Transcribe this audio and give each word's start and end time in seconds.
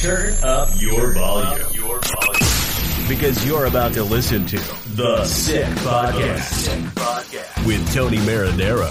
Turn 0.00 0.32
up 0.42 0.70
your 0.80 1.12
volume. 1.12 1.68
Your 1.74 2.00
volume. 2.00 3.06
Because 3.06 3.46
you're 3.46 3.66
about 3.66 3.92
to 3.92 4.02
listen 4.02 4.46
to 4.46 4.56
The 4.96 5.26
Sick 5.26 5.66
Podcast 5.66 7.66
with 7.66 7.92
Tony 7.92 8.16
Marinaro. 8.18 8.88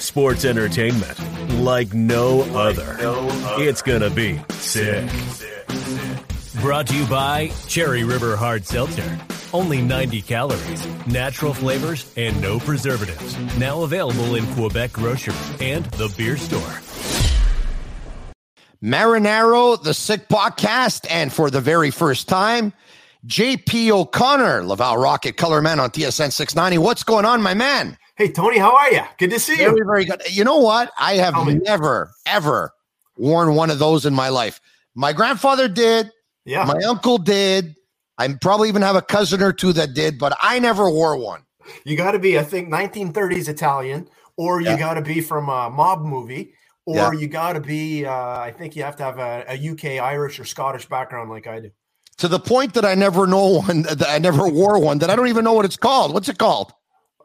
Sports 0.00 0.44
entertainment 0.44 1.16
like 1.60 1.94
no 1.94 2.40
other. 2.56 2.96
It's 3.62 3.82
gonna 3.82 4.10
be 4.10 4.40
sick. 4.50 5.08
Brought 6.60 6.88
to 6.88 6.96
you 6.96 7.06
by 7.06 7.52
Cherry 7.68 8.02
River 8.02 8.34
Hard 8.34 8.66
Seltzer. 8.66 9.16
Only 9.52 9.80
90 9.80 10.22
calories, 10.22 10.84
natural 11.06 11.54
flavors, 11.54 12.12
and 12.16 12.40
no 12.42 12.58
preservatives. 12.58 13.38
Now 13.58 13.82
available 13.82 14.34
in 14.34 14.44
Quebec 14.54 14.92
grocery 14.92 15.34
and 15.60 15.84
the 15.84 16.12
beer 16.16 16.36
store. 16.36 16.80
Marinaro, 18.82 19.82
the 19.82 19.94
Sick 19.94 20.28
Podcast, 20.28 21.06
and 21.10 21.32
for 21.32 21.50
the 21.50 21.60
very 21.60 21.90
first 21.90 22.28
time, 22.28 22.72
JP 23.26 23.90
O'Connor, 23.90 24.64
Laval 24.64 24.96
Rocket 24.98 25.36
Color 25.36 25.62
Man 25.62 25.80
on 25.80 25.90
TSN 25.90 26.32
690. 26.32 26.78
What's 26.78 27.02
going 27.02 27.24
on, 27.24 27.42
my 27.42 27.54
man? 27.54 27.96
Hey, 28.16 28.30
Tony, 28.30 28.58
how 28.58 28.74
are 28.76 28.90
you? 28.92 29.02
Good 29.18 29.30
to 29.30 29.40
see 29.40 29.56
Very, 29.56 29.78
you. 29.78 29.84
very 29.84 30.04
good. 30.04 30.22
You 30.30 30.44
know 30.44 30.58
what? 30.58 30.92
I 30.98 31.14
have 31.14 31.34
Tell 31.34 31.44
me. 31.44 31.54
never, 31.54 32.10
ever 32.26 32.72
worn 33.16 33.54
one 33.54 33.70
of 33.70 33.78
those 33.78 34.06
in 34.06 34.14
my 34.14 34.28
life. 34.28 34.60
My 34.94 35.12
grandfather 35.12 35.68
did, 35.68 36.10
Yeah. 36.44 36.64
my 36.64 36.80
uncle 36.88 37.18
did. 37.18 37.74
I 38.18 38.32
probably 38.40 38.68
even 38.68 38.82
have 38.82 38.96
a 38.96 39.02
cousin 39.02 39.42
or 39.42 39.52
two 39.52 39.72
that 39.74 39.94
did, 39.94 40.18
but 40.18 40.36
I 40.40 40.58
never 40.58 40.90
wore 40.90 41.16
one. 41.16 41.42
you 41.84 41.96
got 41.96 42.12
to 42.12 42.18
be, 42.20 42.38
I 42.38 42.44
think, 42.44 42.68
1930s 42.70 43.48
Italian, 43.48 44.08
or 44.36 44.60
you 44.60 44.68
Yeah. 44.68 44.78
got 44.78 44.94
to 44.94 45.02
be 45.02 45.20
from 45.20 45.48
a 45.48 45.68
mob 45.68 46.02
movie, 46.04 46.54
or 46.86 46.96
Yeah. 46.96 47.12
you 47.12 47.26
got 47.28 47.52
to 47.54 47.60
be, 47.60 48.06
uh, 48.06 48.12
I 48.12 48.52
think 48.56 48.74
you 48.76 48.82
have 48.84 48.96
to 48.96 49.02
have 49.02 49.18
a, 49.18 49.44
a 49.48 49.70
UK, 49.72 50.02
Irish, 50.02 50.40
or 50.40 50.44
Scottish 50.44 50.88
background 50.88 51.28
like 51.28 51.46
I 51.46 51.60
do. 51.60 51.70
To 52.18 52.28
the 52.28 52.38
point 52.38 52.72
that 52.74 52.84
I 52.86 52.94
never 52.94 53.26
know 53.26 53.60
one, 53.60 53.82
that 53.82 54.08
I 54.08 54.18
never 54.18 54.48
wore 54.48 54.78
one, 54.78 54.98
that 54.98 55.10
I 55.10 55.16
don't 55.16 55.28
even 55.28 55.44
know 55.44 55.52
what 55.52 55.64
it's 55.66 55.76
called. 55.76 56.14
What's 56.14 56.28
it 56.30 56.38
called? 56.38 56.72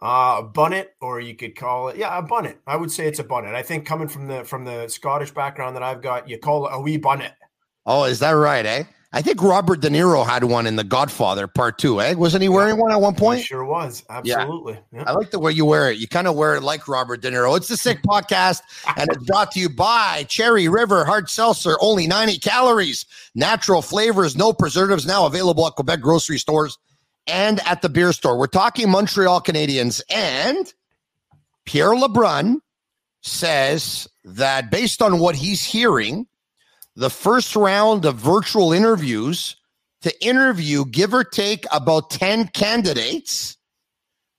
Uh, 0.04 0.38
a 0.40 0.44
bunnet, 0.44 0.88
or 1.00 1.20
you 1.22 1.36
could 1.36 1.56
call 1.56 1.90
it, 1.90 1.96
yeah, 1.98 2.18
a 2.18 2.24
bunnet. 2.24 2.58
I 2.66 2.76
would 2.76 2.92
say 2.92 3.08
it's 3.08 3.20
a 3.20 3.24
bunnet. 3.24 3.54
I 3.54 3.62
think 3.62 3.86
coming 3.86 4.08
from 4.08 4.28
the 4.28 4.44
from 4.44 4.66
the 4.66 4.88
Scottish 4.88 5.30
background 5.32 5.76
that 5.76 5.84
I've 5.84 6.02
got, 6.02 6.28
you 6.28 6.40
call 6.40 6.66
it 6.66 6.72
a 6.74 6.82
wee 6.82 6.98
bunnet. 6.98 7.34
Oh, 7.86 8.06
is 8.06 8.18
that 8.20 8.32
right, 8.32 8.66
eh? 8.66 8.84
I 9.14 9.22
think 9.22 9.42
Robert 9.42 9.82
De 9.82 9.90
Niro 9.90 10.26
had 10.26 10.46
one 10.46 10.66
in 10.66 10.78
The 10.78 10.86
Godfather 10.86 11.46
Part 11.46 11.78
Two, 11.78 12.00
eh? 12.00 12.14
Wasn't 12.14 12.42
he 12.42 12.48
wearing 12.48 12.78
one 12.78 12.94
at 12.94 13.02
one 13.02 13.14
point? 13.14 13.44
sure 13.44 13.66
was. 13.66 14.06
Absolutely. 14.10 14.80
Yeah. 14.94 15.04
I 15.06 15.12
like 15.12 15.32
the 15.32 15.40
way 15.40 15.52
you 15.52 15.66
wear 15.66 15.92
it. 15.92 15.98
You 15.98 16.08
kind 16.08 16.28
of 16.28 16.36
wear 16.36 16.56
it 16.56 16.64
like 16.64 16.88
Robert 16.88 17.22
De 17.22 17.30
Niro. 17.30 17.58
It's 17.58 17.68
the 17.68 17.76
Sick 17.76 18.02
Podcast, 18.08 18.62
and 18.96 19.10
it's 19.12 19.24
brought 19.26 19.52
to 19.52 19.60
you 19.60 19.68
by 19.70 20.24
Cherry 20.30 20.70
River 20.70 21.04
Hard 21.04 21.30
Seltzer. 21.30 21.76
Only 21.82 22.08
90 22.08 22.40
calories, 22.40 23.06
natural 23.36 23.82
flavors, 23.82 24.38
no 24.38 24.54
preservatives. 24.54 25.06
Now 25.06 25.26
available 25.26 25.68
at 25.68 25.76
Quebec 25.76 26.00
grocery 26.00 26.38
stores 26.38 26.78
and 27.28 27.60
at 27.66 27.82
the 27.82 27.90
beer 27.90 28.14
store. 28.14 28.38
We're 28.40 28.48
talking 28.48 28.90
Montreal 28.90 29.42
Canadiens, 29.42 30.02
and 30.10 30.74
Pierre 31.66 31.90
LeBrun 31.90 32.62
says 33.22 34.08
that 34.24 34.72
based 34.72 35.02
on 35.02 35.20
what 35.20 35.36
he's 35.36 35.64
hearing, 35.64 36.28
the 36.96 37.10
first 37.10 37.56
round 37.56 38.06
of 38.06 38.16
virtual 38.16 38.74
interviews 38.74 39.56
to 40.02 40.26
interview, 40.26 40.86
give 40.86 41.14
or 41.14 41.24
take, 41.24 41.66
about 41.72 42.10
10 42.10 42.48
candidates 42.50 43.58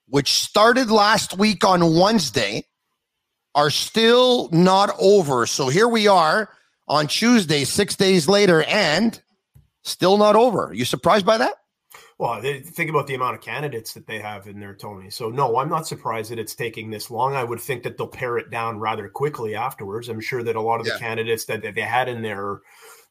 which 0.09 0.33
started 0.33 0.91
last 0.91 1.39
week 1.39 1.65
on 1.65 1.95
Wednesday, 1.99 2.67
are 3.55 3.71
still 3.71 4.51
not 4.53 4.95
over. 4.99 5.47
So 5.47 5.69
here 5.69 5.89
we 5.89 6.07
are 6.07 6.51
on 6.87 7.07
Tuesday, 7.07 7.65
six 7.65 7.97
days 7.97 8.29
later, 8.29 8.63
and 8.65 9.19
still 9.85 10.19
not 10.19 10.37
over. 10.37 10.71
You 10.75 10.85
surprised 10.85 11.25
by 11.25 11.39
that? 11.39 11.55
Well, 12.19 12.41
they, 12.41 12.61
think 12.61 12.91
about 12.91 13.07
the 13.07 13.15
amount 13.15 13.37
of 13.37 13.41
candidates 13.41 13.95
that 13.95 14.07
they 14.07 14.21
have 14.21 14.47
in 14.47 14.61
there, 14.61 14.75
Tony. 14.75 15.11
So, 15.11 15.31
no, 15.31 15.57
I'm 15.57 15.69
not 15.69 15.87
surprised 15.87 16.31
that 16.31 16.39
it's 16.39 16.55
taking 16.55 16.91
this 16.91 17.11
long. 17.11 17.35
I 17.35 17.43
would 17.43 17.61
think 17.61 17.83
that 17.83 17.97
they'll 17.97 18.07
pare 18.07 18.39
it 18.39 18.51
down 18.51 18.79
rather 18.79 19.09
quickly 19.09 19.55
afterwards. 19.55 20.09
I'm 20.09 20.21
sure 20.21 20.43
that 20.43 20.57
a 20.57 20.61
lot 20.61 20.81
of 20.81 20.87
the 20.87 20.99
candidates 20.99 21.47
that, 21.47 21.63
that 21.63 21.75
they 21.75 21.81
had 21.83 22.09
in 22.09 22.23
there, 22.23 22.61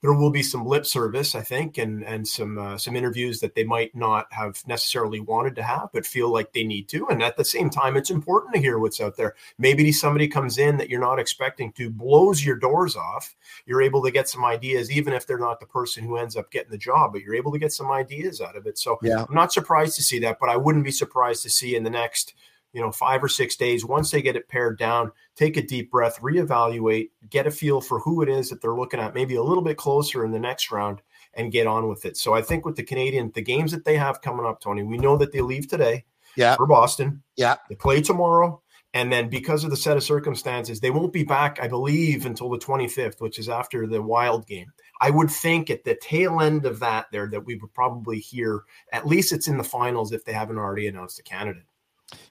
there 0.01 0.13
will 0.13 0.31
be 0.31 0.41
some 0.41 0.65
lip 0.65 0.85
service, 0.85 1.35
I 1.35 1.41
think, 1.41 1.77
and 1.77 2.03
and 2.03 2.27
some 2.27 2.57
uh, 2.57 2.77
some 2.77 2.95
interviews 2.95 3.39
that 3.39 3.53
they 3.53 3.63
might 3.63 3.95
not 3.95 4.25
have 4.31 4.61
necessarily 4.67 5.19
wanted 5.19 5.55
to 5.57 5.63
have, 5.63 5.89
but 5.93 6.05
feel 6.05 6.29
like 6.29 6.53
they 6.53 6.63
need 6.63 6.89
to. 6.89 7.07
And 7.07 7.21
at 7.21 7.37
the 7.37 7.45
same 7.45 7.69
time, 7.69 7.95
it's 7.95 8.09
important 8.09 8.55
to 8.55 8.59
hear 8.59 8.79
what's 8.79 8.99
out 8.99 9.15
there. 9.15 9.35
Maybe 9.59 9.91
somebody 9.91 10.27
comes 10.27 10.57
in 10.57 10.77
that 10.77 10.89
you're 10.89 10.99
not 10.99 11.19
expecting 11.19 11.71
to, 11.73 11.89
blows 11.89 12.43
your 12.43 12.55
doors 12.55 12.95
off. 12.95 13.35
You're 13.67 13.83
able 13.83 14.01
to 14.03 14.11
get 14.11 14.27
some 14.27 14.43
ideas, 14.43 14.89
even 14.91 15.13
if 15.13 15.27
they're 15.27 15.37
not 15.37 15.59
the 15.59 15.67
person 15.67 16.03
who 16.03 16.17
ends 16.17 16.35
up 16.35 16.51
getting 16.51 16.71
the 16.71 16.77
job, 16.77 17.13
but 17.13 17.21
you're 17.21 17.35
able 17.35 17.51
to 17.51 17.59
get 17.59 17.71
some 17.71 17.91
ideas 17.91 18.41
out 18.41 18.55
of 18.55 18.65
it. 18.65 18.79
So 18.79 18.97
Yeah. 19.03 19.25
I'm 19.27 19.35
not 19.35 19.53
surprised 19.53 19.95
to 19.97 20.03
see 20.03 20.19
that, 20.19 20.37
but 20.39 20.49
I 20.49 20.57
wouldn't 20.57 20.83
be 20.83 20.91
surprised 20.91 21.43
to 21.43 21.49
see 21.49 21.75
in 21.75 21.83
the 21.83 21.89
next, 21.89 22.33
you 22.73 22.81
know, 22.81 22.91
five 22.91 23.23
or 23.23 23.27
six 23.27 23.55
days, 23.55 23.85
once 23.85 24.11
they 24.11 24.21
get 24.21 24.35
it 24.35 24.47
pared 24.47 24.77
down, 24.77 25.11
take 25.35 25.57
a 25.57 25.61
deep 25.61 25.91
breath, 25.91 26.19
reevaluate, 26.21 27.09
get 27.29 27.47
a 27.47 27.51
feel 27.51 27.81
for 27.81 27.99
who 27.99 28.21
it 28.21 28.29
is 28.29 28.49
that 28.49 28.61
they're 28.61 28.75
looking 28.75 28.99
at, 28.99 29.13
maybe 29.13 29.35
a 29.35 29.43
little 29.43 29.63
bit 29.63 29.77
closer 29.77 30.23
in 30.23 30.31
the 30.31 30.39
next 30.39 30.71
round 30.71 31.01
and 31.33 31.51
get 31.51 31.67
on 31.67 31.87
with 31.87 32.05
it. 32.05 32.17
So 32.17 32.33
I 32.33 32.41
think 32.41 32.65
with 32.65 32.75
the 32.75 32.83
Canadian, 32.83 33.31
the 33.33 33.41
games 33.41 33.71
that 33.71 33.85
they 33.85 33.97
have 33.97 34.21
coming 34.21 34.45
up, 34.45 34.61
Tony, 34.61 34.83
we 34.83 34.97
know 34.97 35.17
that 35.17 35.31
they 35.31 35.41
leave 35.41 35.67
today 35.67 36.05
Yeah. 36.35 36.55
for 36.55 36.65
Boston. 36.65 37.23
Yeah. 37.35 37.55
They 37.69 37.75
play 37.75 38.01
tomorrow. 38.01 38.61
And 38.93 39.11
then 39.11 39.29
because 39.29 39.63
of 39.63 39.69
the 39.69 39.77
set 39.77 39.95
of 39.95 40.03
circumstances, 40.03 40.81
they 40.81 40.91
won't 40.91 41.13
be 41.13 41.23
back, 41.23 41.59
I 41.61 41.67
believe, 41.69 42.25
until 42.25 42.49
the 42.49 42.57
25th, 42.57 43.21
which 43.21 43.39
is 43.39 43.47
after 43.47 43.87
the 43.87 44.01
wild 44.01 44.45
game. 44.47 44.71
I 44.99 45.09
would 45.09 45.31
think 45.31 45.69
at 45.69 45.83
the 45.85 45.95
tail 45.95 46.41
end 46.41 46.65
of 46.65 46.79
that 46.81 47.07
there 47.11 47.27
that 47.29 47.45
we 47.45 47.55
would 47.55 47.73
probably 47.73 48.19
hear 48.19 48.63
at 48.91 49.07
least 49.07 49.31
it's 49.31 49.47
in 49.47 49.57
the 49.57 49.63
finals 49.63 50.11
if 50.11 50.25
they 50.25 50.33
haven't 50.33 50.57
already 50.57 50.87
announced 50.87 51.19
a 51.19 51.23
candidate. 51.23 51.63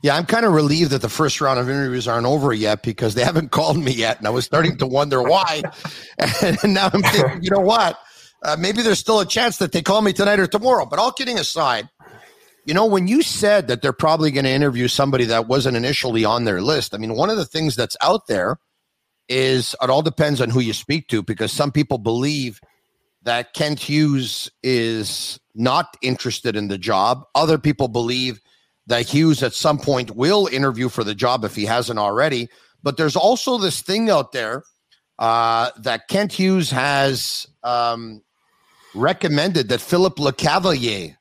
Yeah, 0.03 0.17
I'm 0.17 0.25
kind 0.25 0.47
of 0.47 0.53
relieved 0.53 0.93
that 0.93 1.03
the 1.03 1.09
first 1.09 1.41
round 1.41 1.61
of 1.61 1.69
interviews 1.69 2.09
aren't 2.09 2.27
over 2.27 2.53
yet 2.53 2.83
because 2.83 3.15
they 3.15 3.25
haven't 3.25 3.51
called 3.51 3.79
me 3.79 3.93
yet. 3.93 4.19
And 4.19 4.27
I 4.27 4.31
was 4.31 4.45
starting 4.45 4.77
to 4.79 4.87
wonder 4.87 5.23
why. 5.23 5.63
and 6.43 6.75
now 6.75 6.91
I'm 6.93 7.03
thinking, 7.03 7.43
you 7.43 7.51
know 7.51 7.61
what? 7.61 7.99
Uh, 8.43 8.57
maybe 8.59 8.83
there's 8.83 8.99
still 8.99 9.21
a 9.21 9.27
chance 9.27 9.59
that 9.59 9.73
they 9.73 9.83
call 9.83 10.01
me 10.01 10.13
tonight 10.13 10.41
or 10.41 10.47
tomorrow. 10.47 10.87
But 10.87 10.99
all 10.99 11.13
kidding 11.13 11.39
aside, 11.39 11.89
you 12.65 12.73
know, 12.73 12.87
when 12.87 13.09
you 13.09 13.23
said 13.23 13.69
that 13.69 13.83
they're 13.83 13.93
probably 13.93 14.31
going 14.31 14.45
to 14.45 14.51
interview 14.51 14.89
somebody 14.89 15.25
that 15.27 15.49
wasn't 15.49 15.77
initially 15.77 16.25
on 16.25 16.45
their 16.45 16.63
list, 16.63 16.95
I 16.95 16.99
mean, 16.99 17.15
one 17.15 17.31
of 17.31 17.37
the 17.37 17.45
things 17.45 17.77
that's 17.77 17.97
out 18.01 18.27
there 18.27 18.59
is 19.29 19.75
it 19.81 19.91
all 19.91 20.03
depends 20.03 20.41
on 20.41 20.51
who 20.51 20.61
you 20.61 20.73
speak 20.73 21.09
to 21.09 21.23
because 21.23 21.53
some 21.53 21.71
people 21.71 21.99
believe 21.99 22.61
that 23.23 23.55
Kent 23.55 23.79
Hughes 23.79 24.51
is 24.63 25.39
not 25.55 25.97
interested 26.03 26.57
in 26.57 26.69
the 26.69 26.79
job. 26.79 27.25
Other 27.35 27.59
people 27.59 27.89
believe 27.89 28.41
that 28.87 29.09
Hughes 29.09 29.43
at 29.43 29.55
some 29.55 29.79
point 29.79 30.17
will 30.17 30.47
interview 30.47 30.89
for 30.89 31.05
the 31.05 31.15
job 31.15 31.45
if 31.45 31.55
he 31.55 31.65
hasn't 31.65 31.99
already. 31.99 32.49
But 32.83 32.97
there's 32.97 33.17
also 33.17 33.59
this 33.59 33.83
thing 33.83 34.11
out 34.11 34.33
there 34.33 34.63
uh, 35.19 35.71
that 35.79 36.09
Kent 36.09 36.33
Hughes 36.33 36.71
has 36.71 37.47
um, 37.63 38.23
recommended 38.95 39.69
that 39.69 39.81
Philip 39.81 40.17
LeCavalier 40.17 41.17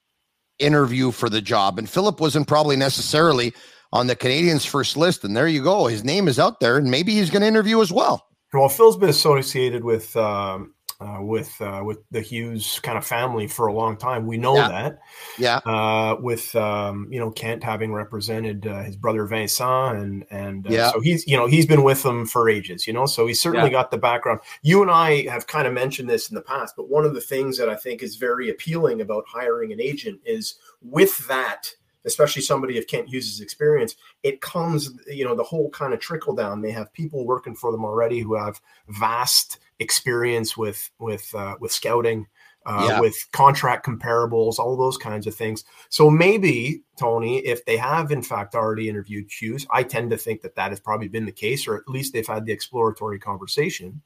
interview 0.57 1.11
for 1.11 1.29
the 1.29 1.41
job. 1.41 1.77
And 1.77 1.89
Philip 1.89 2.19
wasn't 2.19 2.47
probably 2.47 2.75
necessarily 2.75 3.53
on 3.91 4.07
the 4.07 4.15
Canadiens' 4.15 4.67
first 4.67 4.97
list. 4.97 5.23
And 5.23 5.35
there 5.35 5.47
you 5.47 5.63
go. 5.63 5.87
His 5.87 6.03
name 6.03 6.27
is 6.27 6.39
out 6.39 6.59
there, 6.59 6.77
and 6.77 6.91
maybe 6.91 7.13
he's 7.13 7.29
going 7.29 7.41
to 7.41 7.47
interview 7.47 7.81
as 7.81 7.91
well. 7.91 8.25
Well, 8.53 8.69
Phil's 8.69 8.97
been 8.97 9.09
associated 9.09 9.83
with 9.83 10.15
um, 10.15 10.73
uh, 11.01 11.19
with 11.21 11.59
uh, 11.61 11.81
with 11.85 11.99
the 12.11 12.19
Hughes 12.21 12.79
kind 12.83 12.97
of 12.97 13.05
family 13.05 13.47
for 13.47 13.67
a 13.67 13.73
long 13.73 13.95
time. 13.95 14.27
We 14.27 14.37
know 14.37 14.55
Yeah. 14.55 14.67
that. 14.67 14.99
Yeah. 15.37 15.57
Uh, 15.65 16.17
with 16.19 16.53
um, 16.55 17.07
you 17.09 17.19
know 17.19 17.31
Kent 17.31 17.63
having 17.63 17.93
represented 17.93 18.67
uh, 18.67 18.83
his 18.83 18.97
brother 18.97 19.25
Vincent, 19.25 19.97
and 19.97 20.25
and 20.29 20.67
uh, 20.67 20.71
Yeah. 20.71 20.91
so 20.91 20.99
he's 20.99 21.25
you 21.25 21.37
know 21.37 21.47
he's 21.47 21.65
been 21.65 21.83
with 21.83 22.03
them 22.03 22.25
for 22.25 22.49
ages. 22.49 22.85
You 22.85 22.93
know, 22.93 23.05
so 23.05 23.27
he's 23.27 23.39
certainly 23.39 23.69
got 23.69 23.91
the 23.91 23.97
background. 23.97 24.41
You 24.61 24.81
and 24.81 24.91
I 24.91 25.27
have 25.29 25.47
kind 25.47 25.67
of 25.67 25.73
mentioned 25.73 26.09
this 26.09 26.29
in 26.29 26.35
the 26.35 26.41
past, 26.41 26.75
but 26.75 26.89
one 26.89 27.05
of 27.05 27.13
the 27.13 27.21
things 27.21 27.57
that 27.57 27.69
I 27.69 27.75
think 27.75 28.03
is 28.03 28.17
very 28.17 28.49
appealing 28.49 28.99
about 28.99 29.23
hiring 29.27 29.71
an 29.71 29.79
agent 29.81 30.19
is 30.25 30.55
with 30.81 31.27
that. 31.27 31.73
Especially 32.05 32.41
somebody 32.41 32.77
of 32.77 32.87
Kent 32.87 33.09
Hughes' 33.09 33.41
experience, 33.41 33.97
it 34.23 34.39
comes, 34.39 34.89
you 35.07 35.25
know, 35.25 35.35
the 35.35 35.43
whole 35.43 35.69
kind 35.71 35.93
of 35.93 35.99
trickle 35.99 36.33
down. 36.33 36.61
They 36.61 36.71
have 36.71 36.93
people 36.93 37.25
working 37.25 37.53
for 37.55 37.73
them 37.73 37.83
already 37.83 38.21
who 38.21 38.35
have 38.35 38.61
vast 38.87 39.59
experience 39.79 40.55
with 40.57 40.89
with 40.99 41.33
uh, 41.33 41.55
with 41.59 41.71
scouting, 41.71 42.27
uh, 42.65 42.85
Yeah. 42.87 42.99
with 42.99 43.15
contract 43.31 43.85
comparables, 43.85 44.59
all 44.59 44.77
those 44.77 44.97
kinds 44.97 45.27
of 45.27 45.35
things. 45.35 45.63
So 45.89 46.09
maybe 46.09 46.83
Tony, 46.97 47.39
if 47.39 47.65
they 47.65 47.77
have 47.77 48.11
in 48.11 48.21
fact 48.21 48.55
already 48.55 48.89
interviewed 48.89 49.29
Hughes, 49.31 49.65
I 49.71 49.83
tend 49.83 50.11
to 50.11 50.17
think 50.17 50.41
that 50.41 50.55
that 50.55 50.71
has 50.71 50.79
probably 50.79 51.07
been 51.07 51.25
the 51.25 51.31
case, 51.31 51.67
or 51.67 51.75
at 51.75 51.87
least 51.87 52.13
they've 52.13 52.27
had 52.27 52.45
the 52.45 52.51
exploratory 52.51 53.19
conversation. 53.19 54.01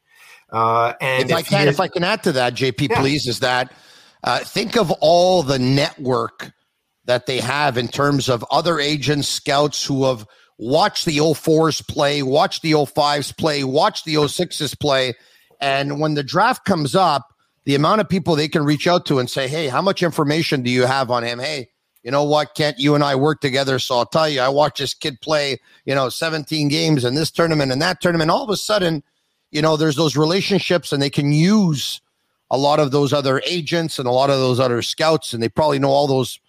Uh, 0.51 0.93
and 1.01 1.29
if 1.29 1.35
I 1.35 1.41
can, 1.41 1.67
if 1.67 1.79
I 1.79 1.87
can 1.87 2.03
add 2.03 2.23
to 2.23 2.31
that, 2.33 2.53
JP, 2.53 2.89
Yeah. 2.89 2.99
please, 2.99 3.27
is 3.27 3.39
that 3.39 3.73
uh, 4.23 4.39
think 4.39 4.77
of 4.77 4.91
all 5.01 5.43
the 5.43 5.59
network 5.59 6.53
that 7.05 7.25
they 7.25 7.39
have 7.39 7.77
in 7.77 7.87
terms 7.87 8.29
of 8.29 8.45
other 8.49 8.79
agents, 8.79 9.27
scouts 9.27 9.85
who 9.85 10.05
have 10.05 10.25
watched 10.57 11.05
the 11.05 11.17
04s 11.17 11.85
play, 11.85 12.23
watched 12.23 12.61
the 12.61 12.71
05s 12.73 13.35
play, 13.35 13.63
watched 13.63 14.05
the 14.05 14.15
06s 14.15 14.79
play. 14.79 15.13
And 15.63 16.01
when 16.01 16.15
the 16.15 16.23
draft 16.23 16.65
comes 16.65 16.93
up, 16.93 17.33
the 17.63 17.73
amount 17.73 18.01
of 18.01 18.09
people 18.09 18.35
they 18.35 18.49
can 18.49 18.65
reach 18.65 18.85
out 18.85 19.05
to 19.05 19.19
and 19.19 19.29
say, 19.29 19.47
hey, 19.47 19.69
how 19.69 19.81
much 19.81 20.03
information 20.03 20.61
do 20.61 20.69
you 20.69 20.85
have 20.85 21.09
on 21.09 21.23
him? 21.23 21.39
Hey, 21.39 21.69
you 22.03 22.11
know 22.11 22.25
what, 22.25 22.53
Kent, 22.53 22.79
you 22.79 22.95
and 22.95 23.03
I 23.03 23.15
work 23.15 23.39
together. 23.39 23.79
So 23.79 23.95
I'll 23.95 24.05
tell 24.05 24.27
you, 24.27 24.41
I 24.41 24.49
watched 24.49 24.79
this 24.79 24.93
kid 24.93 25.21
play, 25.21 25.61
you 25.85 25.95
know, 25.95 26.09
17 26.09 26.67
games 26.67 27.05
in 27.05 27.15
this 27.15 27.31
tournament 27.31 27.71
and 27.71 27.81
that 27.81 28.01
tournament. 28.01 28.29
All 28.29 28.43
of 28.43 28.49
a 28.49 28.57
sudden, 28.57 29.03
you 29.51 29.61
know, 29.61 29.77
there's 29.77 29.95
those 29.95 30.17
relationships 30.17 30.91
and 30.91 31.01
they 31.01 31.09
can 31.09 31.31
use 31.31 32.01
a 32.51 32.57
lot 32.57 32.81
of 32.81 32.91
those 32.91 33.13
other 33.13 33.41
agents 33.45 33.99
and 33.99 34.07
a 34.07 34.11
lot 34.11 34.29
of 34.29 34.39
those 34.39 34.59
other 34.59 34.81
scouts, 34.81 35.33
and 35.33 35.41
they 35.41 35.47
probably 35.47 35.79
know 35.79 35.89
all 35.89 36.07
those. 36.07 36.39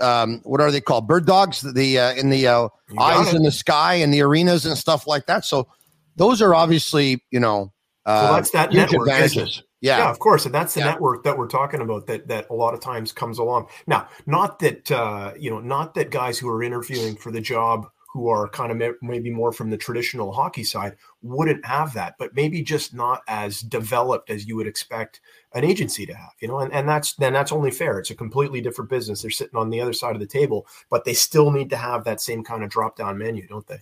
Um, 0.00 0.40
what 0.42 0.60
are 0.60 0.72
they 0.72 0.80
called? 0.80 1.06
Bird 1.06 1.24
dogs, 1.24 1.60
the 1.60 2.00
uh, 2.00 2.14
in 2.14 2.30
the 2.30 2.48
uh, 2.48 2.68
eyes 2.98 3.32
it. 3.32 3.36
in 3.36 3.44
the 3.44 3.52
sky 3.52 3.94
and 3.94 4.12
the 4.12 4.22
arenas 4.22 4.66
and 4.66 4.76
stuff 4.76 5.06
like 5.06 5.26
that. 5.26 5.44
So 5.44 5.68
those 6.16 6.42
are 6.42 6.52
obviously, 6.52 7.22
you 7.30 7.38
know, 7.38 7.72
uh, 8.06 8.20
So 8.28 8.32
that's 8.34 8.50
that 8.52 8.72
network, 8.72 9.08
advantages. 9.08 9.62
Yeah. 9.80 9.98
Yeah, 9.98 10.10
of 10.10 10.18
course, 10.18 10.46
and 10.46 10.54
that's 10.54 10.74
the 10.74 10.80
Yeah. 10.80 10.86
network 10.92 11.22
that 11.24 11.36
we're 11.36 11.48
talking 11.48 11.80
about. 11.80 12.06
That 12.06 12.26
that 12.28 12.48
a 12.50 12.54
lot 12.54 12.72
of 12.72 12.80
times 12.80 13.12
comes 13.12 13.38
along. 13.38 13.68
Now, 13.86 14.08
not 14.24 14.58
that 14.60 14.90
uh, 14.90 15.32
you 15.38 15.50
know, 15.50 15.60
not 15.60 15.94
that 15.94 16.10
guys 16.10 16.38
who 16.38 16.48
are 16.48 16.62
interviewing 16.62 17.16
for 17.16 17.30
the 17.30 17.40
job 17.40 17.86
who 18.12 18.28
are 18.30 18.48
kind 18.48 18.72
of 18.72 18.94
maybe 19.02 19.28
more 19.30 19.52
from 19.52 19.68
the 19.68 19.76
traditional 19.76 20.32
hockey 20.32 20.64
side 20.64 20.96
wouldn't 21.20 21.62
have 21.66 21.92
that, 21.92 22.14
but 22.18 22.34
maybe 22.34 22.62
just 22.62 22.94
not 22.94 23.20
as 23.28 23.60
developed 23.60 24.30
as 24.30 24.46
you 24.46 24.56
would 24.56 24.66
expect 24.66 25.20
an 25.52 25.64
agency 25.64 26.06
to 26.06 26.14
have. 26.14 26.32
You 26.40 26.48
know, 26.48 26.60
and, 26.60 26.72
and 26.72 26.88
that's 26.88 27.14
then 27.16 27.34
that's 27.34 27.52
only 27.52 27.70
fair. 27.70 27.98
It's 27.98 28.10
a 28.10 28.14
completely 28.14 28.62
different 28.62 28.88
business. 28.88 29.20
They're 29.20 29.30
sitting 29.30 29.58
on 29.58 29.68
the 29.68 29.82
other 29.82 29.92
side 29.92 30.16
of 30.16 30.20
the 30.20 30.26
table, 30.26 30.66
but 30.88 31.04
they 31.04 31.12
still 31.12 31.50
need 31.50 31.68
to 31.70 31.76
have 31.76 32.04
that 32.04 32.22
same 32.22 32.42
kind 32.42 32.64
of 32.64 32.70
drop 32.70 32.96
down 32.96 33.18
menu, 33.18 33.46
don't 33.46 33.66
they? 33.66 33.80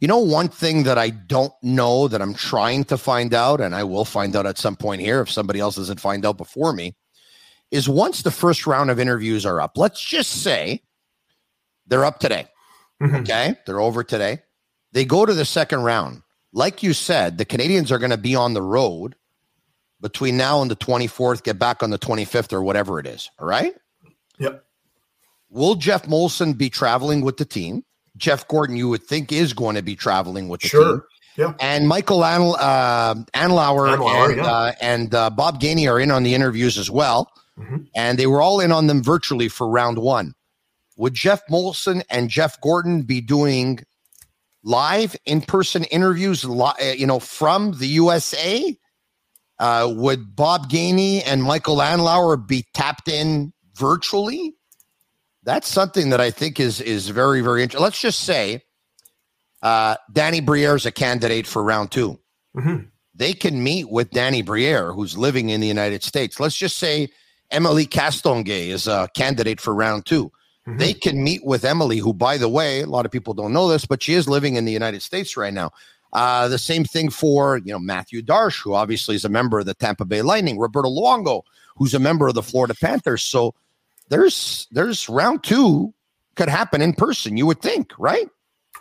You 0.00 0.08
know, 0.08 0.18
one 0.18 0.48
thing 0.48 0.84
that 0.84 0.98
I 0.98 1.10
don't 1.10 1.52
know 1.62 2.08
that 2.08 2.20
I'm 2.22 2.34
trying 2.34 2.84
to 2.84 2.98
find 2.98 3.32
out, 3.32 3.60
and 3.60 3.74
I 3.74 3.84
will 3.84 4.04
find 4.04 4.34
out 4.36 4.46
at 4.46 4.58
some 4.58 4.76
point 4.76 5.00
here 5.00 5.20
if 5.20 5.30
somebody 5.30 5.60
else 5.60 5.76
doesn't 5.76 6.00
find 6.00 6.24
out 6.24 6.36
before 6.36 6.72
me, 6.72 6.94
is 7.70 7.88
once 7.88 8.22
the 8.22 8.30
first 8.30 8.66
round 8.66 8.90
of 8.90 9.00
interviews 9.00 9.44
are 9.44 9.60
up, 9.60 9.72
let's 9.76 10.00
just 10.00 10.42
say 10.42 10.82
they're 11.86 12.04
up 12.04 12.18
today. 12.18 12.46
Mhm. 13.02 13.22
Okay. 13.22 13.56
They're 13.66 13.80
over 13.80 14.04
today. 14.04 14.42
They 14.92 15.04
go 15.04 15.26
to 15.26 15.34
the 15.34 15.44
second 15.44 15.82
round. 15.82 16.22
Like 16.52 16.82
you 16.82 16.92
said, 16.92 17.38
the 17.38 17.44
Canadiens 17.44 17.90
are 17.90 17.98
going 17.98 18.10
to 18.10 18.16
be 18.16 18.34
on 18.34 18.54
the 18.54 18.62
road 18.62 19.16
between 20.00 20.36
now 20.36 20.62
and 20.62 20.70
the 20.70 20.76
24th, 20.76 21.42
get 21.42 21.58
back 21.58 21.82
on 21.82 21.90
the 21.90 21.98
25th 21.98 22.52
or 22.52 22.62
whatever 22.62 22.98
it 22.98 23.06
is. 23.06 23.30
All 23.38 23.46
right. 23.46 23.74
Yep. 24.38 24.64
Will 25.48 25.74
Jeff 25.74 26.04
Molson 26.04 26.56
be 26.56 26.70
traveling 26.70 27.22
with 27.22 27.36
the 27.36 27.44
team? 27.44 27.84
Jeff 28.16 28.46
Gorton, 28.48 28.76
you 28.76 28.88
would 28.88 29.02
think, 29.04 29.32
is 29.32 29.52
going 29.52 29.76
to 29.76 29.82
be 29.82 29.96
traveling 29.96 30.48
with 30.48 30.60
the 30.62 30.68
team. 30.68 31.02
Yeah. 31.36 31.52
And 31.60 31.86
Michael 31.86 32.20
Anl- 32.20 32.56
uh, 32.58 33.14
Andlauer, 33.34 33.94
Andlauer, 33.94 34.28
and, 34.28 34.36
yeah. 34.38 34.46
uh, 34.46 34.72
and 34.80 35.14
uh, 35.14 35.30
Bob 35.30 35.60
Gainey 35.60 35.90
are 35.90 36.00
in 36.00 36.10
on 36.10 36.22
the 36.22 36.34
interviews 36.34 36.78
as 36.78 36.90
well. 36.90 37.30
Mhm. 37.58 37.86
And 37.94 38.18
they 38.18 38.26
were 38.26 38.40
all 38.40 38.60
in 38.60 38.72
on 38.72 38.86
them 38.86 39.02
virtually 39.02 39.48
for 39.48 39.68
round 39.68 39.98
one. 39.98 40.34
Would 40.96 41.14
Jeff 41.14 41.42
Molson 41.50 42.02
and 42.08 42.30
Jeff 42.30 42.58
Gorton 42.62 43.02
be 43.02 43.20
doing 43.20 43.80
live 44.64 45.14
in 45.26 45.42
person 45.42 45.84
interviews, 45.84 46.44
li- 46.44 46.72
uh, 46.80 46.92
you 46.96 47.06
know, 47.06 47.20
from 47.20 47.72
the 47.78 47.86
USA? 47.88 48.76
Uh, 49.58 49.90
would 49.94 50.34
Bob 50.36 50.70
Gainey 50.70 51.22
and 51.26 51.42
Michael 51.42 51.76
Andlauer 51.76 52.46
be 52.46 52.66
tapped 52.74 53.08
in 53.08 53.52
virtually? 53.74 54.54
That's 55.46 55.68
something 55.68 56.10
that 56.10 56.20
I 56.20 56.30
think 56.30 56.60
is 56.60 56.80
is 56.82 57.08
very 57.08 57.40
very 57.40 57.62
interesting. 57.62 57.84
Let's 57.84 58.00
just 58.00 58.20
say 58.24 58.62
uh, 59.62 59.96
Danny 60.12 60.40
Briere 60.40 60.76
is 60.76 60.84
a 60.84 60.92
candidate 60.92 61.46
for 61.46 61.62
round 61.62 61.90
2 61.92 62.18
Mhm. 62.56 62.88
They 63.14 63.32
can 63.32 63.62
meet 63.62 63.90
with 63.90 64.10
Danny 64.10 64.42
Briere, 64.42 64.92
who's 64.92 65.16
living 65.16 65.48
in 65.48 65.60
the 65.60 65.66
United 65.66 66.02
States. 66.02 66.38
Let's 66.38 66.56
just 66.56 66.76
say 66.76 67.08
Emily 67.50 67.86
Castonguay 67.86 68.68
is 68.68 68.86
a 68.86 69.08
candidate 69.14 69.60
for 69.60 69.74
round 69.74 70.04
2 70.04 70.30
Mhm. 70.68 70.78
They 70.78 70.92
can 70.92 71.22
meet 71.22 71.44
with 71.44 71.64
Emily, 71.64 71.98
who, 71.98 72.12
by 72.12 72.36
the 72.38 72.48
way, 72.48 72.80
a 72.82 72.86
lot 72.86 73.06
of 73.06 73.12
people 73.12 73.32
don't 73.32 73.52
know 73.52 73.68
this, 73.68 73.86
but 73.86 74.02
she 74.02 74.14
is 74.14 74.28
living 74.28 74.56
in 74.56 74.64
the 74.64 74.72
United 74.72 75.00
States 75.00 75.36
right 75.36 75.54
now. 75.54 75.70
Uh, 76.12 76.48
the 76.48 76.58
same 76.58 76.84
thing 76.84 77.08
for 77.10 77.58
you 77.58 77.72
know 77.72 77.78
Matthew 77.78 78.20
Darche, 78.22 78.62
who 78.62 78.74
obviously 78.74 79.14
is 79.14 79.24
a 79.24 79.28
member 79.28 79.58
of 79.60 79.66
the 79.66 79.74
Tampa 79.74 80.04
Bay 80.04 80.22
Lightning. 80.22 80.58
Roberto 80.58 80.88
Luongo, 80.88 81.42
who's 81.76 81.94
a 81.94 81.98
member 82.00 82.26
of 82.26 82.34
the 82.34 82.42
Florida 82.42 82.74
Panthers. 82.74 83.22
So 83.22 83.54
there's 84.08 84.66
there's 84.70 85.08
round 85.08 85.42
two 85.42 85.94
could 86.34 86.48
happen 86.48 86.82
in 86.82 86.92
person. 86.92 87.36
You 87.36 87.46
would 87.46 87.60
think, 87.60 87.92
right? 87.98 88.28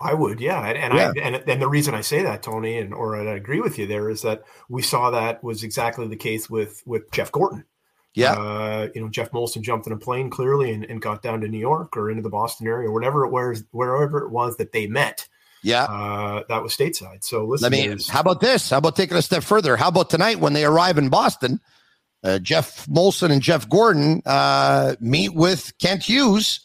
I 0.01 0.13
would, 0.13 0.41
yeah, 0.41 0.61
and 0.61 0.77
and, 0.77 0.93
Yeah. 0.93 1.13
I, 1.15 1.27
and 1.27 1.49
and 1.49 1.61
the 1.61 1.69
reason 1.69 1.95
I 1.95 2.01
say 2.01 2.21
that, 2.23 2.43
Tony, 2.43 2.77
and 2.77 2.93
or 2.93 3.15
I 3.15 3.33
agree 3.35 3.61
with 3.61 3.79
you 3.79 3.87
there 3.87 4.09
is 4.09 4.23
that 4.23 4.43
we 4.67 4.81
saw 4.81 5.11
that 5.11 5.43
was 5.43 5.63
exactly 5.63 6.07
the 6.07 6.17
case 6.17 6.49
with 6.49 6.83
with 6.85 7.09
Jeff 7.11 7.31
Gorton. 7.31 7.65
Yeah. 8.13 8.31
uh, 8.31 8.87
you 8.95 9.01
know, 9.01 9.09
Jeff 9.09 9.31
Molson 9.31 9.61
jumped 9.61 9.87
in 9.87 9.93
a 9.93 9.97
plane 9.97 10.29
clearly 10.29 10.71
and, 10.71 10.85
and 10.85 11.01
got 11.01 11.21
down 11.21 11.41
to 11.41 11.49
New 11.49 11.59
York 11.59 11.97
or 11.97 12.09
into 12.09 12.23
the 12.23 12.29
Boston 12.29 12.65
area 12.65 12.87
or 12.87 12.93
whatever 12.93 13.25
it 13.25 13.29
was, 13.29 13.65
wherever 13.71 14.23
it 14.23 14.31
was 14.31 14.55
that 14.55 14.71
they 14.71 14.87
met. 14.87 15.27
Yeah. 15.63 15.83
Uh, 15.83 16.43
that 16.47 16.63
was 16.63 16.75
stateside. 16.75 17.23
So 17.23 17.43
listen, 17.43 17.71
Let 17.71 17.71
me. 17.71 17.97
How 18.09 18.21
about 18.21 18.39
this? 18.39 18.69
How 18.69 18.77
about 18.77 18.95
taking 18.95 19.17
a 19.17 19.21
step 19.21 19.43
further? 19.43 19.75
How 19.75 19.89
about 19.89 20.09
tonight 20.09 20.39
when 20.39 20.53
they 20.53 20.63
arrive 20.63 20.97
in 20.97 21.09
Boston? 21.09 21.59
Uh, 22.25 22.39
Jeff 22.39 22.87
Molson 22.87 23.31
and 23.31 23.41
Jeff 23.41 23.69
Gorton 23.69 24.21
uh, 24.25 24.95
meet 24.99 25.35
with 25.35 25.71
Kent 25.79 26.03
Hughes, 26.03 26.59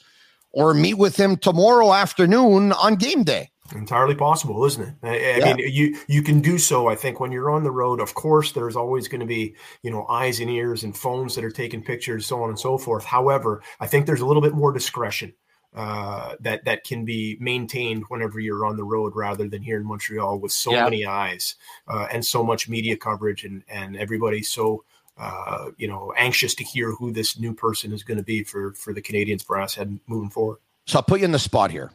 or 0.52 0.72
meet 0.74 0.94
with 0.94 1.16
him 1.16 1.36
tomorrow 1.36 1.92
afternoon 1.92 2.72
on 2.72 2.94
game 2.96 3.22
day. 3.24 3.50
entirely 3.76 4.16
possible, 4.16 4.64
isn't 4.64 4.82
it? 4.82 4.94
I, 5.04 5.34
I 5.34 5.36
Yeah. 5.38 5.54
mean, 5.54 5.58
you 5.72 5.96
you 6.08 6.22
can 6.22 6.40
do 6.40 6.58
so. 6.58 6.88
I 6.88 6.96
think 6.96 7.20
when 7.20 7.30
you're 7.30 7.50
on 7.50 7.62
the 7.62 7.70
road, 7.70 8.00
of 8.00 8.14
course, 8.14 8.50
there's 8.52 8.74
always 8.74 9.06
going 9.06 9.20
to 9.20 9.26
be 9.26 9.54
you 9.84 9.90
know 9.92 10.06
eyes 10.08 10.40
and 10.40 10.50
ears 10.50 10.82
and 10.82 10.96
phones 10.96 11.34
that 11.36 11.44
are 11.44 11.52
taking 11.52 11.82
pictures, 11.84 12.26
so 12.26 12.42
on 12.42 12.48
and 12.48 12.58
so 12.58 12.78
forth. 12.78 13.04
However, 13.04 13.62
I 13.78 13.86
think 13.86 14.06
there's 14.06 14.22
a 14.22 14.26
little 14.26 14.42
bit 14.42 14.54
more 14.54 14.72
discretion 14.72 15.34
uh, 15.76 16.34
that 16.40 16.64
that 16.64 16.82
can 16.82 17.04
be 17.04 17.36
maintained 17.38 18.04
whenever 18.08 18.40
you're 18.40 18.64
on 18.66 18.76
the 18.76 18.82
road, 18.82 19.12
rather 19.14 19.46
than 19.48 19.62
here 19.62 19.76
in 19.76 19.86
Montreal 19.86 20.40
with 20.40 20.50
so 20.50 20.72
Yeah. 20.72 20.84
many 20.84 21.06
eyes 21.06 21.54
uh, 21.86 22.08
and 22.10 22.24
so 22.26 22.42
much 22.42 22.68
media 22.68 22.96
coverage, 22.96 23.44
and 23.44 23.62
and 23.68 23.96
everybody 23.96 24.42
so. 24.42 24.84
Uh, 25.16 25.70
you 25.76 25.86
know, 25.86 26.12
anxious 26.16 26.54
to 26.54 26.64
hear 26.64 26.92
who 26.92 27.12
this 27.12 27.38
new 27.38 27.52
person 27.52 27.92
is 27.92 28.02
going 28.02 28.16
to 28.16 28.24
be 28.24 28.42
for 28.42 28.72
for 28.72 28.94
the 28.94 29.02
Canadiens 29.02 29.46
brass 29.46 29.74
head 29.74 30.00
moving 30.06 30.30
forward. 30.30 30.58
So 30.86 30.98
I'll 30.98 31.02
put 31.02 31.20
you 31.20 31.26
in 31.26 31.32
the 31.32 31.38
spot 31.38 31.70
here. 31.70 31.90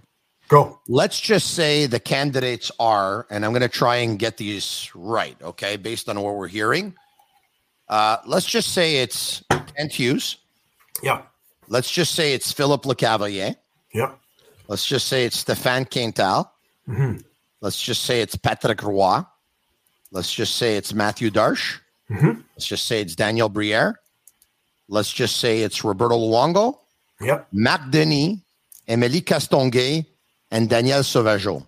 Go. 0.48 0.80
Let's 0.88 1.20
just 1.20 1.56
say 1.56 1.88
the 1.88 2.00
candidates 2.00 2.72
are, 2.80 3.26
and 3.32 3.44
I'm 3.44 3.52
going 3.52 3.64
to 3.64 3.68
try 3.68 3.98
and 3.98 4.20
get 4.20 4.38
these 4.38 4.92
right, 4.94 5.36
okay, 5.42 5.76
based 5.76 6.08
on 6.08 6.22
what 6.22 6.36
we're 6.36 6.48
hearing. 6.48 6.94
Uh, 7.90 8.18
let's 8.28 8.46
just 8.46 8.72
say 8.74 8.98
it's 8.98 9.44
Kent 9.76 9.92
Hughes. 9.92 10.38
Yeah. 11.02 11.24
Let's 11.68 11.90
just 11.90 12.14
say 12.14 12.34
it's 12.34 12.52
Philip 12.52 12.84
Lecavalier. 12.84 13.56
Yeah. 13.92 14.12
Let's 14.68 14.86
just 14.86 15.08
say 15.08 15.26
it's 15.26 15.44
Stéphane 15.44 15.90
Quintal. 15.90 16.52
Mhm. 16.88 17.24
Let's 17.62 17.82
just 17.82 18.04
say 18.04 18.22
it's 18.22 18.36
Patrick 18.36 18.84
Roy. 18.84 19.22
Let's 20.12 20.32
just 20.32 20.58
say 20.58 20.78
it's 20.78 20.94
Matthew 20.94 21.32
Darche. 21.32 21.80
Mhm. 22.10 22.44
Let's 22.56 22.68
just 22.68 22.86
say 22.86 23.02
it's 23.02 23.16
Daniel 23.16 23.50
Briere. 23.50 24.00
Let's 24.88 25.12
just 25.12 25.38
say 25.38 25.62
it's 25.62 25.84
Roberto 25.84 26.16
Luongo, 26.18 26.78
Yep. 27.22 27.48
Marc 27.52 27.90
Denis, 27.90 28.38
Emily 28.88 29.22
Castonguay, 29.22 30.06
and 30.52 30.70
Daniel 30.70 31.00
Sauvageau. 31.00 31.66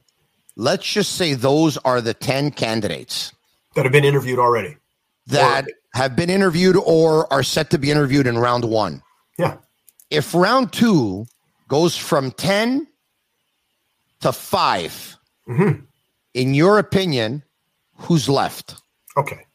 Let's 0.55 0.85
just 0.85 1.13
say 1.15 1.33
those 1.33 1.77
are 1.77 2.01
the 2.01 2.13
10 2.13 2.51
candidates 2.51 3.31
That 3.75 3.85
have 3.85 3.91
been 3.91 4.05
interviewed 4.05 4.39
already. 4.39 4.77
that 5.27 5.65
or, 5.65 5.71
have 5.93 6.15
been 6.15 6.29
interviewed 6.29 6.75
or 6.77 7.31
are 7.33 7.43
set 7.43 7.69
to 7.71 7.77
be 7.79 7.89
interviewed 7.89 8.27
in 8.27 8.37
round 8.37 8.65
one. 8.65 9.01
Yeah. 9.39 9.57
If 10.11 10.33
round 10.35 10.71
two 10.71 11.25
goes 11.67 11.97
from 11.97 12.31
10 12.31 12.87
to 14.21 14.31
5 14.31 15.17
mm-hmm. 15.49 15.79
in 16.33 16.53
your 16.53 16.77
opinion, 16.79 17.43
who's 17.97 18.29
left? 18.29 18.75
Okay. 19.17 19.45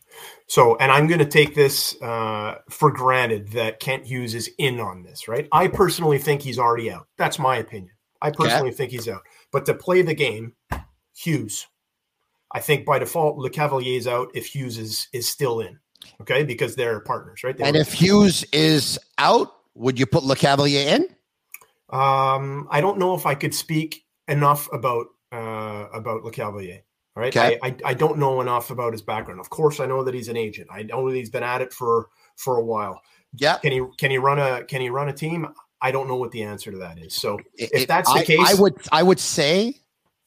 So, 0.52 0.76
and 0.76 0.92
I'm 0.92 1.06
going 1.06 1.20
to 1.20 1.24
take 1.24 1.54
this 1.54 1.96
uh, 2.02 2.56
for 2.68 2.92
granted 2.92 3.52
that 3.52 3.80
Kent 3.80 4.04
Hughes 4.04 4.34
is 4.34 4.50
in 4.58 4.80
on 4.80 5.02
this, 5.02 5.26
right? 5.26 5.48
I 5.50 5.68
personally 5.68 6.18
think 6.18 6.42
he's 6.42 6.58
already 6.58 6.90
out. 6.90 7.06
That's 7.16 7.38
my 7.38 7.56
opinion. 7.56 7.94
I 8.20 8.32
personally 8.32 8.70
think 8.70 8.90
he's 8.90 9.08
out. 9.08 9.22
But 9.50 9.64
to 9.64 9.72
play 9.72 10.02
the 10.02 10.12
game, 10.12 10.52
Hughes. 11.16 11.66
I 12.52 12.60
think 12.60 12.84
by 12.84 12.98
default, 12.98 13.38
Lecavalier 13.38 13.96
is 13.96 14.06
out 14.06 14.28
if 14.34 14.44
Hughes 14.44 14.76
is 14.76 15.08
is 15.14 15.26
still 15.26 15.60
in. 15.60 15.78
Okay, 16.20 16.44
because 16.44 16.76
they're 16.76 17.00
partners, 17.00 17.42
right? 17.42 17.56
They 17.56 17.64
and 17.64 17.74
if 17.74 17.94
Hughes 17.94 18.44
is 18.52 18.98
out, 19.16 19.54
would 19.74 19.98
you 19.98 20.04
put 20.04 20.22
Lecavalier 20.22 20.84
in? 20.84 21.04
Um, 21.88 22.68
I 22.70 22.82
don't 22.82 22.98
know 22.98 23.14
if 23.14 23.24
I 23.24 23.36
could 23.36 23.54
speak 23.54 24.04
enough 24.28 24.70
about 24.70 25.06
uh, 25.32 25.86
about 25.94 26.24
Lecavalier. 26.24 26.82
All 27.14 27.22
right, 27.22 27.36
okay. 27.36 27.58
I, 27.62 27.68
I, 27.68 27.76
I 27.86 27.94
don't 27.94 28.18
know 28.18 28.40
enough 28.40 28.70
about 28.70 28.92
his 28.92 29.02
background. 29.02 29.40
Of 29.40 29.50
course, 29.50 29.80
I 29.80 29.86
know 29.86 30.02
that 30.04 30.14
he's 30.14 30.28
an 30.28 30.36
agent. 30.36 30.68
I 30.70 30.82
know 30.82 31.08
that 31.10 31.16
he's 31.16 31.30
been 31.30 31.42
at 31.42 31.60
it 31.60 31.72
for 31.72 32.08
for 32.36 32.56
a 32.56 32.64
while. 32.64 33.02
Yeah. 33.34 33.58
Can 33.58 33.72
he 33.72 33.82
can 33.98 34.10
he 34.10 34.18
run 34.18 34.38
a 34.38 34.64
can 34.64 34.80
he 34.80 34.90
run 34.90 35.08
a 35.08 35.12
team? 35.12 35.48
I 35.80 35.90
don't 35.90 36.08
know 36.08 36.16
what 36.16 36.30
the 36.30 36.42
answer 36.42 36.70
to 36.70 36.78
that 36.78 36.98
is. 36.98 37.14
So 37.14 37.38
if 37.54 37.88
that's 37.88 38.10
the 38.12 38.20
I, 38.20 38.24
case, 38.24 38.40
I 38.40 38.60
would 38.60 38.74
I 38.90 39.02
would 39.02 39.20
say 39.20 39.80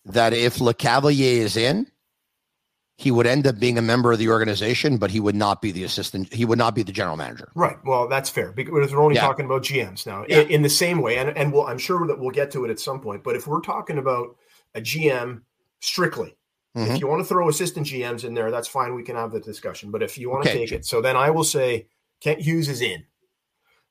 that 0.05 0.33
if 0.33 0.57
Lecavalier 0.57 1.37
is 1.37 1.57
in, 1.57 1.87
he 2.97 3.11
would 3.11 3.27
end 3.27 3.45
up 3.45 3.59
being 3.59 3.77
a 3.77 3.81
member 3.81 4.11
of 4.11 4.19
the 4.19 4.29
organization, 4.29 4.97
but 4.97 5.11
he 5.11 5.19
would 5.19 5.35
not 5.35 5.61
be 5.61 5.71
the 5.71 5.83
assistant. 5.83 6.31
He 6.33 6.45
would 6.45 6.57
not 6.57 6.75
be 6.75 6.83
the 6.83 6.91
general 6.91 7.17
manager. 7.17 7.51
Right. 7.55 7.77
Well, 7.83 8.07
that's 8.07 8.29
fair 8.29 8.51
because 8.51 8.93
we're 8.93 9.01
only 9.01 9.15
yeah. 9.15 9.21
talking 9.21 9.45
about 9.45 9.63
GMs 9.63 10.05
now. 10.05 10.25
Yeah. 10.27 10.41
In, 10.41 10.49
in, 10.49 10.61
the 10.61 10.69
same 10.69 11.01
way, 11.01 11.17
and 11.17 11.29
and 11.37 11.51
we'll, 11.51 11.67
I'm 11.67 11.77
sure 11.77 12.07
that 12.07 12.19
we'll 12.19 12.31
get 12.31 12.51
to 12.51 12.63
it 12.65 12.71
at 12.71 12.79
some 12.79 13.01
point. 13.01 13.23
But 13.23 13.35
if 13.35 13.47
we're 13.47 13.61
talking 13.61 13.97
about 13.97 14.37
a 14.75 14.81
GM 14.81 15.41
strictly, 15.81 16.35
mm-hmm. 16.75 16.91
if 16.91 16.99
you 16.99 17.07
want 17.07 17.21
to 17.21 17.27
throw 17.27 17.49
assistant 17.49 17.87
GMs 17.87 18.23
in 18.23 18.33
there, 18.33 18.51
that's 18.51 18.67
fine. 18.67 18.95
We 18.95 19.03
can 19.03 19.15
have 19.15 19.31
the 19.31 19.39
discussion. 19.39 19.91
But 19.91 20.03
if 20.03 20.17
you 20.17 20.29
want 20.29 20.45
okay. 20.45 20.53
to 20.53 20.59
take 20.59 20.71
it, 20.71 20.85
so 20.85 21.01
then 21.01 21.15
I 21.15 21.29
will 21.29 21.43
say 21.43 21.87
Kent 22.21 22.41
Hughes 22.41 22.69
is 22.69 22.81
in. 22.81 23.05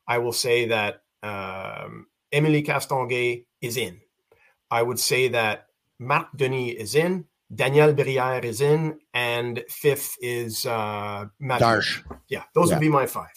I 0.06 0.18
will 0.18 0.32
say 0.32 0.66
that 0.66 1.02
um, 1.22 2.06
Emily 2.32 2.62
Castonguay 2.62 3.46
is 3.60 3.76
in. 3.76 4.00
I 4.70 4.82
would 4.82 5.00
say 5.00 5.28
that 5.28 5.66
Marc 5.98 6.36
Denis 6.36 6.74
is 6.78 6.94
in. 6.94 7.26
Daniel 7.54 7.92
Briere 7.92 8.44
is 8.44 8.60
in, 8.60 8.98
and 9.12 9.62
fifth 9.68 10.16
is 10.20 10.66
uh, 10.66 11.26
Matt 11.38 11.60
Darche. 11.60 12.02
Yeah, 12.28 12.42
those 12.54 12.70
yeah. 12.70 12.76
would 12.76 12.80
be 12.80 12.88
my 12.88 13.06
five. 13.06 13.30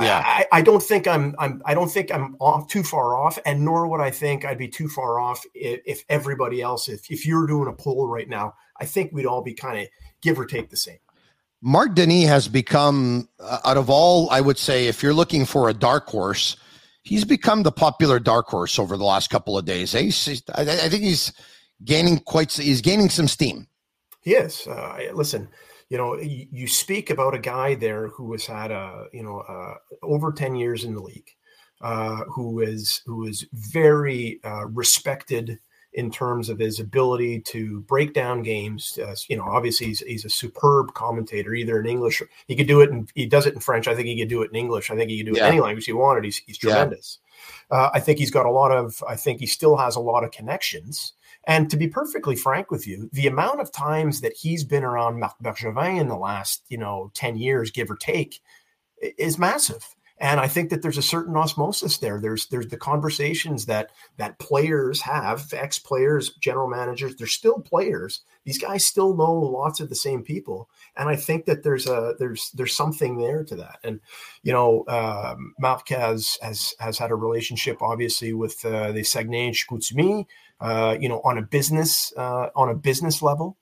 Yeah, 0.00 0.22
I, 0.24 0.46
I, 0.50 0.62
don't 0.62 0.82
think 0.82 1.06
I'm, 1.06 1.36
I'm 1.38 1.62
I 1.64 1.74
don't 1.74 1.90
think 1.90 2.10
I'm 2.10 2.36
off 2.40 2.68
too 2.68 2.82
far 2.82 3.16
off, 3.16 3.38
and 3.46 3.64
nor 3.64 3.86
would 3.88 4.00
I 4.00 4.10
think 4.10 4.44
I'd 4.44 4.58
be 4.58 4.68
too 4.68 4.88
far 4.88 5.20
off 5.20 5.44
if, 5.54 5.80
if 5.86 6.04
everybody 6.08 6.62
else. 6.62 6.88
If 6.88 7.10
if 7.10 7.26
you're 7.26 7.46
doing 7.46 7.68
a 7.68 7.72
poll 7.72 8.08
right 8.08 8.28
now, 8.28 8.54
I 8.80 8.86
think 8.86 9.12
we'd 9.12 9.26
all 9.26 9.42
be 9.42 9.54
kind 9.54 9.80
of 9.80 9.88
give 10.22 10.38
or 10.38 10.46
take 10.46 10.70
the 10.70 10.76
same. 10.76 10.98
Marc 11.62 11.94
Denis 11.94 12.28
has 12.28 12.46
become, 12.46 13.28
uh, 13.40 13.58
out 13.64 13.78
of 13.78 13.88
all, 13.88 14.28
I 14.30 14.40
would 14.40 14.58
say, 14.58 14.86
if 14.86 15.02
you're 15.02 15.14
looking 15.14 15.46
for 15.46 15.70
a 15.70 15.74
dark 15.74 16.06
horse, 16.06 16.56
he's 17.02 17.24
become 17.24 17.62
the 17.62 17.72
popular 17.72 18.18
dark 18.18 18.48
horse 18.48 18.78
over 18.78 18.96
the 18.96 19.04
last 19.04 19.30
couple 19.30 19.56
of 19.56 19.64
days. 19.64 19.92
He's, 19.92 20.42
I, 20.54 20.62
I 20.62 20.88
think 20.88 21.02
he's 21.02 21.32
gaining 21.84 22.18
quite 22.18 22.52
he's 22.52 22.80
gaining 22.80 23.10
some 23.10 23.28
steam. 23.28 23.66
He 24.20 24.34
is. 24.34 24.66
Uh, 24.66 24.98
listen, 25.14 25.48
you 25.88 25.98
know, 25.98 26.18
you, 26.18 26.66
speak 26.66 27.10
about 27.10 27.34
a 27.34 27.38
guy 27.38 27.74
there 27.74 28.08
who 28.08 28.32
has 28.32 28.46
had 28.46 28.70
a 28.70 29.06
you 29.12 29.22
know 29.22 29.40
uh, 29.40 29.74
over 30.02 30.32
ten 30.32 30.56
years 30.56 30.84
in 30.84 30.94
the 30.94 31.02
league, 31.02 31.30
uh, 31.80 32.24
who 32.24 32.60
is 32.60 33.02
who 33.06 33.26
is 33.26 33.46
very 33.52 34.40
uh, 34.44 34.66
respected 34.66 35.58
in 35.94 36.10
terms 36.10 36.48
of 36.48 36.58
his 36.58 36.80
ability 36.80 37.40
to 37.40 37.80
break 37.82 38.12
down 38.12 38.42
games. 38.42 38.98
Uh, 38.98 39.14
you 39.28 39.36
know, 39.36 39.44
obviously 39.44 39.86
he's, 39.86 40.00
he's 40.00 40.24
a 40.24 40.28
superb 40.28 40.92
commentator, 40.94 41.54
either 41.54 41.78
in 41.80 41.86
English. 41.86 42.20
He 42.48 42.56
could 42.56 42.66
do 42.66 42.80
it, 42.80 42.90
and 42.90 43.08
he 43.14 43.26
does 43.26 43.46
it 43.46 43.54
in 43.54 43.60
French. 43.60 43.86
I 43.86 43.94
think 43.94 44.08
he 44.08 44.18
could 44.18 44.28
do 44.28 44.42
it 44.42 44.50
in 44.50 44.56
English. 44.56 44.90
I 44.90 44.96
think 44.96 45.10
he 45.10 45.18
could 45.18 45.32
do 45.32 45.36
it 45.36 45.38
in 45.38 45.44
any 45.44 45.60
language 45.60 45.86
he 45.86 45.92
wanted. 45.92 46.24
He's 46.24 46.38
he's 46.38 46.58
tremendous. 46.58 47.18
Yeah. 47.70 47.76
Uh, 47.76 47.90
I 47.94 48.00
think 48.00 48.18
he's 48.18 48.32
got 48.32 48.44
a 48.44 48.50
lot 48.50 48.72
of. 48.72 49.02
I 49.08 49.14
think 49.14 49.40
he 49.40 49.46
still 49.46 49.76
has 49.76 49.94
a 49.94 50.00
lot 50.00 50.24
of 50.24 50.32
connections. 50.32 51.12
And 51.46 51.70
to 51.70 51.76
be 51.76 51.88
perfectly 51.88 52.36
frank 52.36 52.70
with 52.70 52.86
you, 52.86 53.10
the 53.12 53.26
amount 53.26 53.60
of 53.60 53.70
times 53.70 54.22
that 54.22 54.34
he's 54.34 54.64
been 54.64 54.82
around 54.82 55.20
Marc 55.20 55.34
Bergevin 55.42 56.00
in 56.00 56.08
the 56.08 56.16
last, 56.16 56.64
you 56.68 56.78
know, 56.78 57.10
10 57.14 57.36
years, 57.36 57.70
give 57.70 57.90
or 57.90 57.96
take, 57.96 58.40
is 59.18 59.38
massive. 59.38 59.94
And 60.24 60.40
I 60.40 60.48
think 60.48 60.70
that 60.70 60.80
there's 60.80 60.96
a 60.96 61.02
certain 61.02 61.36
osmosis 61.36 61.98
there. 61.98 62.18
There's 62.18 62.46
there's 62.46 62.68
the 62.68 62.78
conversations 62.78 63.66
that 63.66 63.90
that 64.16 64.38
players 64.38 65.02
have, 65.02 65.52
ex 65.52 65.78
players, 65.78 66.32
general 66.40 66.66
managers. 66.66 67.14
They're 67.14 67.26
still 67.26 67.60
players. 67.60 68.22
These 68.44 68.56
guys 68.56 68.86
still 68.86 69.14
know 69.14 69.34
lots 69.34 69.80
of 69.80 69.90
the 69.90 69.94
same 69.94 70.22
people, 70.22 70.70
and 70.96 71.10
I 71.10 71.16
think 71.16 71.44
that 71.44 71.62
there's 71.62 71.86
a 71.86 72.14
there's 72.18 72.50
there's 72.54 72.74
something 72.74 73.18
there 73.18 73.44
to 73.44 73.56
that. 73.56 73.80
And 73.84 74.00
you 74.42 74.54
know, 74.54 74.84
um, 74.88 75.54
has 75.88 76.38
has 76.40 76.74
has 76.80 76.96
had 76.96 77.10
a 77.10 77.16
relationship, 77.16 77.82
obviously, 77.82 78.32
with 78.32 78.64
uh, 78.64 78.92
the 78.92 79.04
Saguenay 79.04 79.50
Chicoutimi 79.50 80.24
uh, 80.64 80.96
you 80.98 81.08
know, 81.08 81.20
on 81.24 81.36
a 81.36 81.42
business 81.42 82.12
uh, 82.16 82.48
on 82.56 82.70
a 82.70 82.74
business 82.74 83.20
level. 83.20 83.58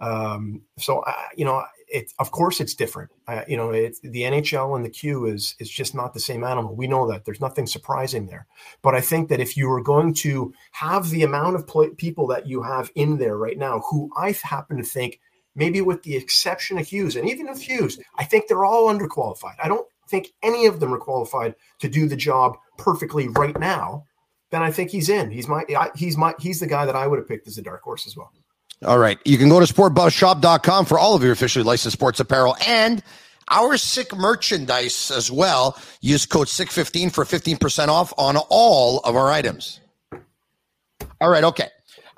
Um, 0.00 0.62
so 0.78 1.00
uh, 1.00 1.12
you 1.36 1.44
know, 1.44 1.64
it 1.94 2.12
of 2.18 2.32
course 2.32 2.60
it's 2.60 2.74
different. 2.74 3.10
Uh, 3.28 3.42
you 3.46 3.56
know, 3.56 3.70
the 3.70 4.22
NHL 4.22 4.74
and 4.74 4.84
the 4.84 4.90
Q 4.90 5.26
is 5.26 5.54
is 5.60 5.70
just 5.70 5.94
not 5.94 6.12
the 6.12 6.20
same 6.20 6.42
animal. 6.42 6.74
We 6.74 6.88
know 6.88 7.08
that. 7.08 7.24
There's 7.24 7.40
nothing 7.40 7.66
surprising 7.66 8.26
there. 8.26 8.46
But 8.82 8.94
I 8.94 9.00
think 9.00 9.28
that 9.28 9.40
if 9.40 9.56
you 9.56 9.70
are 9.70 9.80
going 9.80 10.12
to 10.14 10.52
have 10.72 11.08
the 11.10 11.22
amount 11.22 11.56
of 11.56 11.66
pl- 11.66 11.94
people 11.96 12.26
that 12.26 12.46
you 12.46 12.62
have 12.62 12.90
in 12.96 13.18
there 13.18 13.38
right 13.38 13.56
now, 13.56 13.82
who 13.90 14.10
I 14.16 14.34
happen 14.42 14.76
to 14.78 14.82
think, 14.82 15.20
maybe 15.54 15.80
with 15.80 16.02
the 16.02 16.16
exception 16.16 16.78
of 16.78 16.88
Hughes, 16.88 17.14
and 17.14 17.30
even 17.30 17.48
of 17.48 17.60
Hughes, 17.60 17.98
I 18.18 18.24
think 18.24 18.48
they're 18.48 18.64
all 18.64 18.92
underqualified. 18.92 19.56
I 19.62 19.68
don't 19.68 19.86
think 20.10 20.32
any 20.42 20.66
of 20.66 20.80
them 20.80 20.92
are 20.92 20.98
qualified 20.98 21.54
to 21.78 21.88
do 21.88 22.08
the 22.08 22.16
job 22.16 22.56
perfectly 22.76 23.28
right 23.28 23.58
now 23.58 24.04
then 24.50 24.62
I 24.62 24.70
think 24.70 24.90
he's 24.90 25.08
in. 25.08 25.32
He's 25.32 25.48
my 25.48 25.64
he's 25.96 26.16
my 26.16 26.32
he's 26.38 26.60
the 26.60 26.68
guy 26.68 26.86
that 26.86 26.94
I 26.94 27.08
would 27.08 27.18
have 27.18 27.26
picked 27.26 27.48
as 27.48 27.58
a 27.58 27.62
dark 27.62 27.82
horse 27.82 28.06
as 28.06 28.16
well. 28.16 28.30
All 28.84 28.98
right. 28.98 29.18
You 29.24 29.38
can 29.38 29.48
go 29.48 29.64
to 29.64 29.72
sportbuzzshop.com 29.72 30.86
for 30.86 30.98
all 30.98 31.14
of 31.14 31.22
your 31.22 31.32
officially 31.32 31.64
licensed 31.64 31.96
sports 31.96 32.20
apparel 32.20 32.56
and 32.66 33.02
our 33.48 33.76
sick 33.76 34.14
merchandise 34.14 35.10
as 35.10 35.30
well. 35.30 35.78
Use 36.00 36.26
code 36.26 36.48
SICK15 36.48 37.12
for 37.12 37.24
15% 37.24 37.88
off 37.88 38.12
on 38.18 38.36
all 38.48 39.00
of 39.00 39.16
our 39.16 39.30
items. 39.30 39.80
All 41.20 41.28
right, 41.28 41.44
okay. 41.44 41.68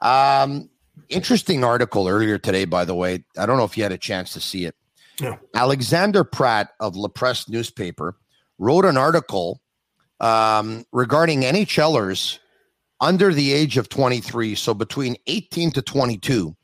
Um, 0.01 0.69
interesting 1.09 1.65
article 1.65 2.09
earlier 2.09 2.39
today, 2.39 2.65
by 2.65 2.85
the 2.85 2.95
way. 2.95 3.25
I 3.39 3.47
don't 3.47 3.57
know 3.57 3.65
if 3.65 3.77
you 3.77 3.83
had 3.83 3.93
a 3.93 3.99
chance 3.99 4.33
to 4.35 4.41
see 4.41 4.65
it. 4.65 4.75
Yeah. 5.21 5.37
Alexander 5.55 6.25
Pratt 6.25 6.71
of 6.81 6.95
La 6.97 7.09
Presse 7.09 7.49
newspaper 7.49 8.17
wrote 8.59 8.85
an 8.85 8.97
article 8.97 9.63
um, 10.21 10.85
regarding 10.93 11.43
NHLers 11.43 12.39
under 13.01 13.33
the 13.33 13.53
age 13.53 13.77
of 13.77 13.89
23, 13.89 14.55
so 14.55 14.75
between 14.75 15.17
18 15.27 15.71
to 15.73 15.83
22, 15.83 16.57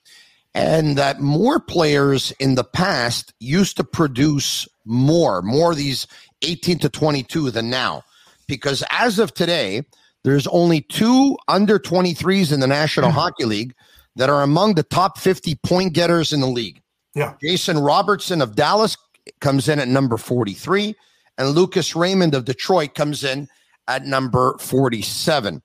and 0.55 0.97
that 0.99 1.21
more 1.21 1.61
players 1.61 2.31
in 2.33 2.55
the 2.55 2.65
past 2.65 3.33
used 3.41 3.77
to 3.77 3.85
produce 3.85 4.69
more, 4.85 5.43
more 5.43 5.75
these 5.75 6.07
18 6.43 6.79
to 6.81 6.89
22 6.89 7.51
than 7.51 7.71
now. 7.71 8.03
Because 8.47 8.85
as 8.91 9.19
of 9.19 9.33
today, 9.33 9.83
there's 10.25 10.47
only 10.49 10.83
two 10.83 11.37
under 11.49 11.79
23s 11.79 12.53
in 12.53 12.61
the 12.61 12.67
National 12.67 13.09
mm-hmm. 13.09 13.19
Hockey 13.19 13.45
League 13.45 13.75
that 14.17 14.31
are 14.31 14.43
among 14.43 14.75
the 14.75 14.83
top 14.83 15.19
50 15.19 15.55
point 15.57 15.95
getters 15.95 16.33
in 16.33 16.41
the 16.41 16.47
league. 16.47 16.81
Yeah. 17.15 17.35
Jason 17.43 17.79
Robertson 17.79 18.43
of 18.43 18.55
Dallas 18.55 18.97
comes 19.41 19.69
in 19.69 19.79
at 19.79 19.89
number 19.89 20.17
43 20.17 20.95
and 21.39 21.51
Lucas 21.51 21.97
Raymond 21.97 22.35
of 22.35 22.45
Detroit 22.45 22.95
comes 22.95 23.25
in 23.25 23.49
at 23.89 24.05
number 24.05 24.57
47. 24.59 25.63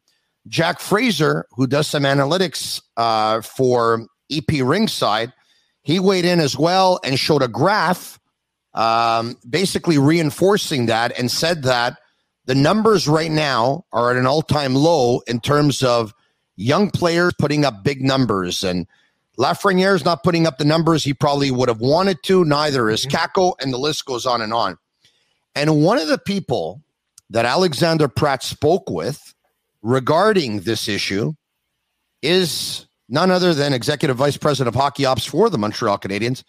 Jack 0.47 0.79
Fraser, 0.79 1.45
who 1.51 1.67
does 1.67 1.87
some 1.87 2.03
analytics 2.03 2.81
uh, 2.95 3.41
for 3.41 4.05
EP 4.31 4.47
Rinkside, 4.47 5.33
he 5.83 5.99
weighed 5.99 6.25
in 6.25 6.39
as 6.39 6.57
well 6.57 6.99
and 7.03 7.19
showed 7.19 7.41
a 7.41 7.47
graph 7.47 8.19
um, 8.73 9.37
basically 9.49 9.97
reinforcing 9.97 10.85
that 10.85 11.17
and 11.17 11.31
said 11.31 11.63
that 11.63 11.97
the 12.45 12.55
numbers 12.55 13.07
right 13.07 13.31
now 13.31 13.85
are 13.91 14.11
at 14.11 14.17
an 14.17 14.27
all 14.27 14.41
time 14.41 14.75
low 14.75 15.21
in 15.27 15.39
terms 15.39 15.81
of 15.83 16.13
young 16.55 16.91
players 16.91 17.33
putting 17.39 17.65
up 17.65 17.83
big 17.83 18.01
numbers. 18.01 18.63
And 18.63 18.85
Lafreniere 19.37 19.95
is 19.95 20.05
not 20.05 20.23
putting 20.23 20.45
up 20.45 20.57
the 20.57 20.65
numbers 20.65 21.03
he 21.03 21.13
probably 21.13 21.51
would 21.51 21.69
have 21.69 21.79
wanted 21.79 22.21
to. 22.23 22.45
Neither 22.45 22.89
is 22.89 23.05
mm-hmm. 23.05 23.51
And 23.59 23.73
the 23.73 23.77
list 23.77 24.05
goes 24.05 24.25
on 24.25 24.41
and 24.41 24.53
on. 24.53 24.77
And 25.55 25.81
one 25.83 25.97
of 25.97 26.07
the 26.07 26.19
people 26.19 26.83
that 27.29 27.45
Alexander 27.45 28.07
Pratt 28.07 28.43
spoke 28.43 28.89
with 28.89 29.33
regarding 29.81 30.61
this 30.61 30.87
issue 30.87 31.33
is 32.21 32.87
none 33.09 33.31
other 33.31 33.53
than 33.53 33.73
Executive 33.73 34.17
Vice 34.17 34.37
President 34.37 34.73
of 34.73 34.79
Hockey 34.79 35.05
Ops 35.05 35.25
for 35.25 35.49
the 35.49 35.57
Montreal 35.57 35.97
Canadiens, 35.97 36.43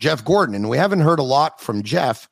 Jeff 0.00 0.24
Gorton, 0.24 0.54
and 0.54 0.68
we 0.68 0.76
haven't 0.76 1.00
heard 1.00 1.18
a 1.18 1.22
lot 1.24 1.60
from 1.60 1.82
Jeff. 1.82 2.28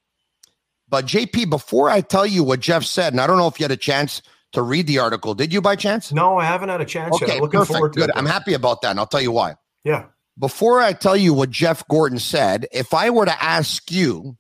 But 0.88 1.07
JP, 1.07 1.50
before 1.50 1.88
I 1.88 2.00
tell 2.00 2.26
you 2.26 2.42
what 2.42 2.61
Jeff 2.61 2.85
said, 2.85 3.12
and 3.12 3.21
I 3.21 3.26
don't 3.26 3.38
know 3.38 3.47
if 3.47 3.61
you 3.61 3.64
had 3.64 3.71
a 3.71 3.76
chance 3.76 4.23
to 4.52 4.62
read 4.62 4.88
the 4.88 4.99
article, 4.99 5.35
did 5.35 5.52
you 5.52 5.61
by 5.61 5.76
chance? 5.76 6.12
No, 6.12 6.37
I 6.38 6.45
haven't 6.45 6.69
had 6.69 6.80
a 6.80 6.85
chance 6.85 7.14
Okay, 7.14 7.26
yet. 7.26 7.35
I'm 7.37 7.40
looking 7.42 7.61
perfect. 7.61 7.73
forward 7.75 7.92
to 7.92 8.00
Good. 8.00 8.11
it. 8.11 8.16
I'm 8.16 8.26
happy 8.26 8.54
about 8.54 8.83
that, 8.83 8.90
and 8.90 8.99
I'll 8.99 9.07
tell 9.07 9.21
you 9.21 9.30
why. 9.30 9.54
Yeah. 9.85 10.07
Before 10.38 10.80
I 10.80 10.92
tell 10.92 11.16
you 11.16 11.33
what 11.33 11.50
Jeff 11.50 11.87
Gorton 11.88 12.19
said, 12.19 12.66
if 12.73 12.92
I 12.92 13.11
were 13.11 13.25
to 13.26 13.42
ask 13.42 13.90
you, 13.92 14.37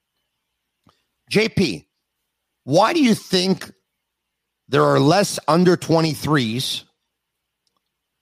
JP, 1.30 1.86
why 2.64 2.92
do 2.92 3.02
you 3.02 3.14
think 3.14 3.70
there 4.70 4.84
are 4.84 5.00
less 5.00 5.38
under 5.48 5.76
23s 5.76 6.84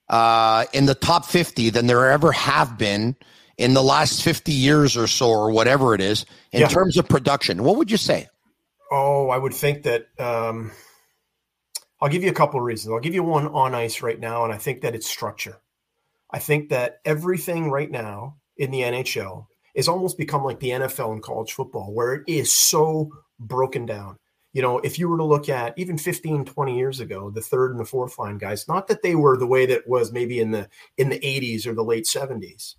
uh, 0.08 0.64
in 0.72 0.86
the 0.86 0.94
top 0.94 1.26
50 1.26 1.70
than 1.70 1.86
there 1.86 2.10
ever 2.10 2.32
have 2.32 2.78
been 2.78 3.14
in 3.58 3.74
the 3.74 3.82
last 3.82 4.22
50 4.22 4.52
years 4.52 4.96
or 4.96 5.06
so, 5.06 5.28
or 5.28 5.50
whatever 5.50 5.94
it 5.94 6.00
is, 6.00 6.24
in 6.52 6.62
Yeah. 6.62 6.68
terms 6.68 6.96
of 6.96 7.06
production? 7.08 7.62
What 7.64 7.76
would 7.76 7.90
you 7.90 7.96
say? 7.98 8.28
Oh, 8.90 9.28
I 9.28 9.36
would 9.36 9.52
think 9.52 9.82
that 9.82 10.06
um, 10.18 10.70
I'll 12.00 12.08
give 12.08 12.22
you 12.22 12.30
a 12.30 12.34
couple 12.34 12.58
of 12.58 12.64
reasons. 12.64 12.92
I'll 12.94 13.00
give 13.00 13.14
you 13.14 13.22
one 13.22 13.48
on 13.48 13.74
ice 13.74 14.00
right 14.00 14.18
now, 14.18 14.44
and 14.44 14.52
I 14.52 14.56
think 14.56 14.80
that 14.82 14.94
it's 14.94 15.08
structure. 15.08 15.58
I 16.30 16.38
think 16.38 16.70
that 16.70 17.00
everything 17.04 17.70
right 17.70 17.90
now 17.90 18.36
in 18.56 18.70
the 18.70 18.80
NHL 18.80 19.46
is 19.74 19.88
almost 19.88 20.16
become 20.16 20.44
like 20.44 20.60
the 20.60 20.70
NFL 20.70 21.12
in 21.12 21.20
college 21.20 21.52
football, 21.52 21.92
where 21.92 22.14
it 22.14 22.22
is 22.26 22.56
so 22.56 23.10
broken 23.38 23.84
down. 23.84 24.18
You 24.52 24.62
know, 24.62 24.78
if 24.78 24.98
you 24.98 25.08
were 25.08 25.18
to 25.18 25.24
look 25.24 25.48
at 25.48 25.78
even 25.78 25.98
15, 25.98 26.44
20 26.46 26.78
years 26.78 27.00
ago, 27.00 27.30
the 27.30 27.42
third 27.42 27.70
and 27.70 27.80
the 27.80 27.84
fourth 27.84 28.18
line 28.18 28.38
guys, 28.38 28.66
not 28.66 28.88
that 28.88 29.02
they 29.02 29.14
were 29.14 29.36
the 29.36 29.46
way 29.46 29.66
that 29.66 29.86
was 29.86 30.10
maybe 30.10 30.40
in 30.40 30.50
the 30.50 30.68
in 30.96 31.10
the 31.10 31.20
80s 31.20 31.66
or 31.66 31.74
the 31.74 31.84
late 31.84 32.04
70s, 32.04 32.76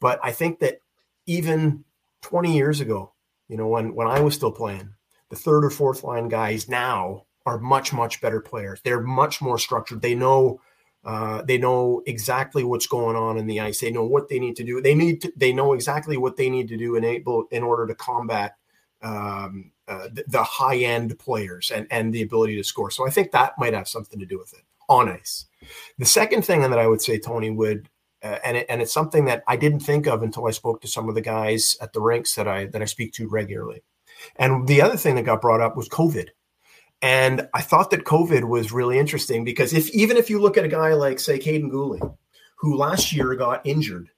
but 0.00 0.18
I 0.22 0.32
think 0.32 0.58
that 0.58 0.80
even 1.26 1.84
20 2.22 2.54
years 2.54 2.80
ago, 2.80 3.12
you 3.48 3.56
know, 3.56 3.68
when 3.68 3.94
when 3.94 4.08
I 4.08 4.20
was 4.20 4.34
still 4.34 4.52
playing, 4.52 4.94
the 5.28 5.36
third 5.36 5.64
or 5.64 5.70
fourth 5.70 6.02
line 6.02 6.28
guys 6.28 6.68
now 6.68 7.26
are 7.46 7.58
much 7.58 7.92
much 7.92 8.20
better 8.20 8.40
players. 8.40 8.80
They're 8.82 9.00
much 9.00 9.40
more 9.40 9.58
structured. 9.58 10.02
They 10.02 10.14
know 10.14 10.60
uh, 11.04 11.42
they 11.42 11.58
know 11.58 12.02
exactly 12.06 12.62
what's 12.62 12.86
going 12.86 13.16
on 13.16 13.36
in 13.36 13.46
the 13.46 13.60
ice. 13.60 13.80
They 13.80 13.90
know 13.90 14.04
what 14.04 14.28
they 14.28 14.38
need 14.38 14.56
to 14.56 14.64
do. 14.64 14.80
They 14.80 14.94
need 14.94 15.22
to, 15.22 15.32
they 15.36 15.52
know 15.52 15.72
exactly 15.72 16.16
what 16.16 16.36
they 16.36 16.48
need 16.48 16.68
to 16.68 16.76
do 16.76 16.94
in 16.94 17.04
able 17.04 17.46
in 17.50 17.62
order 17.62 17.86
to 17.86 17.94
combat 17.94 18.56
um, 19.02 19.72
uh, 19.92 20.08
the, 20.12 20.24
the 20.26 20.42
high 20.42 20.78
end 20.78 21.18
players 21.18 21.70
and 21.70 21.86
and 21.90 22.12
the 22.12 22.22
ability 22.22 22.56
to 22.56 22.64
score. 22.64 22.90
So 22.90 23.06
I 23.06 23.10
think 23.10 23.30
that 23.30 23.58
might 23.58 23.74
have 23.74 23.88
something 23.88 24.18
to 24.18 24.26
do 24.26 24.38
with 24.38 24.52
it 24.54 24.64
on 24.88 25.08
ice. 25.08 25.46
The 25.98 26.06
second 26.06 26.44
thing 26.44 26.62
that 26.62 26.78
I 26.78 26.86
would 26.86 27.02
say, 27.02 27.18
Tony, 27.18 27.50
would 27.50 27.88
uh, 28.22 28.38
and 28.44 28.56
it, 28.56 28.66
and 28.68 28.80
it's 28.80 28.92
something 28.92 29.26
that 29.26 29.42
I 29.48 29.56
didn't 29.56 29.80
think 29.80 30.06
of 30.06 30.22
until 30.22 30.46
I 30.46 30.52
spoke 30.52 30.80
to 30.80 30.88
some 30.88 31.08
of 31.08 31.14
the 31.14 31.20
guys 31.20 31.76
at 31.80 31.92
the 31.92 32.00
rinks 32.00 32.34
that 32.36 32.48
I 32.48 32.66
that 32.66 32.80
I 32.80 32.86
speak 32.86 33.12
to 33.14 33.28
regularly. 33.28 33.82
And 34.36 34.66
the 34.66 34.80
other 34.80 34.96
thing 34.96 35.16
that 35.16 35.24
got 35.24 35.42
brought 35.42 35.60
up 35.60 35.76
was 35.76 35.88
COVID. 35.88 36.28
And 37.02 37.48
I 37.52 37.62
thought 37.62 37.90
that 37.90 38.04
COVID 38.04 38.44
was 38.44 38.70
really 38.70 38.98
interesting 38.98 39.44
because 39.44 39.72
if 39.72 39.90
even 39.90 40.16
if 40.16 40.30
you 40.30 40.40
look 40.40 40.56
at 40.56 40.64
a 40.64 40.68
guy 40.68 40.94
like 40.94 41.18
say 41.18 41.38
Kaiden 41.38 41.70
Guhle, 41.70 42.16
who 42.56 42.76
last 42.76 43.12
year 43.12 43.34
got 43.34 43.66
injured 43.66 44.08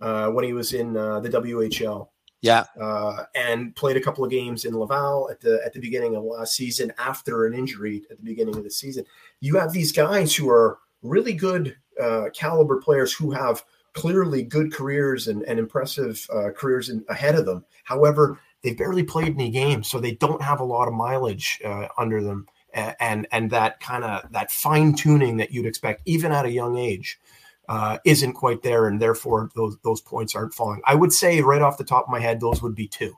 uh, 0.00 0.28
when 0.30 0.44
he 0.44 0.52
was 0.52 0.72
in 0.72 0.96
uh, 0.96 1.20
the 1.20 1.28
WHL 1.28 2.08
Yeah. 2.42 2.64
uh, 2.80 3.24
and 3.34 3.74
played 3.76 3.96
a 3.96 4.00
couple 4.00 4.24
of 4.24 4.30
games 4.30 4.64
in 4.64 4.76
Laval 4.76 5.30
at 5.30 5.40
the 5.40 5.62
at 5.64 5.72
the 5.72 5.80
beginning 5.80 6.16
of 6.16 6.24
last 6.24 6.54
season 6.54 6.92
after 6.98 7.46
an 7.46 7.54
injury 7.54 8.02
at 8.10 8.18
the 8.18 8.24
beginning 8.24 8.56
of 8.56 8.64
the 8.64 8.70
season. 8.70 9.04
You 9.40 9.56
have 9.56 9.72
these 9.72 9.92
guys 9.92 10.34
who 10.34 10.50
are 10.50 10.80
really 11.02 11.32
good 11.32 11.76
uh, 12.00 12.30
caliber 12.34 12.80
players 12.80 13.12
who 13.12 13.30
have 13.30 13.64
clearly 13.94 14.42
good 14.42 14.72
careers 14.72 15.28
and, 15.28 15.42
and 15.44 15.58
impressive 15.58 16.26
uh, 16.32 16.50
careers 16.50 16.88
in, 16.88 17.04
ahead 17.08 17.34
of 17.34 17.44
them. 17.44 17.64
However, 17.84 18.40
they've 18.62 18.76
barely 18.76 19.02
played 19.02 19.34
any 19.34 19.50
games, 19.50 19.88
so 19.88 20.00
they 20.00 20.12
don't 20.12 20.42
have 20.42 20.60
a 20.60 20.64
lot 20.64 20.88
of 20.88 20.94
mileage 20.94 21.60
uh, 21.64 21.88
under 21.98 22.22
them, 22.22 22.46
and 22.72 23.26
and 23.30 23.50
that 23.50 23.80
kind 23.80 24.04
of 24.04 24.30
that 24.32 24.50
fine 24.50 24.94
tuning 24.94 25.36
that 25.36 25.52
you'd 25.52 25.66
expect 25.66 26.02
even 26.06 26.32
at 26.32 26.46
a 26.46 26.50
young 26.50 26.76
age 26.78 27.18
uh, 27.68 27.98
isn't 28.04 28.34
quite 28.34 28.62
there, 28.62 28.86
and 28.86 29.00
therefore 29.00 29.50
those 29.54 29.76
those 29.84 30.00
points 30.00 30.34
aren't 30.34 30.54
falling. 30.54 30.80
I 30.86 30.94
would 30.94 31.12
say 31.12 31.40
right 31.42 31.62
off 31.62 31.78
the 31.78 31.84
top 31.84 32.04
of 32.04 32.10
my 32.10 32.20
head, 32.20 32.40
those 32.40 32.62
would 32.62 32.74
be 32.74 32.88
two. 32.88 33.14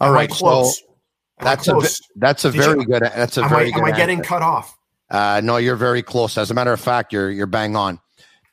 All 0.00 0.08
Am 0.08 0.14
right. 0.14 0.30
So 0.30 0.36
close? 0.38 0.82
Am 1.40 1.46
I 1.46 1.54
that's 1.56 1.68
a 1.68 1.80
that's 2.16 2.44
a 2.44 2.50
Did 2.52 2.60
very 2.60 2.78
you- 2.80 2.86
good. 2.86 3.02
That's 3.02 3.36
a 3.38 3.44
am 3.44 3.48
very 3.48 3.68
I, 3.68 3.70
good. 3.70 3.78
am 3.78 3.84
I 3.84 3.90
getting 3.92 4.18
answer. 4.18 4.28
cut 4.28 4.42
off? 4.42 4.76
Uh, 5.10 5.40
no, 5.42 5.56
you're 5.56 5.76
very 5.76 6.02
close. 6.02 6.36
As 6.38 6.50
a 6.50 6.54
matter 6.54 6.72
of 6.72 6.80
fact, 6.80 7.12
you're 7.12 7.30
you're 7.30 7.46
bang 7.46 7.76
on. 7.76 8.00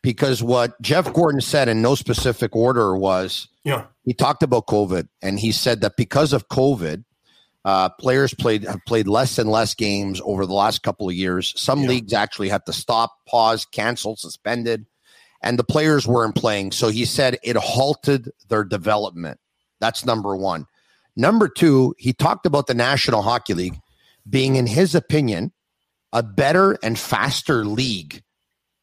Because 0.03 0.41
what 0.41 0.79
Jeff 0.81 1.11
Gorton 1.11 1.41
said 1.41 1.67
in 1.67 1.81
no 1.81 1.95
specific 1.95 2.55
order 2.55 2.95
was 2.95 3.47
Yeah. 3.65 3.85
he 4.05 4.13
talked 4.13 4.41
about 4.43 4.67
COVID 4.67 5.07
and 5.21 5.37
he 5.39 5.51
said 5.51 5.81
that 5.81 5.97
because 5.97 6.31
of 6.31 6.47
COVID, 6.47 7.03
uh, 7.65 7.89
players 7.99 8.33
played 8.33 8.63
have 8.63 8.79
played 8.87 9.07
less 9.07 9.37
and 9.37 9.49
less 9.49 9.73
games 9.73 10.21
over 10.23 10.45
the 10.45 10.53
last 10.53 10.81
couple 10.83 11.09
of 11.09 11.15
years. 11.15 11.53
Some 11.57 11.81
Yeah. 11.81 11.89
leagues 11.89 12.13
actually 12.13 12.47
had 12.47 12.65
to 12.67 12.73
stop, 12.73 13.11
pause, 13.27 13.65
cancel, 13.65 14.15
suspended, 14.15 14.85
and 15.41 15.57
the 15.59 15.63
players 15.63 16.07
weren't 16.07 16.35
playing. 16.35 16.71
So 16.71 16.89
he 16.89 17.05
said 17.05 17.37
it 17.43 17.55
halted 17.55 18.31
their 18.49 18.63
development. 18.63 19.39
That's 19.79 20.05
number 20.05 20.35
one. 20.35 20.65
Number 21.15 21.47
two, 21.47 21.95
he 21.97 22.13
talked 22.13 22.45
about 22.45 22.67
the 22.67 22.73
National 22.73 23.21
Hockey 23.21 23.53
League 23.53 23.79
being, 24.29 24.55
in 24.55 24.67
his 24.67 24.93
opinion, 24.95 25.51
a 26.13 26.23
better 26.23 26.77
and 26.83 26.97
faster 26.97 27.65
league 27.65 28.23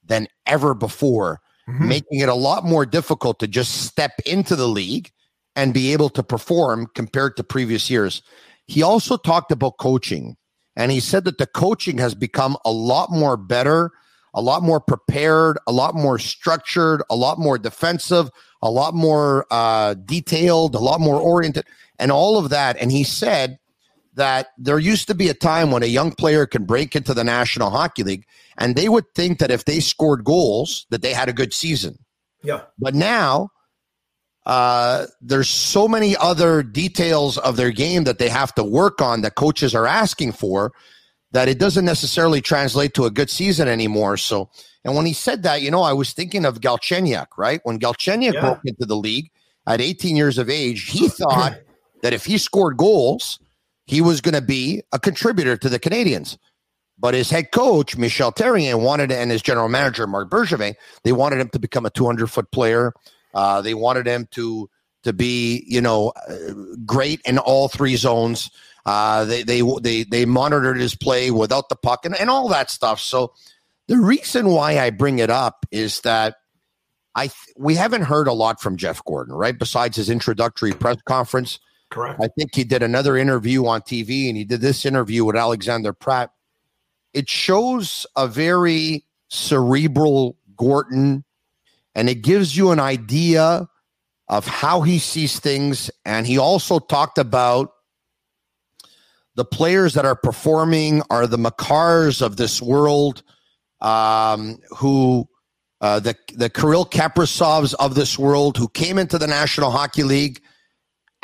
than 0.05 0.29
ever 0.47 0.75
before, 0.75 1.41
Mhm. 1.69 1.89
making 1.89 2.21
it 2.21 2.29
a 2.29 2.35
lot 2.35 2.65
more 2.65 2.85
difficult 2.85 3.39
to 3.41 3.47
just 3.47 3.87
step 3.87 4.13
into 4.27 4.55
the 4.57 4.69
league 4.69 5.11
and 5.57 5.73
be 5.73 5.93
able 5.93 6.11
to 6.11 6.23
perform 6.23 6.89
compared 6.95 7.37
to 7.37 7.45
previous 7.45 7.89
years. 7.89 8.23
He 8.67 8.83
also 8.83 9.17
talked 9.17 9.53
about 9.53 9.79
coaching, 9.79 10.37
and 10.77 10.91
he 10.91 11.01
said 11.01 11.25
that 11.25 11.39
the 11.39 11.47
coaching 11.47 11.99
has 11.99 12.15
become 12.15 12.57
a 12.65 12.73
lot 12.73 13.11
more 13.11 13.37
better, 13.37 13.93
a 14.35 14.43
lot 14.43 14.63
more 14.63 14.81
prepared, 14.81 15.59
a 15.67 15.73
lot 15.73 15.95
more 15.95 16.19
structured, 16.19 17.03
a 17.09 17.17
lot 17.17 17.39
more 17.39 17.57
defensive, 17.57 18.31
a 18.63 18.71
lot 18.71 18.95
more 18.95 19.47
uh, 19.51 19.95
detailed, 19.95 20.75
a 20.75 20.81
lot 20.81 21.01
more 21.01 21.21
oriented, 21.21 21.65
and 21.99 22.11
all 22.11 22.37
of 22.37 22.51
that. 22.51 22.77
And 22.79 22.91
he 22.91 23.05
said 23.05 23.59
that 24.15 24.49
there 24.59 24.79
used 24.79 25.07
to 25.09 25.15
be 25.15 25.29
a 25.29 25.35
time 25.35 25.71
when 25.71 25.83
a 25.83 25.87
young 25.87 26.13
player 26.13 26.47
can 26.47 26.65
break 26.65 26.95
into 26.95 27.15
the 27.15 27.25
National 27.25 27.71
Hockey 27.71 28.03
League 28.03 28.27
and 28.59 28.77
they 28.77 28.89
would 28.89 29.05
think 29.15 29.39
that 29.39 29.51
if 29.51 29.65
they 29.65 29.81
scored 29.81 30.25
goals 30.25 30.87
that 30.91 31.03
they 31.03 31.13
had 31.13 31.29
a 31.29 31.33
good 31.33 31.53
season. 31.53 31.99
Yeah. 32.43 32.63
But 32.79 32.95
now 32.95 33.51
uh, 34.47 35.07
there's 35.21 35.49
so 35.49 35.89
many 35.89 36.17
other 36.17 36.63
details 36.63 37.39
of 37.39 37.57
their 37.57 37.71
game 37.71 38.05
that 38.05 38.19
they 38.19 38.29
have 38.29 38.55
to 38.55 38.65
work 38.65 39.01
on 39.01 39.23
that 39.23 39.35
coaches 39.35 39.75
are 39.75 39.87
asking 39.87 40.33
for 40.33 40.73
that 41.35 41.49
it 41.49 41.59
doesn't 41.59 41.85
necessarily 41.85 42.41
translate 42.41 42.95
to 42.95 43.05
a 43.07 43.11
good 43.11 43.29
season 43.29 43.67
anymore. 43.67 44.17
So, 44.17 44.49
and 44.85 44.95
when 44.95 45.05
he 45.05 45.13
said 45.13 45.43
that, 45.43 45.63
you 45.63 45.71
know, 45.71 45.83
I 45.83 45.93
was 45.93 46.13
thinking 46.13 46.45
of 46.45 46.61
Galchenyuk, 46.61 47.27
right? 47.37 47.61
When 47.65 47.81
Galchenyuk 47.81 48.35
Yeah. 48.35 48.41
broke 48.41 48.61
into 48.65 48.87
the 48.87 48.97
league 48.97 49.31
at 49.67 49.81
18 49.81 50.15
years 50.15 50.39
of 50.39 50.49
age, 50.49 50.91
he 50.91 51.09
thought 51.09 51.53
that 52.03 52.13
if 52.13 52.25
he 52.25 52.39
scored 52.39 52.77
goals, 52.77 53.41
he 53.87 54.01
was 54.01 54.21
going 54.21 54.37
to 54.37 54.41
be 54.41 54.83
a 54.93 55.01
contributor 55.01 55.57
to 55.57 55.69
the 55.69 55.81
Canadians. 55.81 56.39
But 56.97 57.15
his 57.15 57.31
head 57.31 57.51
coach, 57.51 57.97
Michel 57.97 58.31
Therrien, 58.31 58.81
wanted 58.85 59.11
and 59.11 59.33
his 59.33 59.43
general 59.43 59.69
manager, 59.69 60.07
Marc 60.07 60.31
Bergevin, 60.31 60.77
they 61.03 61.11
wanted 61.11 61.41
him 61.41 61.49
to 61.49 61.59
become 61.59 61.85
a 61.85 61.91
200 61.91 62.29
foot 62.29 62.49
player. 62.53 62.93
Uh, 63.35 63.61
they 63.61 63.75
wanted 63.75 64.07
him 64.07 64.29
to 64.31 64.71
to 65.05 65.13
be, 65.13 65.65
you 65.67 65.81
know, 65.81 66.13
uh, 66.29 66.55
great 66.85 67.21
in 67.25 67.39
all 67.39 67.69
three 67.69 67.97
zones. 67.97 68.51
Uh, 68.85 69.25
they 69.25 69.43
they 69.43 69.63
they 69.81 70.05
they 70.05 70.27
monitored 70.27 70.79
his 70.79 70.95
play 70.95 71.31
without 71.31 71.69
the 71.69 71.77
puck 71.77 72.05
and, 72.05 72.19
and 72.21 72.29
all 72.29 72.49
that 72.49 72.71
stuff. 72.71 73.01
So 73.01 73.33
the 73.89 73.99
reason 73.99 74.49
why 74.49 74.79
I 74.79 74.91
bring 74.91 75.19
it 75.19 75.31
up 75.31 75.65
is 75.71 76.01
that 76.01 76.37
I 77.15 77.29
th- 77.29 77.55
we 77.57 77.75
haven't 77.77 78.03
heard 78.03 78.29
a 78.29 78.33
lot 78.33 78.61
from 78.61 78.77
Jeff 78.77 79.03
Gorton, 79.05 79.35
right? 79.35 79.59
Besides 79.59 79.97
his 79.97 80.11
introductory 80.11 80.73
press 80.73 80.97
conference, 81.07 81.61
Correct. 81.91 82.21
I 82.21 82.29
think 82.37 82.55
he 82.55 82.65
did 82.65 82.83
another 82.83 83.17
interview 83.17 83.67
on 83.67 83.81
TV 83.83 84.29
and 84.29 84.37
he 84.37 84.45
did 84.45 84.61
this 84.61 84.85
interview 84.85 85.25
with 85.25 85.37
Alexander 85.37 85.93
Pratt. 85.93 86.31
It 87.13 87.29
shows 87.29 88.05
a 88.17 88.27
very 88.27 89.05
cerebral 89.29 90.37
Gorton 90.57 91.25
and 91.95 92.09
it 92.09 92.23
gives 92.23 92.57
you 92.57 92.73
an 92.73 92.81
idea 92.81 93.69
of 94.29 94.47
how 94.47 94.83
he 94.83 94.99
sees 94.99 95.39
things. 95.39 95.91
And 96.05 96.27
he 96.27 96.39
also 96.39 96.79
talked 96.79 97.19
about 97.19 97.71
the 99.35 99.45
players 99.45 99.95
that 99.95 100.05
are 100.05 100.17
performing 100.17 101.03
are 101.11 101.27
the 101.27 101.37
Makars 101.37 102.23
of 102.23 102.37
this 102.37 102.63
world, 102.63 103.23
um, 103.81 104.59
who 104.77 105.29
uh, 105.81 106.01
the 106.01 106.17
the 106.35 106.49
Kirill 106.49 106.87
Kaprizovs 106.87 107.75
of 107.75 107.95
this 107.95 108.19
world, 108.19 108.57
who 108.57 108.69
came 108.69 108.99
into 108.99 109.19
the 109.19 109.27
National 109.27 109.71
Hockey 109.71 110.05
League 110.05 110.41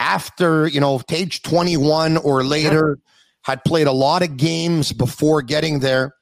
after 0.00 0.66
you 0.66 0.80
know 0.80 1.00
age 1.12 1.42
21 1.42 2.16
or 2.16 2.42
later 2.42 2.98
had 3.44 3.62
played 3.64 3.86
a 3.86 3.92
lot 3.92 4.22
of 4.22 4.36
games 4.36 4.92
before 4.92 5.42
getting 5.42 5.78
there 5.78 6.14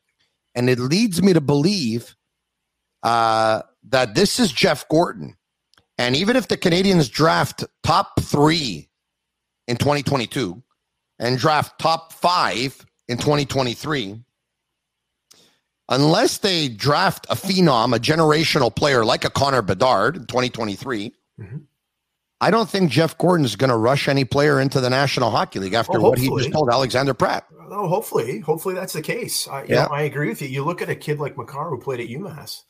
and 0.55 0.69
it 0.69 0.81
leads 0.81 1.23
me 1.23 1.33
to 1.33 1.41
believe 1.41 2.17
uh, 3.05 3.63
that 3.89 4.17
this 4.17 4.41
is 4.41 4.53
jeff 4.53 4.87
gorton 4.89 5.37
And 5.99 6.15
even 6.15 6.37
if 6.37 6.49
the 6.49 6.57
Canadiens 6.57 7.11
draft 7.11 7.65
top 7.83 8.21
three 8.21 8.89
in 9.67 9.77
2022 9.77 10.63
and 11.19 11.39
draft 11.39 11.79
top 11.81 12.13
five 12.13 12.87
in 13.09 13.19
2023, 13.19 14.23
unless 15.89 16.39
they 16.39 16.69
draft 16.69 17.27
a 17.29 17.35
phenom, 17.35 17.95
a 17.95 17.99
generational 17.99 18.75
player 18.75 19.05
like 19.05 19.25
a 19.25 19.31
Connor 19.31 19.63
Bedard 19.63 20.17
in 20.17 20.27
2023, 20.27 21.13
mm-hmm. 21.41 21.57
I 22.41 22.53
don't 22.53 22.71
think 22.71 22.93
Jeff 22.93 23.19
Gorton 23.19 23.45
is 23.45 23.57
going 23.57 23.71
to 23.71 23.77
rush 23.77 24.07
any 24.07 24.25
player 24.25 24.61
into 24.61 24.81
the 24.81 24.89
National 24.89 25.31
Hockey 25.31 25.59
League 25.59 25.75
after 25.75 25.99
what 25.99 26.21
he 26.21 26.29
just 26.29 26.53
told 26.53 26.71
Alexander 26.71 27.13
Pratt. 27.13 27.47
Oh, 27.71 27.89
hopefully, 27.89 28.39
hopefully 28.39 28.77
that's 28.77 28.93
the 28.93 29.03
case. 29.03 29.49
I, 29.49 29.65
yeah. 29.65 29.87
Know, 29.87 29.89
I 29.89 30.03
agree 30.03 30.29
with 30.29 30.41
you. 30.41 30.49
You 30.49 30.65
look 30.65 30.81
at 30.81 30.89
a 30.89 30.95
kid 30.95 31.19
like 31.19 31.37
Makar 31.37 31.69
who 31.69 31.81
played 31.81 31.99
at 31.99 32.07
UMass 32.07 32.63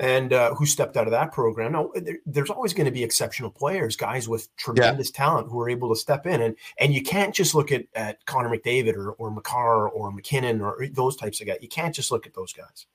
and 0.00 0.32
uh, 0.32 0.54
who 0.54 0.64
stepped 0.64 0.96
out 0.96 1.06
of 1.06 1.10
that 1.10 1.30
program. 1.30 1.72
Now, 1.72 1.90
there, 1.94 2.16
there's 2.24 2.48
always 2.48 2.72
going 2.72 2.86
to 2.86 2.90
be 2.90 3.04
exceptional 3.04 3.50
players, 3.50 3.96
guys 3.96 4.28
with 4.28 4.54
tremendous 4.56 5.10
yeah. 5.10 5.16
talent 5.24 5.48
who 5.48 5.60
are 5.60 5.68
able 5.68 5.90
to 5.90 6.00
step 6.00 6.26
in, 6.26 6.40
and 6.40 6.56
and 6.78 6.94
you 6.94 7.02
can't 7.02 7.34
just 7.34 7.54
look 7.54 7.70
at 7.70 7.84
at 7.94 8.24
Connor 8.24 8.48
McDavid 8.48 8.96
or 8.96 9.12
or 9.12 9.30
Makar 9.30 9.88
or 9.90 10.10
McKinnon 10.10 10.62
or 10.62 10.86
those 10.90 11.16
types 11.16 11.40
of 11.40 11.46
guys. 11.46 11.58
You 11.60 11.68
can't 11.68 11.94
just 11.94 12.10
look 12.10 12.26
at 12.26 12.32
those 12.34 12.52
guys. 12.52 12.86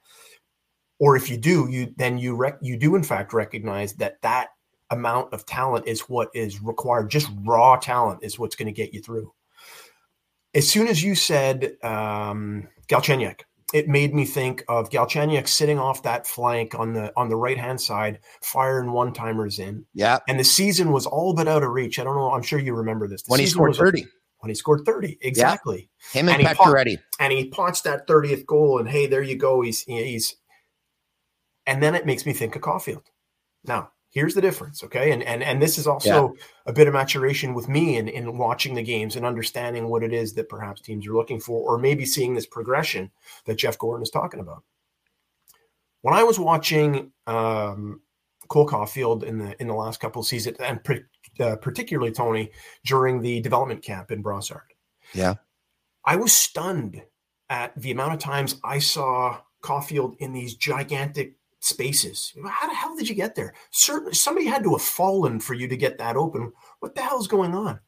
Or 0.97 1.15
if 1.15 1.29
you 1.29 1.37
do, 1.37 1.69
you 1.69 1.93
then 1.95 2.17
you 2.17 2.35
rec- 2.35 2.57
you 2.61 2.75
do 2.75 2.95
in 2.95 3.03
fact 3.03 3.33
recognize 3.33 3.93
that 3.93 4.19
that 4.23 4.49
amount 4.89 5.31
of 5.31 5.45
talent 5.45 5.87
is 5.87 6.01
what 6.01 6.29
is 6.33 6.61
required. 6.61 7.11
Just 7.11 7.29
raw 7.43 7.75
talent 7.75 8.23
is 8.23 8.39
what's 8.39 8.55
going 8.55 8.67
to 8.67 8.71
get 8.71 8.93
you 8.93 9.01
through. 9.01 9.31
As 10.55 10.67
soon 10.67 10.87
as 10.87 11.03
you 11.03 11.13
said 11.13 11.75
um, 11.83 12.67
Galchenyuk, 12.87 13.41
it 13.75 13.89
made 13.89 14.15
me 14.15 14.23
think 14.23 14.63
of 14.69 14.89
Galchenyuk 14.89 15.49
sitting 15.49 15.77
off 15.77 16.01
that 16.03 16.25
flank 16.25 16.73
on 16.79 16.93
the 16.93 17.11
on 17.17 17.27
the 17.27 17.35
right 17.35 17.57
hand 17.57 17.81
side, 17.81 18.19
firing 18.41 18.93
one 18.93 19.11
timers 19.11 19.59
in. 19.59 19.85
Yeah, 19.93 20.19
and 20.29 20.39
the 20.39 20.45
season 20.45 20.93
was 20.93 21.05
all 21.05 21.33
but 21.33 21.49
out 21.49 21.61
of 21.61 21.71
reach. 21.71 21.99
I 21.99 22.05
don't 22.05 22.15
know. 22.15 22.31
I'm 22.31 22.41
sure 22.41 22.57
you 22.57 22.73
remember 22.73 23.05
this. 23.09 23.23
The 23.23 23.31
when 23.31 23.41
he 23.41 23.45
scored 23.45 23.75
thirty. 23.75 24.07
when 24.39 24.49
he 24.49 24.55
scored 24.55 24.85
thirty, 24.85 25.17
exactly. 25.19 25.89
Yeah. 26.13 26.21
Him 26.21 26.29
and, 26.29 26.47
and 26.47 26.57
Pacioretty. 26.57 26.99
And 27.19 27.33
he 27.33 27.49
pots 27.49 27.81
that 27.81 28.07
thirtieth 28.07 28.45
goal, 28.45 28.79
and 28.79 28.87
hey, 28.87 29.07
there 29.07 29.21
you 29.21 29.35
go. 29.35 29.61
He's 29.61 29.81
he's. 29.81 30.37
And 31.67 31.83
then 31.83 31.95
it 31.95 32.05
makes 32.05 32.25
me 32.25 32.31
think 32.31 32.55
of 32.55 32.61
Caufield. 32.61 33.03
Now, 33.65 33.89
here's 34.15 34.33
the 34.33 34.41
difference 34.41 34.83
okay? 34.83 35.11
And 35.11 35.21
and 35.21 35.43
and 35.43 35.61
this 35.61 35.77
is 35.77 35.85
also 35.85 36.33
yeah. 36.35 36.43
a 36.65 36.73
bit 36.73 36.87
of 36.87 36.93
maturation 36.93 37.53
with 37.53 37.69
me 37.69 37.97
in 37.97 38.07
in 38.07 38.37
watching 38.39 38.73
the 38.73 38.81
games 38.81 39.15
and 39.15 39.25
understanding 39.25 39.87
what 39.87 40.01
it 40.01 40.13
is 40.13 40.33
that 40.33 40.49
perhaps 40.49 40.81
teams 40.81 41.05
are 41.05 41.13
looking 41.13 41.39
for 41.39 41.61
or 41.61 41.77
maybe 41.77 42.05
seeing 42.05 42.33
this 42.33 42.47
progression 42.47 43.11
that 43.45 43.59
jeff 43.59 43.77
gorton 43.77 44.01
is 44.01 44.09
talking 44.09 44.39
about. 44.39 44.63
When 46.01 46.15
i 46.15 46.23
was 46.23 46.39
watching 46.39 47.11
um, 47.27 48.01
cole 48.47 48.67
caufield 48.67 49.23
in 49.23 49.37
the 49.37 49.61
in 49.61 49.67
the 49.67 49.75
last 49.75 49.99
couple 49.99 50.21
of 50.21 50.27
seasons 50.27 50.57
and 50.59 50.83
pre- 50.83 51.03
uh, 51.39 51.57
particularly 51.57 52.11
tony 52.11 52.51
during 52.85 53.21
the 53.21 53.41
development 53.41 53.83
camp 53.83 54.11
in 54.11 54.23
brossard 54.23 54.71
yeah. 55.13 55.35
I 56.07 56.15
was 56.15 56.33
stunned 56.33 57.03
at 57.49 57.75
the 57.75 57.91
amount 57.91 58.13
of 58.13 58.19
times 58.19 58.59
i 58.63 58.79
saw 58.79 59.39
caufield 59.63 60.15
in 60.19 60.31
these 60.31 60.55
gigantic 60.55 61.35
spaces. 61.65 62.33
How 62.47 62.67
the 62.67 62.75
hell 62.75 62.95
did 62.95 63.09
you 63.09 63.15
get 63.15 63.35
there? 63.35 63.53
Certainly, 63.71 64.13
somebody 64.13 64.45
had 64.45 64.63
to 64.63 64.71
have 64.71 64.81
fallen 64.81 65.39
for 65.39 65.55
you 65.55 65.67
to 65.67 65.75
get 65.75 65.97
that 65.97 66.15
open. 66.15 66.53
What 66.79 66.95
the 66.95 67.01
hell's 67.01 67.27
going 67.27 67.55
on? 67.55 67.79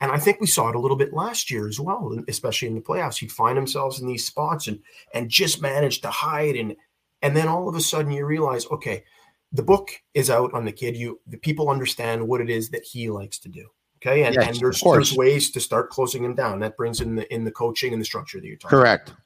And 0.00 0.12
I 0.12 0.18
think 0.18 0.40
we 0.40 0.46
saw 0.46 0.68
it 0.68 0.76
a 0.76 0.78
little 0.78 0.96
bit 0.96 1.12
last 1.12 1.50
year 1.50 1.66
as 1.66 1.80
well, 1.80 2.16
especially 2.28 2.68
in 2.68 2.74
the 2.74 2.80
playoffs. 2.80 3.18
He'd 3.18 3.32
find 3.32 3.56
himself 3.56 3.98
in 3.98 4.06
these 4.06 4.26
spots 4.26 4.68
and 4.68 4.80
and 5.12 5.28
just 5.28 5.62
manage 5.62 6.00
to 6.02 6.10
hide 6.10 6.56
and 6.56 6.76
and 7.22 7.36
then 7.36 7.48
all 7.48 7.68
of 7.68 7.74
a 7.74 7.80
sudden 7.80 8.12
you 8.12 8.26
realize, 8.26 8.66
okay, 8.70 9.04
the 9.50 9.62
book 9.62 9.90
is 10.12 10.30
out 10.30 10.52
on 10.52 10.64
the 10.64 10.72
kid. 10.72 10.96
You 10.96 11.20
the 11.26 11.38
people 11.38 11.70
understand 11.70 12.26
what 12.26 12.40
it 12.40 12.50
is 12.50 12.70
that 12.70 12.84
he 12.84 13.10
likes 13.10 13.38
to 13.40 13.48
do. 13.48 13.68
Okay. 13.98 14.24
And, 14.24 14.34
yes, 14.34 14.48
and 14.48 14.56
there's, 14.60 14.80
there's 14.80 15.14
ways 15.14 15.50
to 15.52 15.60
start 15.60 15.88
closing 15.88 16.22
him 16.22 16.34
down. 16.34 16.60
That 16.60 16.76
brings 16.76 17.00
in 17.00 17.14
the 17.16 17.32
in 17.34 17.44
the 17.44 17.50
coaching 17.50 17.92
and 17.92 18.00
the 18.00 18.06
structure 18.06 18.40
that 18.40 18.46
you're 18.46 18.56
talking 18.56 18.78
Correct. 18.78 19.08
About. 19.08 19.20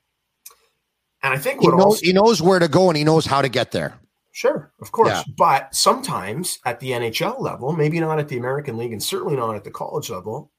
And 1.23 1.35
I 1.35 1.39
think 1.39 1.61
he 1.61 1.69
knows, 1.69 1.81
also, 1.81 2.01
he 2.05 2.13
knows 2.13 2.41
where 2.41 2.59
to 2.59 2.69
go 2.69 2.89
and 2.89 2.97
he 2.97 3.05
knows 3.05 3.27
how 3.27 3.43
to 3.43 3.49
get 3.49 3.73
there. 3.73 3.99
Sure, 4.33 4.73
of 4.81 4.93
course. 4.93 5.09
Yeah. 5.09 5.23
But 5.37 5.75
sometimes 5.75 6.61
at 6.65 6.79
the 6.79 6.93
NHL 6.93 7.41
level, 7.41 7.73
maybe 7.73 7.99
not 7.99 8.21
at 8.21 8.29
the 8.29 8.39
American 8.39 8.77
League 8.77 8.93
and 8.93 9.03
certainly 9.03 9.35
not 9.35 9.57
at 9.57 9.65
the 9.65 9.71
college 9.71 10.11
level, 10.11 10.53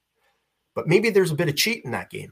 but 0.76 0.88
maybe 0.88 1.10
there's 1.10 1.32
a 1.32 1.36
bit 1.36 1.48
of 1.48 1.56
cheat 1.56 1.86
in 1.86 1.92
that 1.92 2.10
game. 2.10 2.32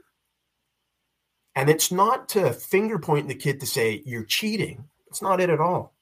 And 1.55 1.69
it's 1.69 1.91
not 1.91 2.29
to 2.29 2.51
finger 2.51 2.99
point 2.99 3.27
the 3.27 3.35
kid 3.35 3.61
to 3.61 3.65
say, 3.65 4.03
you're 4.05 4.25
cheating. 4.25 4.89
It's 5.07 5.21
not 5.21 5.39
it 5.39 5.49
at 5.49 5.59
all. 5.59 5.95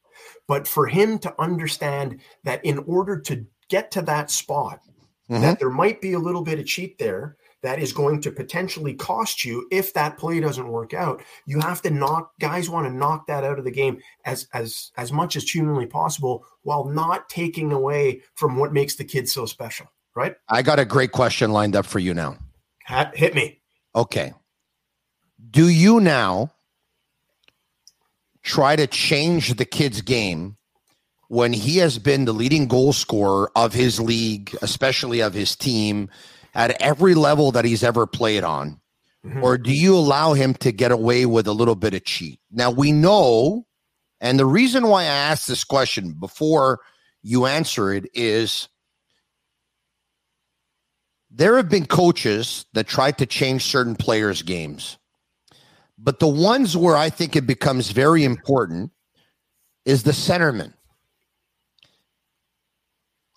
But 0.47 0.67
for 0.67 0.87
him 0.87 1.19
to 1.19 1.33
understand 1.39 2.21
that 2.43 2.65
in 2.65 2.79
order 2.79 3.19
to 3.21 3.45
get 3.69 3.91
to 3.91 4.01
that 4.01 4.31
spot, 4.31 4.79
mm-hmm. 5.29 5.41
that 5.41 5.59
there 5.59 5.69
might 5.69 6.01
be 6.01 6.13
a 6.13 6.19
little 6.19 6.43
bit 6.43 6.59
of 6.59 6.65
cheat 6.65 6.97
there, 6.97 7.37
that 7.65 7.79
is 7.79 7.91
going 7.91 8.21
to 8.21 8.31
potentially 8.31 8.93
cost 8.93 9.43
you 9.43 9.67
if 9.71 9.91
that 9.93 10.19
play 10.19 10.39
doesn't 10.39 10.67
work 10.67 10.93
out. 10.93 11.23
You 11.47 11.59
have 11.61 11.81
to 11.81 11.89
knock 11.89 12.31
guys 12.39 12.69
want 12.69 12.87
to 12.87 12.93
knock 12.93 13.25
that 13.25 13.43
out 13.43 13.57
of 13.57 13.65
the 13.65 13.71
game 13.71 14.01
as 14.23 14.47
as 14.53 14.91
as 14.97 15.11
much 15.11 15.35
as 15.35 15.49
humanly 15.49 15.87
possible 15.87 16.45
while 16.61 16.85
not 16.85 17.27
taking 17.27 17.71
away 17.71 18.21
from 18.35 18.57
what 18.57 18.71
makes 18.71 18.95
the 18.95 19.03
kid 19.03 19.27
so 19.27 19.47
special, 19.47 19.87
right? 20.15 20.35
I 20.47 20.61
got 20.61 20.77
a 20.77 20.85
great 20.85 21.11
question 21.11 21.51
lined 21.51 21.75
up 21.75 21.87
for 21.87 21.97
you 21.97 22.13
now. 22.13 22.37
Hit 23.15 23.33
me. 23.33 23.61
Okay. 23.95 24.33
Do 25.49 25.67
you 25.67 25.99
now 25.99 26.51
try 28.43 28.75
to 28.75 28.85
change 28.85 29.55
the 29.55 29.65
kid's 29.65 30.01
game 30.01 30.57
when 31.29 31.51
he 31.51 31.77
has 31.77 31.97
been 31.97 32.25
the 32.25 32.33
leading 32.33 32.67
goal 32.67 32.93
scorer 32.93 33.51
of 33.55 33.73
his 33.73 33.99
league, 33.99 34.55
especially 34.61 35.21
of 35.21 35.33
his 35.33 35.55
team? 35.55 36.11
At 36.55 36.81
every 36.81 37.13
level 37.13 37.51
that 37.51 37.65
he's 37.65 37.83
ever 37.83 38.07
played 38.07 38.43
on? 38.43 38.79
Mm-hmm. 39.25 39.43
Or 39.43 39.57
do 39.57 39.73
you 39.73 39.95
allow 39.95 40.33
him 40.33 40.53
to 40.55 40.71
get 40.71 40.91
away 40.91 41.25
with 41.25 41.47
a 41.47 41.53
little 41.53 41.75
bit 41.75 41.93
of 41.93 42.05
cheat? 42.05 42.39
Now, 42.51 42.71
we 42.71 42.91
know, 42.91 43.67
and 44.21 44.39
the 44.39 44.45
reason 44.45 44.87
why 44.87 45.03
I 45.03 45.05
asked 45.05 45.47
this 45.47 45.63
question 45.63 46.13
before 46.13 46.79
you 47.21 47.45
answer 47.45 47.91
it 47.91 48.05
is 48.13 48.69
there 51.29 51.57
have 51.57 51.69
been 51.69 51.85
coaches 51.85 52.65
that 52.73 52.87
tried 52.87 53.17
to 53.17 53.25
change 53.25 53.65
certain 53.65 53.95
players' 53.95 54.41
games. 54.41 54.97
But 55.97 56.19
the 56.19 56.27
ones 56.27 56.77
where 56.77 56.95
I 56.95 57.09
think 57.09 57.35
it 57.35 57.47
becomes 57.47 57.91
very 57.91 58.23
important 58.23 58.91
is 59.85 60.03
the 60.03 60.11
centerman. 60.11 60.73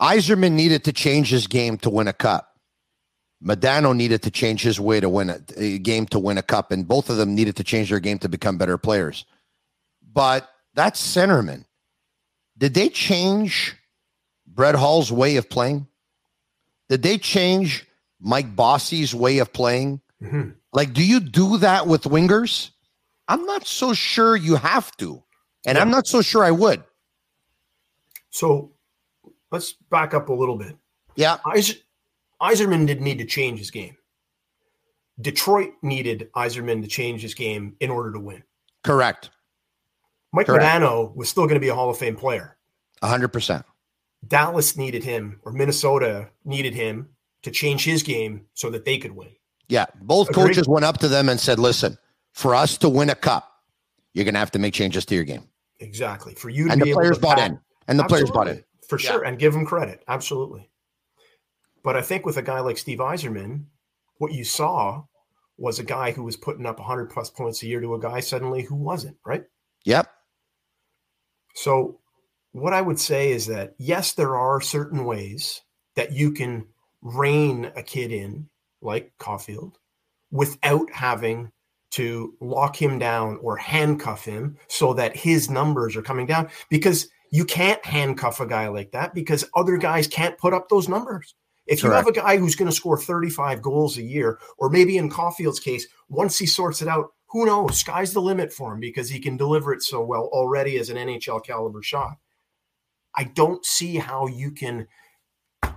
Yzerman 0.00 0.52
needed 0.52 0.84
to 0.84 0.92
change 0.92 1.30
his 1.30 1.46
game 1.46 1.76
to 1.78 1.90
win 1.90 2.08
a 2.08 2.12
cup. 2.12 2.47
Modano 3.42 3.94
needed 3.94 4.22
to 4.22 4.30
change 4.30 4.62
his 4.62 4.80
way 4.80 5.00
to 5.00 5.08
win 5.08 5.30
a, 5.30 5.40
a, 5.56 5.78
game 5.78 6.06
to 6.06 6.18
win 6.18 6.38
a 6.38 6.42
cup, 6.42 6.72
and 6.72 6.86
both 6.86 7.08
of 7.08 7.16
them 7.16 7.34
needed 7.34 7.56
to 7.56 7.64
change 7.64 7.90
their 7.90 8.00
game 8.00 8.18
to 8.18 8.28
become 8.28 8.58
better 8.58 8.78
players. 8.78 9.24
But 10.12 10.48
that's 10.74 11.00
centerman. 11.00 11.64
Did 12.56 12.74
they 12.74 12.88
change 12.88 13.76
Brett 14.46 14.74
Hull's 14.74 15.12
way 15.12 15.36
of 15.36 15.48
playing? 15.48 15.86
Did 16.88 17.02
they 17.02 17.18
change 17.18 17.86
Mike 18.20 18.56
Bossy's 18.56 19.14
way 19.14 19.38
of 19.38 19.52
playing? 19.52 20.00
Mm-hmm. 20.20 20.50
Like, 20.72 20.92
do 20.92 21.04
you 21.04 21.20
do 21.20 21.58
that 21.58 21.86
with 21.86 22.02
wingers? 22.02 22.70
I'm 23.28 23.44
not 23.44 23.66
so 23.66 23.92
sure 23.92 24.34
you 24.34 24.56
have 24.56 24.96
to, 24.96 25.22
and 25.64 25.76
yeah. 25.76 25.82
I'm 25.82 25.90
not 25.90 26.06
so 26.06 26.22
sure 26.22 26.42
I 26.42 26.50
would. 26.50 26.82
So 28.30 28.72
let's 29.52 29.74
back 29.90 30.14
up 30.14 30.28
a 30.28 30.32
little 30.32 30.56
bit. 30.56 30.76
Yeah. 31.14 31.38
I, 31.44 31.62
Yzerman 32.42 32.86
didn't 32.86 33.04
need 33.04 33.18
to 33.18 33.24
change 33.24 33.58
his 33.58 33.70
game. 33.70 33.96
Detroit 35.20 35.72
needed 35.82 36.30
Yzerman 36.36 36.82
to 36.82 36.88
change 36.88 37.22
his 37.22 37.34
game 37.34 37.74
in 37.80 37.90
order 37.90 38.12
to 38.12 38.20
win. 38.20 38.42
Correct. 38.84 39.30
Mike 40.32 40.46
Correct. 40.46 40.64
Modano 40.64 41.14
was 41.16 41.28
still 41.28 41.44
going 41.44 41.54
to 41.54 41.60
be 41.60 41.68
a 41.68 41.74
Hall 41.74 41.90
of 41.90 41.98
Fame 41.98 42.16
player. 42.16 42.56
100%. 43.02 43.64
Dallas 44.26 44.76
needed 44.76 45.04
him, 45.04 45.40
or 45.44 45.52
Minnesota 45.52 46.28
needed 46.44 46.74
him 46.74 47.08
to 47.42 47.50
change 47.50 47.84
his 47.84 48.02
game 48.02 48.46
so 48.54 48.70
that 48.70 48.84
they 48.84 48.98
could 48.98 49.12
win. 49.12 49.30
Yeah. 49.68 49.86
Both 50.02 50.30
Agreed? 50.30 50.48
coaches 50.48 50.68
went 50.68 50.84
up 50.84 50.98
to 50.98 51.08
them 51.08 51.28
and 51.28 51.38
said, 51.38 51.58
listen, 51.58 51.98
for 52.32 52.54
us 52.54 52.78
to 52.78 52.88
win 52.88 53.10
a 53.10 53.14
cup, 53.14 53.50
you're 54.14 54.24
going 54.24 54.34
to 54.34 54.40
have 54.40 54.50
to 54.52 54.58
make 54.58 54.74
changes 54.74 55.04
to 55.06 55.14
your 55.14 55.24
game. 55.24 55.44
Exactly. 55.80 56.34
For 56.34 56.50
you 56.50 56.66
to 56.66 56.72
and 56.72 56.82
the 56.82 56.92
players 56.92 57.18
bought 57.18 57.38
in. 57.38 57.58
And 57.86 57.98
the 57.98 58.04
Absolutely. 58.04 58.30
players 58.30 58.30
bought 58.30 58.48
in. 58.48 58.64
For 58.88 58.98
sure. 58.98 59.22
Yeah. 59.22 59.28
And 59.28 59.38
give 59.38 59.52
them 59.52 59.64
credit. 59.64 60.02
Absolutely. 60.08 60.68
But 61.82 61.96
I 61.96 62.02
think 62.02 62.26
with 62.26 62.36
a 62.36 62.42
guy 62.42 62.60
like 62.60 62.78
Steve 62.78 62.98
Yzerman, 62.98 63.64
what 64.18 64.32
you 64.32 64.44
saw 64.44 65.04
was 65.56 65.78
a 65.78 65.84
guy 65.84 66.12
who 66.12 66.22
was 66.22 66.36
putting 66.36 66.66
up 66.66 66.78
100 66.78 67.10
plus 67.10 67.30
points 67.30 67.62
a 67.62 67.66
year 67.66 67.80
to 67.80 67.94
a 67.94 68.00
guy 68.00 68.20
suddenly 68.20 68.62
who 68.62 68.76
wasn't, 68.76 69.16
right? 69.24 69.44
Yep. 69.84 70.08
So, 71.54 72.00
what 72.52 72.72
I 72.72 72.80
would 72.80 72.98
say 72.98 73.30
is 73.32 73.46
that 73.46 73.74
yes, 73.78 74.12
there 74.12 74.36
are 74.36 74.60
certain 74.60 75.04
ways 75.04 75.62
that 75.96 76.12
you 76.12 76.32
can 76.32 76.66
rein 77.02 77.72
a 77.76 77.82
kid 77.82 78.12
in, 78.12 78.48
like 78.80 79.12
Caufield, 79.18 79.74
without 80.30 80.92
having 80.92 81.50
to 81.90 82.34
lock 82.40 82.80
him 82.80 82.98
down 82.98 83.38
or 83.42 83.56
handcuff 83.56 84.24
him 84.24 84.56
so 84.68 84.92
that 84.94 85.16
his 85.16 85.48
numbers 85.50 85.96
are 85.96 86.02
coming 86.02 86.26
down. 86.26 86.48
Because 86.68 87.08
You 87.30 87.44
can't 87.44 87.84
handcuff 87.84 88.40
a 88.40 88.46
guy 88.46 88.68
like 88.68 88.92
that 88.92 89.14
because 89.14 89.44
other 89.54 89.76
guys 89.76 90.06
can't 90.06 90.38
put 90.38 90.54
up 90.54 90.68
those 90.68 90.88
numbers. 90.88 91.34
If 91.68 91.82
you 91.82 91.90
have 91.90 92.06
a 92.06 92.12
guy 92.12 92.38
who's 92.38 92.56
going 92.56 92.70
to 92.70 92.74
score 92.74 92.98
35 92.98 93.60
goals 93.62 93.98
a 93.98 94.02
year, 94.02 94.38
or 94.56 94.70
maybe 94.70 94.96
in 94.96 95.10
Caufield's 95.10 95.60
case, 95.60 95.86
once 96.08 96.38
he 96.38 96.46
sorts 96.46 96.80
it 96.82 96.88
out, 96.88 97.12
who 97.26 97.44
knows? 97.44 97.78
Sky's 97.78 98.14
the 98.14 98.22
limit 98.22 98.52
for 98.52 98.72
him 98.72 98.80
because 98.80 99.10
he 99.10 99.20
can 99.20 99.36
deliver 99.36 99.72
it 99.74 99.82
so 99.82 100.02
well 100.02 100.30
already 100.32 100.78
as 100.78 100.88
an 100.88 100.96
NHL 100.96 101.44
caliber 101.44 101.82
shot. 101.82 102.16
I 103.14 103.24
don't 103.24 103.64
see 103.66 103.96
how 103.96 104.26
you 104.28 104.50
can 104.50 104.86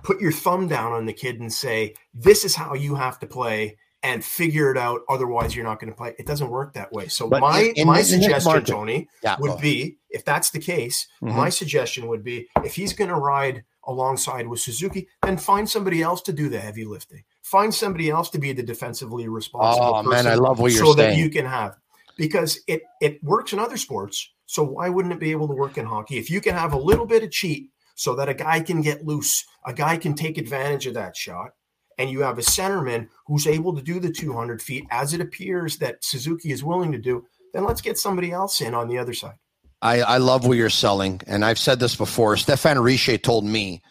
put 0.02 0.20
your 0.20 0.32
thumb 0.32 0.66
down 0.68 0.92
on 0.92 1.04
the 1.06 1.12
kid 1.12 1.40
and 1.40 1.52
say, 1.52 1.94
this 2.14 2.44
is 2.44 2.54
how 2.54 2.74
you 2.74 2.94
have 2.94 3.18
to 3.18 3.26
play 3.26 3.76
and 4.02 4.24
figure 4.24 4.70
it 4.70 4.78
out. 4.78 5.02
Otherwise, 5.08 5.54
you're 5.54 5.64
not 5.64 5.78
going 5.78 5.92
to 5.92 5.96
play. 5.96 6.14
It 6.18 6.26
doesn't 6.26 6.48
work 6.50 6.72
that 6.74 6.92
way. 6.92 7.08
So 7.08 7.28
But 7.28 7.40
my 7.40 7.72
in- 7.76 7.86
my 7.86 7.98
in 7.98 8.04
suggestion, 8.04 8.64
Tony, 8.64 9.08
Yeah, 9.22 9.36
would 9.38 9.60
be 9.60 9.98
if 10.10 10.24
that's 10.24 10.50
the 10.50 10.58
case, 10.58 11.06
Mhm. 11.22 11.36
my 11.36 11.48
suggestion 11.50 12.08
would 12.08 12.24
be 12.24 12.48
if 12.64 12.74
he's 12.74 12.94
going 12.94 13.10
to 13.10 13.16
ride 13.16 13.64
alongside 13.86 14.46
with 14.46 14.60
Suzuki, 14.60 15.08
then 15.22 15.36
find 15.36 15.68
somebody 15.68 16.02
else 16.02 16.22
to 16.22 16.32
do 16.32 16.48
the 16.48 16.60
heavy 16.60 16.84
lifting. 16.84 17.24
Find 17.42 17.74
somebody 17.74 18.10
else 18.10 18.30
to 18.30 18.38
be 18.38 18.52
the 18.52 18.62
defensively 18.62 19.28
responsible. 19.28 19.94
Oh 19.94 20.02
man, 20.02 20.26
I 20.26 20.34
love 20.34 20.58
what 20.58 20.72
you're 20.72 20.84
so 20.84 20.94
that 20.94 21.16
you 21.16 21.30
can 21.30 21.46
have 21.46 21.76
because 22.16 22.60
it 22.66 22.82
it 23.00 23.22
works 23.22 23.52
in 23.52 23.58
other 23.58 23.76
sports. 23.76 24.30
So 24.46 24.62
why 24.62 24.88
wouldn't 24.88 25.14
it 25.14 25.20
be 25.20 25.32
able 25.32 25.48
to 25.48 25.54
work 25.54 25.78
in 25.78 25.86
hockey? 25.86 26.18
If 26.18 26.30
you 26.30 26.40
can 26.40 26.54
have 26.54 26.72
a 26.72 26.78
little 26.78 27.06
bit 27.06 27.22
of 27.22 27.30
cheat 27.30 27.70
so 27.94 28.14
that 28.16 28.28
a 28.28 28.34
guy 28.34 28.60
can 28.60 28.82
get 28.82 29.04
loose, 29.04 29.44
a 29.64 29.72
guy 29.72 29.96
can 29.96 30.14
take 30.14 30.38
advantage 30.38 30.86
of 30.86 30.94
that 30.94 31.16
shot, 31.16 31.52
and 31.98 32.10
you 32.10 32.20
have 32.20 32.38
a 32.38 32.42
centerman 32.42 33.08
who's 33.26 33.46
able 33.46 33.74
to 33.74 33.82
do 33.82 33.98
the 33.98 34.12
200 34.12 34.60
feet 34.60 34.84
as 34.90 35.14
it 35.14 35.20
appears 35.20 35.78
that 35.78 36.04
Suzuki 36.04 36.52
is 36.52 36.64
willing 36.64 36.92
to 36.92 36.98
do, 36.98 37.24
then 37.52 37.64
let's 37.64 37.80
get 37.80 37.98
somebody 37.98 38.30
else 38.30 38.60
in 38.60 38.74
on 38.74 38.88
the 38.88 38.98
other 38.98 39.14
side. 39.14 39.36
I, 39.82 40.00
I 40.02 40.16
love 40.18 40.46
what 40.46 40.56
you're 40.56 40.70
selling. 40.70 41.20
And 41.26 41.44
I've 41.44 41.58
said 41.58 41.80
this 41.80 41.96
before. 41.96 42.36
Stéphane 42.36 42.82
Richer 42.82 43.18
told 43.18 43.44
me 43.44 43.82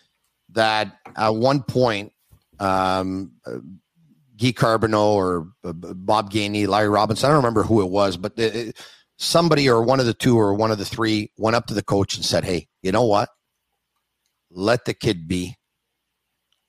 that 0.49 0.97
at 1.17 1.35
one 1.35 1.63
point, 1.63 2.13
um, 2.59 3.33
Guy 4.37 4.53
Carbonneau 4.53 5.13
or 5.13 5.47
uh, 5.65 5.73
Bob 5.73 6.31
Gainey, 6.31 6.65
Larry 6.65 6.89
Robinson, 6.89 7.29
I 7.29 7.33
don't 7.33 7.43
remember 7.43 7.63
who 7.63 7.81
it 7.81 7.89
was, 7.89 8.15
but 8.15 8.37
the, 8.37 8.73
somebody 9.17 9.69
or 9.69 9.83
one 9.83 9.99
of 9.99 10.05
the 10.05 10.13
two 10.13 10.39
or 10.39 10.53
one 10.53 10.71
of 10.71 10.77
the 10.77 10.85
three 10.85 11.31
went 11.37 11.55
up 11.55 11.67
to 11.67 11.73
the 11.73 11.83
coach 11.83 12.15
and 12.15 12.25
said, 12.25 12.45
Hey, 12.45 12.67
you 12.81 12.91
know 12.91 13.05
what? 13.05 13.29
Let 14.49 14.85
the 14.85 14.93
kid 14.93 15.27
be. 15.27 15.57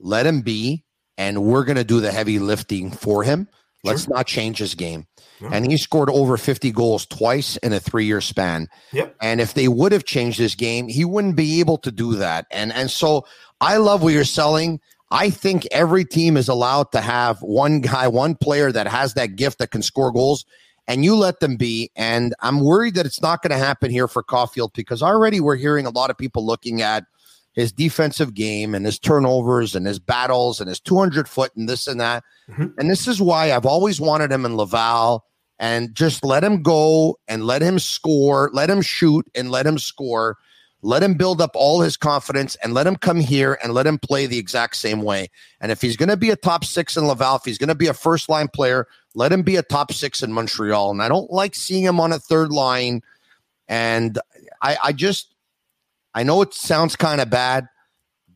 Let 0.01 0.27
him 0.27 0.43
be. 0.43 0.85
And 1.17 1.45
we're 1.45 1.65
going 1.65 1.77
to 1.77 1.85
do 1.85 2.01
the 2.01 2.11
heavy 2.11 2.39
lifting 2.39 2.91
for 2.91 3.23
him. 3.23 3.49
Let's 3.85 4.09
not 4.09 4.27
change 4.27 4.59
his 4.59 4.75
game. 4.75 5.07
Yeah. 5.43 5.51
And 5.53 5.71
he 5.71 5.77
scored 5.77 6.09
over 6.11 6.37
50 6.37 6.71
goals 6.73 7.05
twice 7.07 7.57
in 7.59 7.73
a 7.73 7.81
three 7.81 8.05
year 8.07 8.21
span. 8.21 8.69
Yep. 8.93 9.17
And 9.21 9.41
if 9.41 9.55
they 9.55 9.69
would 9.69 9.93
have 9.93 10.05
changed 10.05 10.39
his 10.39 10.55
game, 10.55 10.89
he 10.89 11.05
wouldn't 11.05 11.37
be 11.37 11.61
able 11.61 11.79
to 11.79 11.91
do 11.91 12.15
that. 12.15 12.47
And 12.51 12.73
and 12.73 12.91
so 12.91 13.27
I 13.61 13.77
love 13.79 14.03
what 14.03 14.13
you're 14.13 14.25
selling. 14.25 14.81
I 15.11 15.29
think 15.31 15.67
every 15.71 16.05
team 16.05 16.37
is 16.37 16.49
allowed 16.49 16.93
to 16.93 17.01
have 17.01 17.41
one 17.43 17.81
guy, 17.81 18.09
one 18.09 18.35
player 18.35 18.73
that 18.73 18.87
has 18.87 19.15
that 19.15 19.37
gift 19.37 19.59
that 19.59 19.71
can 19.71 19.83
score 19.83 20.11
goals, 20.11 20.47
and 20.87 21.05
you 21.05 21.17
let 21.17 21.41
them 21.41 21.57
be. 21.57 21.91
And 21.97 22.35
I'm 22.41 22.61
worried 22.61 22.95
that 22.95 23.05
it's 23.05 23.21
not 23.21 23.43
going 23.43 23.51
to 23.51 23.65
happen 23.65 23.91
here 23.91 24.09
for 24.09 24.23
Caufield 24.23 24.73
because 24.75 25.03
already 25.03 25.39
we're 25.41 25.57
hearing 25.57 25.87
a 25.87 25.91
lot 25.91 26.11
of 26.11 26.17
people 26.17 26.47
looking 26.47 26.81
at 26.81 27.05
his 27.53 27.73
defensive 27.73 28.33
game 28.33 28.75
and 28.75 28.87
his 28.87 28.99
turnovers 28.99 29.75
and 29.75 29.87
his 29.87 29.99
battles 29.99 30.61
and 30.61 30.69
his 30.69 30.81
200 30.81 31.29
foot 31.29 31.55
and 31.55 31.69
this 31.69 31.87
and 31.87 32.01
that. 32.01 32.25
Mhm. 32.51 32.73
And 32.79 32.91
this 32.91 33.07
is 33.07 33.21
why 33.21 33.53
I've 33.53 33.67
always 33.67 34.01
wanted 34.01 34.33
him 34.33 34.47
in 34.47 34.57
Laval 34.57 35.25
and 35.63 35.95
just 35.95 36.25
let 36.25 36.43
him 36.43 36.61
go 36.61 37.19
and 37.29 37.47
let 37.47 37.63
him 37.63 37.79
score, 37.79 38.51
let 38.53 38.69
him 38.69 38.83
shoot 38.83 39.25
and 39.35 39.49
let 39.51 39.65
him 39.65 39.79
score. 39.79 40.37
Let 40.85 41.05
him 41.05 41.15
build 41.15 41.41
up 41.41 41.53
all 41.55 41.81
his 41.81 41.97
confidence 41.97 42.57
and 42.57 42.75
let 42.75 42.89
him 42.89 42.97
come 42.97 43.21
here 43.21 43.57
and 43.63 43.73
let 43.73 43.87
him 43.87 43.97
play 43.99 44.27
the 44.27 44.39
exact 44.39 44.75
same 44.75 45.01
way. 45.03 45.31
And 45.61 45.71
if 45.71 45.81
he's 45.81 45.97
going 45.97 46.09
to 46.09 46.17
be 46.17 46.31
a 46.31 46.37
top 46.37 46.65
six 46.65 46.97
in 46.97 47.07
Laval, 47.07 47.37
if 47.37 47.45
he's 47.45 47.59
going 47.59 47.69
to 47.69 47.77
be 47.77 47.87
a 47.87 47.95
first 47.95 48.29
line 48.29 48.49
player, 48.49 48.89
let 49.15 49.31
him 49.33 49.43
be 49.43 49.55
a 49.55 49.63
top 49.63 49.93
six 49.93 50.25
in 50.25 50.33
Montreal. 50.33 50.91
And 50.91 51.01
I 51.01 51.09
don't 51.09 51.31
like 51.31 51.55
seeing 51.55 51.85
him 51.85 52.01
on 52.01 52.13
a 52.13 52.19
third 52.19 52.51
line. 52.51 53.01
And 53.69 54.19
I, 54.61 54.77
I 54.83 54.93
just, 54.93 55.33
I 56.13 56.25
know 56.25 56.43
it 56.43 56.53
sounds 56.53 56.97
kind 56.97 57.21
of 57.21 57.31
bad, 57.31 57.69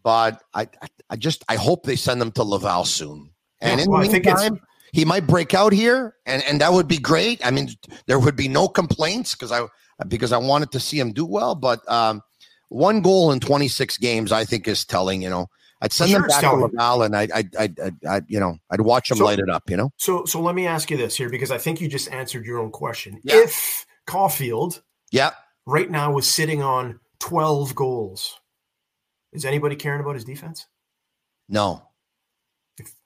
but 0.05 0.41
I, 0.55 0.69
I, 1.11 1.17
just, 1.17 1.43
I 1.49 1.57
hope 1.57 1.83
they 1.83 1.97
send 1.97 2.23
him 2.23 2.31
to 2.31 2.45
Laval 2.45 2.85
soon. 2.85 3.33
And 3.61 3.81
Yeah, 3.81 3.85
in 3.87 3.91
well, 3.91 4.01
the 4.03 4.07
I 4.07 4.11
think 4.12 4.25
it's- 4.27 4.41
meantime, 4.41 4.61
he 4.97 5.05
might 5.05 5.27
break 5.27 5.53
out 5.53 5.75
here, 5.75 6.15
and 6.25 6.43
and 6.45 6.59
that 6.63 6.73
would 6.73 6.89
be 6.89 6.97
great. 6.97 7.45
I 7.47 7.51
mean, 7.51 7.69
there 8.07 8.19
would 8.19 8.35
be 8.35 8.49
no 8.49 8.67
complaints 8.67 9.35
because 9.35 9.53
I 9.53 9.67
because 10.09 10.33
I 10.33 10.39
wanted 10.39 10.73
to 10.73 10.81
see 10.81 10.99
him 10.99 11.13
do 11.13 11.27
well. 11.27 11.55
But 11.55 11.87
um, 11.87 12.23
one 12.71 13.03
goal 13.03 13.31
in 13.31 13.39
26 13.41 13.99
games, 13.99 14.33
I 14.33 14.47
think, 14.47 14.67
is 14.67 14.87
telling. 14.87 15.21
You 15.21 15.29
know, 15.29 15.47
I'd 15.83 15.93
send 15.93 16.13
Sure, 16.13 16.21
them 16.21 16.29
back 16.29 16.41
to 16.41 16.47
telling. 16.47 16.61
Laval, 16.63 17.03
and 17.03 17.15
I, 17.15 17.29
I, 17.35 17.45
I, 17.59 17.71
I, 17.85 17.91
I, 18.09 18.21
you 18.27 18.41
know, 18.41 18.57
I'd 18.71 18.81
watch 18.81 19.11
them 19.11 19.19
So- 19.19 19.27
light 19.27 19.39
it 19.39 19.51
up. 19.51 19.69
You 19.69 19.77
know, 19.77 19.91
So 19.99 20.25
so 20.25 20.41
let 20.41 20.55
me 20.55 20.67
ask 20.67 20.91
you 20.91 20.97
this 20.97 21.15
here 21.15 21.29
because 21.29 21.51
I 21.51 21.59
think 21.59 21.83
you 21.83 21.89
just 21.89 22.11
answered 22.11 22.47
your 22.47 22.59
own 22.59 22.71
question. 22.71 23.21
Yeah. 23.23 23.37
If 23.43 23.85
Caufield 24.07 24.81
yeah. 25.11 25.33
right 25.67 25.91
now 25.91 26.11
was 26.11 26.27
sitting 26.27 26.63
on 26.63 27.01
12 27.19 27.75
goals, 27.75 28.41
is 29.35 29.45
anybody 29.45 29.77
caring 29.77 30.01
about 30.01 30.15
his 30.15 30.25
defense? 30.25 30.67
No, 31.51 31.83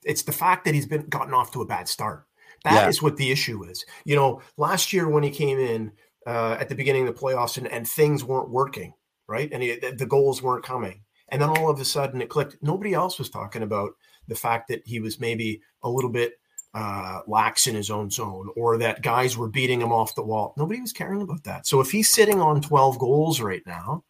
It's 0.03 0.23
the 0.23 0.31
fact 0.31 0.65
that 0.65 0.73
he's 0.73 0.85
been 0.85 1.07
gotten 1.07 1.33
off 1.33 1.51
to 1.51 1.61
a 1.61 1.65
bad 1.65 1.87
start. 1.87 2.25
That 2.63 2.89
is 2.89 2.97
Yeah. 2.97 3.03
what 3.03 3.17
the 3.17 3.31
issue 3.31 3.63
is. 3.63 3.85
You 4.05 4.15
know, 4.15 4.41
last 4.57 4.93
year 4.93 5.09
when 5.09 5.23
he 5.23 5.31
came 5.31 5.59
in 5.59 5.91
uh, 6.27 6.57
at 6.59 6.69
the 6.69 6.75
beginning 6.75 7.07
of 7.07 7.13
the 7.15 7.19
playoffs 7.19 7.57
and, 7.57 7.67
and 7.67 7.87
things 7.87 8.23
weren't 8.23 8.49
working, 8.49 8.93
right? 9.27 9.49
And 9.51 9.63
he, 9.63 9.75
the, 9.79 9.91
the 9.91 10.05
goals 10.05 10.41
weren't 10.43 10.63
coming. 10.63 11.01
And 11.29 11.41
then 11.41 11.49
all 11.49 11.69
of 11.69 11.79
a 11.79 11.85
sudden 11.85 12.21
it 12.21 12.29
clicked. 12.29 12.57
Nobody 12.61 12.93
else 12.93 13.17
was 13.17 13.29
talking 13.29 13.63
about 13.63 13.91
the 14.27 14.35
fact 14.35 14.67
that 14.67 14.81
he 14.85 14.99
was 14.99 15.19
maybe 15.19 15.61
a 15.81 15.89
little 15.89 16.11
bit 16.11 16.33
uh, 16.73 17.21
lax 17.27 17.67
in 17.67 17.75
his 17.75 17.89
own 17.89 18.09
zone 18.09 18.49
or 18.55 18.77
that 18.77 19.01
guys 19.01 19.37
were 19.37 19.49
beating 19.49 19.81
him 19.81 19.91
off 19.91 20.15
the 20.15 20.23
wall. 20.23 20.53
Nobody 20.57 20.79
was 20.79 20.93
caring 20.93 21.21
about 21.21 21.43
that. 21.45 21.65
So 21.67 21.79
if 21.81 21.91
he's 21.91 22.09
sitting 22.09 22.39
on 22.39 22.61
12 22.61 22.99
goals 22.99 23.41
right 23.41 23.63
now, 23.65 24.03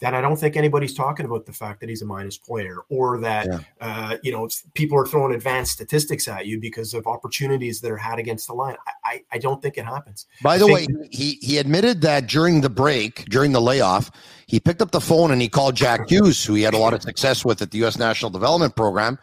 then 0.00 0.14
I 0.14 0.20
don't 0.20 0.36
think 0.36 0.56
anybody's 0.56 0.94
talking 0.94 1.26
about 1.26 1.44
the 1.44 1.52
fact 1.52 1.80
that 1.80 1.88
he's 1.88 2.02
a 2.02 2.06
minus 2.06 2.38
player 2.38 2.78
or 2.88 3.18
that 3.20 3.46
Yeah. 3.46 3.60
uh, 3.80 4.16
you 4.22 4.30
know 4.32 4.48
people 4.74 4.96
are 4.98 5.06
throwing 5.06 5.34
advanced 5.34 5.72
statistics 5.72 6.28
at 6.28 6.46
you 6.46 6.60
because 6.60 6.94
of 6.94 7.06
opportunities 7.06 7.80
that 7.80 7.90
are 7.90 7.96
had 7.96 8.18
against 8.18 8.46
the 8.46 8.54
line. 8.54 8.76
I, 8.86 8.92
I, 9.04 9.24
I 9.32 9.38
don't 9.38 9.60
think 9.60 9.76
it 9.76 9.84
happens. 9.84 10.26
By 10.42 10.54
I 10.54 10.58
the 10.58 10.66
way, 10.68 10.86
he 11.10 11.32
he 11.40 11.58
admitted 11.58 12.00
that 12.02 12.26
during 12.28 12.60
the 12.60 12.70
break, 12.70 13.24
during 13.26 13.52
the 13.52 13.60
layoff, 13.60 14.10
he 14.46 14.60
picked 14.60 14.80
up 14.82 14.92
the 14.92 15.00
phone 15.00 15.30
and 15.30 15.42
he 15.42 15.48
called 15.48 15.74
Jack 15.74 16.08
Hughes, 16.08 16.44
who 16.44 16.54
he 16.54 16.62
had 16.62 16.74
a 16.74 16.78
lot 16.78 16.94
of 16.94 17.02
success 17.02 17.44
with 17.44 17.60
at 17.62 17.70
the 17.70 17.78
U.S. 17.78 17.98
National 17.98 18.30
Development 18.30 18.74
Program, 18.76 19.18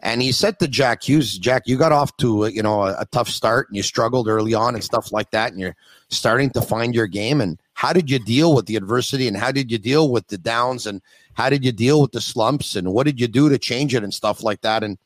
and 0.00 0.20
he 0.22 0.32
said 0.32 0.58
to 0.58 0.68
Jack 0.68 1.02
Hughes, 1.04 1.38
"Jack, 1.38 1.62
you 1.66 1.76
got 1.78 1.92
off 1.92 2.16
to 2.18 2.50
you 2.52 2.62
know 2.62 2.82
a, 2.82 2.96
a 3.00 3.06
tough 3.12 3.28
start 3.28 3.68
and 3.68 3.76
you 3.76 3.82
struggled 3.82 4.26
early 4.28 4.54
on 4.54 4.74
and 4.74 4.82
stuff 4.82 5.12
like 5.12 5.30
that, 5.30 5.52
and 5.52 5.60
you're 5.60 5.76
starting 6.08 6.50
to 6.50 6.60
find 6.60 6.94
your 6.94 7.06
game. 7.06 7.40
And 7.40 7.58
how 7.76 7.92
did 7.92 8.10
you 8.10 8.18
deal 8.18 8.54
with 8.54 8.64
the 8.64 8.76
adversity? 8.76 9.28
And 9.28 9.36
how 9.36 9.52
did 9.52 9.70
you 9.70 9.76
deal 9.76 10.10
with 10.10 10.26
the 10.28 10.38
downs? 10.38 10.86
And 10.86 11.02
how 11.34 11.50
did 11.50 11.62
you 11.62 11.72
deal 11.72 12.00
with 12.00 12.12
the 12.12 12.22
slumps? 12.22 12.74
And 12.74 12.90
what 12.90 13.04
did 13.04 13.20
you 13.20 13.28
do 13.28 13.50
to 13.50 13.58
change 13.58 13.94
it 13.94 14.02
and 14.02 14.14
stuff 14.14 14.42
like 14.42 14.62
that?" 14.62 14.82
And 14.82 14.96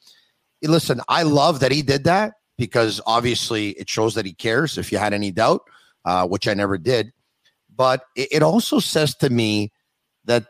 listen, 0.62 1.00
I 1.08 1.24
love 1.24 1.58
that 1.60 1.72
he 1.72 1.82
did 1.82 2.04
that 2.04 2.34
because 2.56 3.00
obviously 3.06 3.70
it 3.70 3.88
shows 3.88 4.14
that 4.14 4.24
he 4.24 4.32
cares. 4.32 4.78
If 4.78 4.92
you 4.92 4.98
had 4.98 5.12
any 5.12 5.32
doubt, 5.32 5.62
uh, 6.04 6.28
which 6.28 6.46
I 6.46 6.54
never 6.54 6.78
did, 6.78 7.12
but 7.74 8.04
it, 8.14 8.28
it 8.30 8.42
also 8.44 8.78
says 8.78 9.16
to 9.16 9.30
me 9.30 9.72
that 10.26 10.46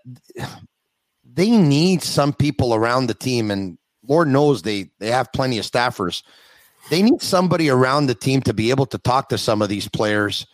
they 1.25 1.51
need 1.51 2.03
some 2.03 2.35
people 2.35 2.75
around 2.75 3.07
the 3.07 3.15
team, 3.15 3.51
and 3.51 3.79
Lord 4.07 4.29
knows 4.29 4.61
they 4.61 4.91
they 4.99 5.11
have 5.11 5.33
plenty 5.33 5.59
of 5.59 5.65
staffers. 5.65 6.23
They 6.91 7.01
need 7.01 7.23
somebody 7.23 7.71
around 7.71 8.07
the 8.07 8.15
team 8.15 8.43
to 8.43 8.53
be 8.53 8.69
able 8.69 8.87
to 8.87 8.99
talk 8.99 9.31
to 9.31 9.39
some 9.39 9.63
of 9.63 9.71
these 9.71 9.89
players, 9.89 10.47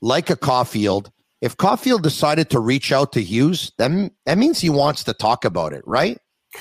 like 0.00 0.30
a 0.30 0.36
Caufield. 0.36 1.10
If 1.40 1.56
Caufield 1.56 2.02
decided 2.02 2.50
to 2.50 2.60
reach 2.60 2.92
out 2.92 3.12
to 3.12 3.22
Hughes, 3.22 3.72
then 3.78 4.10
that 4.26 4.38
means 4.38 4.60
he 4.60 4.70
wants 4.70 5.04
to 5.04 5.14
talk 5.14 5.44
about 5.44 5.72
it, 5.72 5.82
right? 5.86 6.18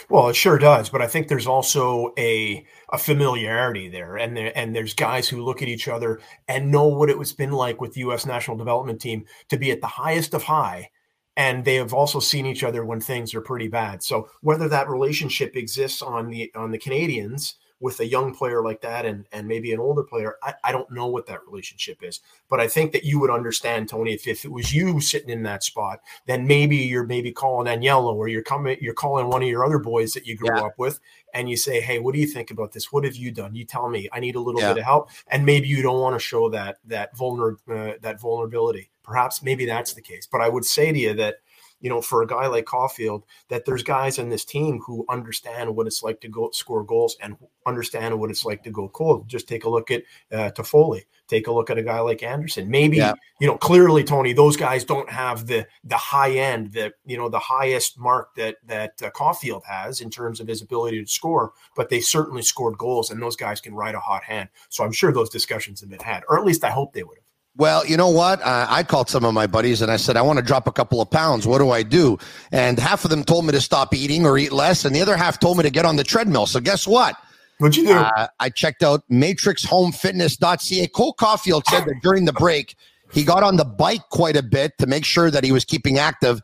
Well, 0.07 0.29
it 0.29 0.35
sure 0.35 0.59
does, 0.59 0.89
but 0.89 1.01
I 1.01 1.07
think 1.07 1.27
there's 1.27 1.47
also 1.47 2.13
a 2.17 2.65
a 2.93 2.97
familiarity 2.97 3.89
there, 3.89 4.17
and 4.17 4.37
there, 4.37 4.51
and 4.55 4.75
there's 4.75 4.93
guys 4.93 5.27
who 5.27 5.43
look 5.43 5.63
at 5.63 5.67
each 5.67 5.87
other 5.87 6.21
and 6.47 6.71
know 6.71 6.87
what 6.87 7.09
it 7.09 7.17
was 7.17 7.33
been 7.33 7.51
like 7.51 7.81
with 7.81 7.93
the 7.93 8.01
U.S. 8.01 8.25
National 8.25 8.55
Development 8.55 9.01
Team 9.01 9.25
to 9.49 9.57
be 9.57 9.71
at 9.71 9.81
the 9.81 9.87
highest 9.87 10.35
of 10.35 10.43
high, 10.43 10.89
and 11.35 11.65
they 11.65 11.75
have 11.75 11.93
also 11.93 12.19
seen 12.19 12.45
each 12.45 12.63
other 12.63 12.85
when 12.85 13.01
things 13.01 13.33
are 13.33 13.41
pretty 13.41 13.67
bad. 13.67 14.03
So 14.03 14.29
whether 14.41 14.69
that 14.69 14.89
relationship 14.89 15.55
exists 15.55 16.03
on 16.03 16.29
the 16.29 16.51
on 16.53 16.69
the 16.69 16.79
Canadiens 16.79 17.55
with 17.81 17.99
a 17.99 18.05
young 18.05 18.33
player 18.33 18.61
like 18.63 18.81
that 18.81 19.05
and 19.05 19.25
and 19.31 19.47
maybe 19.47 19.71
an 19.73 19.79
older 19.79 20.03
player, 20.03 20.35
I, 20.43 20.53
I 20.63 20.71
don't 20.71 20.91
know 20.91 21.07
what 21.07 21.27
that 21.27 21.45
relationship 21.45 22.03
is, 22.03 22.19
but 22.49 22.59
I 22.59 22.67
think 22.67 22.91
that 22.91 23.03
you 23.03 23.19
would 23.19 23.29
understand, 23.29 23.89
Tony, 23.89 24.13
if, 24.13 24.27
if 24.27 24.43
it 24.45 24.51
was 24.51 24.73
you 24.73 24.99
sitting 24.99 25.29
in 25.29 25.43
that 25.43 25.63
spot, 25.63 25.99
then 26.25 26.45
maybe 26.47 26.75
you're 26.77 27.05
maybe 27.05 27.31
calling 27.31 27.67
Daniello 27.67 28.13
or 28.13 28.27
you're 28.27 28.43
coming 28.43 28.77
you're 28.81 28.93
calling 28.93 29.27
one 29.27 29.41
of 29.43 29.47
your 29.47 29.63
other 29.65 29.79
boys 29.79 30.13
that 30.13 30.27
you 30.27 30.35
grew 30.35 30.55
Yeah. 30.55 30.63
up 30.65 30.73
with 30.77 30.99
and 31.33 31.49
you 31.49 31.55
say, 31.57 31.79
Hey, 31.79 31.99
what 31.99 32.13
do 32.13 32.19
you 32.19 32.27
think 32.27 32.51
about 32.51 32.73
this? 32.73 32.91
What 32.91 33.03
have 33.05 33.15
you 33.15 33.31
done? 33.31 33.55
You 33.55 33.65
tell 33.65 33.87
me. 33.89 34.09
I 34.11 34.19
need 34.19 34.35
a 34.35 34.39
little 34.41 34.61
Yeah. 34.61 34.73
bit 34.73 34.79
of 34.79 34.85
help. 34.85 35.09
And 35.27 35.45
maybe 35.45 35.67
you 35.67 35.81
don't 35.81 35.99
want 36.01 36.15
to 36.15 36.19
show 36.19 36.49
that 36.49 36.79
that 36.85 37.15
vulner 37.15 37.55
uh, 37.69 37.97
that 38.01 38.19
vulnerability. 38.19 38.89
Perhaps 39.03 39.41
maybe 39.41 39.65
that's 39.65 39.93
the 39.93 40.01
case. 40.01 40.27
But 40.31 40.41
I 40.41 40.49
would 40.49 40.65
say 40.65 40.91
to 40.91 40.99
you 40.99 41.13
that 41.15 41.37
you 41.81 41.89
know, 41.89 42.01
for 42.01 42.21
a 42.21 42.27
guy 42.27 42.47
like 42.47 42.65
Caufield, 42.65 43.23
that 43.49 43.65
there's 43.65 43.83
guys 43.83 44.19
in 44.19 44.29
this 44.29 44.45
team 44.45 44.79
who 44.85 45.05
understand 45.09 45.75
what 45.75 45.87
it's 45.87 46.03
like 46.03 46.19
to 46.21 46.27
go 46.27 46.49
score 46.51 46.83
goals 46.83 47.17
and 47.21 47.37
understand 47.65 48.19
what 48.19 48.29
it's 48.29 48.45
like 48.45 48.63
to 48.63 48.71
go 48.71 48.89
cold. 48.89 49.27
Just 49.27 49.47
take 49.47 49.63
a 49.63 49.69
look 49.69 49.91
at 49.91 50.03
uh, 50.31 50.51
Toffoli. 50.51 51.03
Take 51.27 51.47
a 51.47 51.51
look 51.51 51.69
at 51.69 51.77
a 51.77 51.83
guy 51.83 51.99
like 51.99 52.23
Anderson. 52.23 52.69
Maybe 52.69 52.97
yeah. 52.97 53.13
you 53.39 53.47
know 53.47 53.57
clearly, 53.57 54.03
Tony. 54.03 54.33
Those 54.33 54.57
guys 54.57 54.83
don't 54.83 55.09
have 55.09 55.45
the 55.45 55.67
the 55.83 55.97
high 55.97 56.31
end, 56.31 56.73
the 56.73 56.91
you 57.05 57.17
know 57.17 57.29
the 57.29 57.39
highest 57.39 57.99
mark 57.99 58.33
that 58.35 58.57
that 58.65 58.93
uh, 59.03 59.11
Caufield 59.11 59.63
has 59.65 60.01
in 60.01 60.09
terms 60.09 60.39
of 60.39 60.47
his 60.47 60.61
ability 60.61 61.03
to 61.03 61.09
score, 61.09 61.53
but 61.75 61.89
they 61.89 61.99
certainly 61.99 62.41
scored 62.41 62.77
goals, 62.77 63.11
and 63.11 63.21
those 63.21 63.35
guys 63.35 63.61
can 63.61 63.75
ride 63.75 63.95
a 63.95 63.99
hot 63.99 64.23
hand. 64.23 64.49
So 64.69 64.83
I'm 64.83 64.91
sure 64.91 65.11
those 65.11 65.29
discussions 65.29 65.81
have 65.81 65.89
been 65.89 65.99
had, 65.99 66.23
or 66.27 66.39
at 66.39 66.45
least 66.45 66.63
I 66.63 66.71
hope 66.71 66.93
they 66.93 67.03
would 67.03 67.17
have. 67.17 67.28
Well, 67.59 67.85
you 67.85 67.97
know 67.97 68.09
what? 68.09 68.41
Uh, 68.41 68.67
I 68.69 68.83
called 68.83 69.09
some 69.09 69.25
of 69.25 69.33
my 69.33 69.45
buddies 69.45 69.81
and 69.81 69.91
I 69.91 69.97
said, 69.97 70.15
I 70.15 70.21
want 70.21 70.39
to 70.39 70.45
drop 70.45 70.65
a 70.65 70.71
couple 70.71 71.01
of 71.01 71.11
pounds. 71.11 71.45
What 71.45 71.57
do 71.57 71.71
I 71.71 71.83
do? 71.83 72.17
And 72.53 72.79
half 72.79 73.03
of 73.03 73.09
them 73.09 73.25
told 73.25 73.45
me 73.45 73.51
to 73.51 73.59
stop 73.59 73.93
eating 73.93 74.25
or 74.25 74.37
eat 74.37 74.53
less, 74.53 74.85
and 74.85 74.95
the 74.95 75.01
other 75.01 75.17
half 75.17 75.41
told 75.41 75.57
me 75.57 75.63
to 75.63 75.69
get 75.69 75.83
on 75.83 75.97
the 75.97 76.05
treadmill. 76.05 76.45
So, 76.45 76.61
guess 76.61 76.87
what? 76.87 77.17
What'd 77.57 77.75
you 77.75 77.87
do? 77.87 77.91
Uh, 77.91 78.27
I 78.39 78.49
checked 78.49 78.81
out 78.81 79.03
matrixhomefitness.ca. 79.11 80.87
Cole 80.87 81.13
Caufield 81.15 81.63
said 81.67 81.83
that 81.83 81.95
during 82.01 82.23
the 82.23 82.31
break, 82.31 82.77
he 83.11 83.25
got 83.25 83.43
on 83.43 83.57
the 83.57 83.65
bike 83.65 84.07
quite 84.09 84.37
a 84.37 84.43
bit 84.43 84.77
to 84.77 84.87
make 84.87 85.03
sure 85.03 85.29
that 85.29 85.43
he 85.43 85.51
was 85.51 85.65
keeping 85.65 85.97
active. 85.97 86.41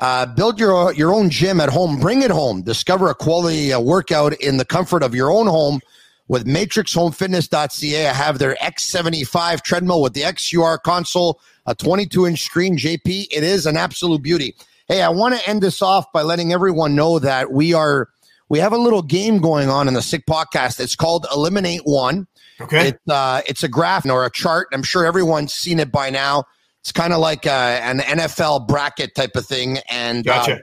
Uh, 0.00 0.26
build 0.26 0.60
your 0.60 0.92
your 0.92 1.14
own 1.14 1.30
gym 1.30 1.62
at 1.62 1.70
home. 1.70 1.98
Bring 1.98 2.20
it 2.20 2.30
home. 2.30 2.60
Discover 2.60 3.08
a 3.08 3.14
quality 3.14 3.72
uh, 3.72 3.80
workout 3.80 4.34
in 4.34 4.58
the 4.58 4.66
comfort 4.66 5.02
of 5.02 5.14
your 5.14 5.32
own 5.32 5.46
home 5.46 5.80
with 6.28 6.46
matrixhomefitness.ca. 6.46 8.06
I 8.06 8.12
have 8.12 8.38
their 8.38 8.54
X75 8.56 9.62
treadmill 9.62 10.02
with 10.02 10.14
the 10.14 10.22
XUR 10.22 10.78
console, 10.82 11.40
a 11.66 11.74
22 11.74 12.26
inch 12.26 12.42
screen. 12.42 12.76
JP, 12.76 13.26
it 13.30 13.42
is 13.42 13.66
an 13.66 13.76
absolute 13.76 14.22
beauty. 14.22 14.54
Hey, 14.88 15.02
I 15.02 15.08
want 15.08 15.34
to 15.34 15.48
end 15.48 15.62
this 15.62 15.82
off 15.82 16.12
by 16.12 16.22
letting 16.22 16.52
everyone 16.52 16.94
know 16.94 17.18
that 17.18 17.52
we 17.52 17.74
are 17.74 18.08
we 18.48 18.58
have 18.58 18.72
a 18.72 18.78
little 18.78 19.00
game 19.00 19.38
going 19.38 19.70
on 19.70 19.88
in 19.88 19.94
the 19.94 20.02
Sick 20.02 20.26
Podcast. 20.26 20.78
It's 20.78 20.94
called 20.94 21.26
Eliminate 21.34 21.82
One. 21.84 22.26
Okay. 22.60 22.88
It's, 22.88 23.08
uh, 23.08 23.40
it's 23.46 23.62
a 23.62 23.68
graph 23.68 24.06
or 24.06 24.26
a 24.26 24.30
chart. 24.30 24.68
I'm 24.72 24.82
sure 24.82 25.06
everyone's 25.06 25.54
seen 25.54 25.80
it 25.80 25.90
by 25.90 26.10
now. 26.10 26.44
It's 26.80 26.92
kind 26.92 27.12
of 27.12 27.20
like 27.20 27.46
uh, 27.46 27.50
an 27.82 28.00
NFL 28.00 28.68
bracket 28.68 29.14
type 29.14 29.36
of 29.36 29.46
thing. 29.46 29.78
And 29.88 30.28
uh, 30.28 30.38
gotcha. 30.40 30.54
uh, 30.54 30.58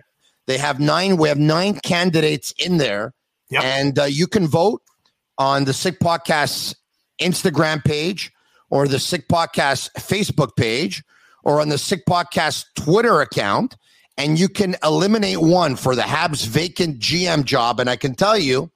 they 0.46 0.58
have 0.58 0.80
nine, 0.80 1.18
we 1.18 1.30
have 1.30 1.40
nine 1.40 1.80
candidates 1.80 2.54
in 2.60 2.78
there. 2.78 3.14
Yep. 3.50 3.64
And 3.64 4.00
uh, 4.00 4.04
you 4.04 4.28
can 4.28 4.48
vote 4.48 4.84
on 5.40 5.66
the 5.66 5.74
Sick 5.74 6.00
Podcast 6.00 6.76
Instagram 7.20 7.84
page 7.84 8.32
or 8.70 8.88
the 8.88 9.00
Sick 9.00 9.28
Podcast 9.28 9.90
Facebook 9.98 10.56
page 10.56 11.04
or 11.44 11.60
on 11.60 11.70
the 11.70 11.80
Sick 11.80 12.02
Podcast 12.08 12.66
Twitter 12.76 13.22
account 13.22 13.76
and 14.20 14.38
you 14.38 14.50
can 14.50 14.76
eliminate 14.84 15.40
one 15.40 15.78
for 15.78 15.96
the 15.96 16.02
Habs 16.02 16.46
vacant 16.46 17.00
GM 17.00 17.46
job. 17.46 17.80
And 17.80 17.90
I 17.90 17.96
can 17.96 18.16
tell 18.16 18.38
you 18.38 18.70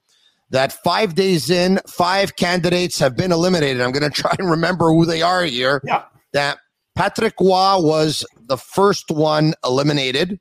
that 0.50 0.72
five 0.82 1.14
days 1.14 1.50
in, 1.50 1.80
five 1.86 2.34
candidates 2.36 2.98
have 2.98 3.14
been 3.14 3.30
eliminated. 3.30 3.82
I'm 3.82 3.92
going 3.92 4.10
to 4.10 4.22
try 4.22 4.34
and 4.38 4.50
remember 4.50 4.86
who 4.86 5.04
they 5.04 5.20
are 5.20 5.44
here. 5.44 5.82
Yeah. 5.84 6.04
That 6.32 6.58
Patrick 6.96 7.34
Roy 7.38 7.78
was 7.78 8.24
the 8.40 8.56
first 8.56 9.10
one 9.10 9.52
eliminated. 9.62 10.40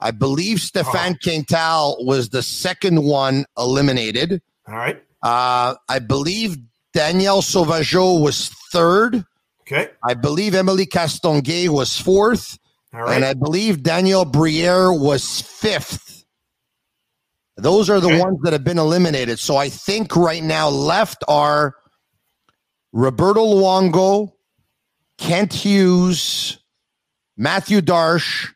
I 0.00 0.10
believe 0.10 0.60
Stephane 0.60 1.14
oh. 1.14 1.22
Quintal 1.22 2.04
was 2.04 2.28
the 2.28 2.42
second 2.42 3.02
one 3.02 3.46
eliminated. 3.56 4.42
All 4.68 4.76
right. 4.76 5.02
Uh, 5.22 5.74
I 5.88 5.98
believe 5.98 6.56
Danielle 6.92 7.42
Sauvageau 7.42 8.22
was 8.22 8.48
third. 8.72 9.24
Okay. 9.62 9.90
I 10.02 10.14
believe 10.14 10.54
Emily 10.54 10.86
Castonguay 10.86 11.68
was 11.68 11.98
fourth. 11.98 12.58
And 12.92 13.24
I 13.24 13.34
believe 13.34 13.84
Daniel 13.84 14.24
Briere 14.24 14.92
was 14.92 15.42
fifth. 15.42 16.24
Those 17.56 17.88
are 17.88 18.00
the 18.00 18.08
okay. 18.08 18.18
ones 18.18 18.38
that 18.42 18.52
have 18.52 18.64
been 18.64 18.78
eliminated. 18.78 19.38
So 19.38 19.56
I 19.56 19.68
think 19.68 20.16
right 20.16 20.42
now 20.42 20.68
left 20.68 21.22
are 21.28 21.76
Roberto 22.92 23.44
Luongo, 23.44 24.32
Kent 25.18 25.52
Hughes, 25.52 26.58
Matthew 27.36 27.80
Darche, 27.80 28.48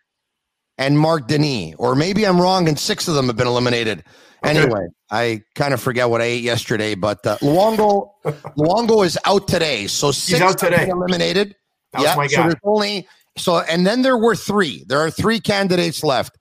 and 0.78 0.98
Marc 0.98 1.26
Denis. 1.28 1.74
Or 1.78 1.94
maybe 1.94 2.26
I'm 2.26 2.40
wrong 2.40 2.68
and 2.68 2.78
six 2.78 3.08
of 3.08 3.14
them 3.14 3.26
have 3.26 3.36
been 3.36 3.46
eliminated. 3.46 4.04
Okay. 4.44 4.58
Anyway, 4.58 4.86
I 5.10 5.42
kind 5.54 5.72
of 5.72 5.80
forget 5.80 6.10
what 6.10 6.20
I 6.20 6.24
ate 6.24 6.42
yesterday, 6.42 6.94
but 6.94 7.26
uh, 7.26 7.38
Luongo, 7.38 8.10
Luongo 8.58 9.04
is 9.04 9.18
out 9.24 9.48
today. 9.48 9.86
So 9.86 10.10
six 10.10 10.38
He's 10.38 10.40
out 10.40 10.58
today. 10.58 10.88
eliminated. 10.88 11.56
That 11.92 12.02
yep. 12.02 12.30
So 12.30 12.42
there's 12.42 12.54
only 12.64 13.08
so, 13.38 13.58
and 13.60 13.86
then 13.86 14.02
there 14.02 14.18
were 14.18 14.36
three. 14.36 14.84
There 14.86 15.00
are 15.00 15.10
three 15.10 15.40
candidates 15.40 16.04
left 16.04 16.36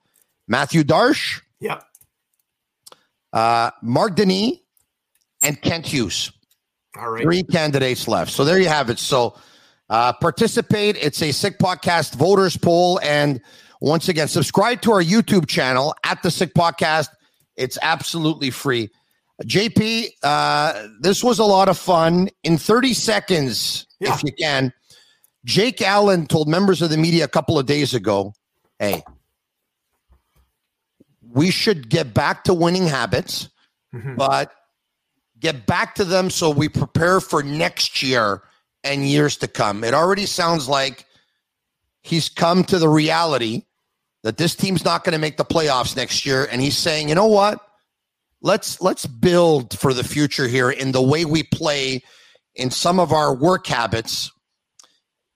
Matthew 0.48 0.82
Darche, 0.84 1.40
Yeah. 1.60 1.80
Uh, 3.32 3.70
Marc 3.82 4.14
Denis 4.16 4.58
and 5.42 5.60
Kent 5.60 5.86
Hughes. 5.86 6.30
All 6.96 7.10
right. 7.10 7.22
Three 7.22 7.42
candidates 7.42 8.06
left. 8.06 8.30
So 8.30 8.44
there 8.44 8.58
you 8.60 8.68
have 8.68 8.90
it. 8.90 8.98
So 8.98 9.36
uh, 9.90 10.12
participate. 10.12 10.96
It's 11.00 11.20
a 11.22 11.32
Sick 11.32 11.58
Podcast 11.58 12.14
voters 12.14 12.56
poll. 12.56 13.00
And 13.02 13.40
once 13.84 14.08
again, 14.08 14.28
subscribe 14.28 14.80
to 14.80 14.92
our 14.92 15.02
YouTube 15.02 15.46
channel 15.46 15.94
at 16.04 16.22
the 16.22 16.30
Sick 16.30 16.54
Podcast. 16.54 17.08
It's 17.56 17.76
absolutely 17.82 18.48
free. 18.48 18.88
JP, 19.42 20.08
uh, 20.22 20.88
this 21.00 21.22
was 21.22 21.38
a 21.38 21.44
lot 21.44 21.68
of 21.68 21.76
fun. 21.76 22.30
In 22.44 22.56
30 22.56 22.94
seconds, 22.94 23.86
yeah. 24.00 24.14
if 24.14 24.24
you 24.24 24.32
can, 24.32 24.72
Jake 25.44 25.82
Allen 25.82 26.26
told 26.26 26.48
members 26.48 26.80
of 26.80 26.88
the 26.88 26.96
media 26.96 27.24
a 27.24 27.28
couple 27.28 27.58
of 27.58 27.66
days 27.66 27.92
ago, 27.92 28.32
hey, 28.78 29.02
we 31.30 31.50
should 31.50 31.90
get 31.90 32.14
back 32.14 32.44
to 32.44 32.54
winning 32.54 32.86
habits, 32.86 33.50
mm-hmm. 33.94 34.14
but 34.14 34.50
get 35.40 35.66
back 35.66 35.94
to 35.96 36.04
them 36.04 36.30
so 36.30 36.48
we 36.48 36.70
prepare 36.70 37.20
for 37.20 37.42
next 37.42 38.02
year 38.02 38.44
and 38.82 39.06
years 39.06 39.36
to 39.36 39.46
come. 39.46 39.84
It 39.84 39.92
already 39.92 40.24
sounds 40.24 40.70
like 40.70 41.04
he's 42.00 42.30
come 42.30 42.64
to 42.64 42.78
the 42.78 42.88
reality 42.88 43.64
that 44.24 44.36
this 44.36 44.56
team's 44.56 44.84
not 44.84 45.04
going 45.04 45.12
to 45.12 45.20
make 45.20 45.36
the 45.36 45.44
playoffs 45.44 45.96
next 45.96 46.26
year 46.26 46.48
and 46.50 46.60
he's 46.60 46.76
saying, 46.76 47.08
"You 47.08 47.14
know 47.14 47.26
what? 47.26 47.60
Let's 48.42 48.80
let's 48.80 49.06
build 49.06 49.78
for 49.78 49.94
the 49.94 50.04
future 50.04 50.48
here 50.48 50.70
in 50.70 50.90
the 50.90 51.00
way 51.00 51.24
we 51.24 51.44
play 51.44 52.02
in 52.56 52.72
some 52.72 52.98
of 52.98 53.12
our 53.12 53.32
work 53.32 53.66
habits 53.68 54.32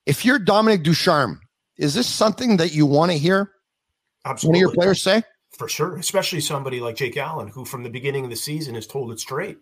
if 0.08 0.24
you're 0.24 0.38
Dominic 0.38 0.82
Ducharme, 0.82 1.38
is 1.76 1.92
this 1.92 2.08
something 2.08 2.56
that 2.56 2.72
you 2.72 2.86
want 2.86 3.12
to 3.12 3.18
hear 3.18 3.52
Absolutely. 4.24 4.48
one 4.48 4.56
of 4.56 4.60
your 4.60 4.74
players 4.74 5.02
say? 5.02 5.22
For 5.58 5.68
sure, 5.68 5.98
especially 5.98 6.40
somebody 6.40 6.80
like 6.80 6.96
Jake 6.96 7.18
Allen, 7.18 7.48
who 7.48 7.66
from 7.66 7.82
the 7.82 7.90
beginning 7.90 8.24
of 8.24 8.30
the 8.30 8.36
season 8.36 8.74
has 8.74 8.86
told 8.86 9.12
it 9.12 9.20
straight, 9.20 9.58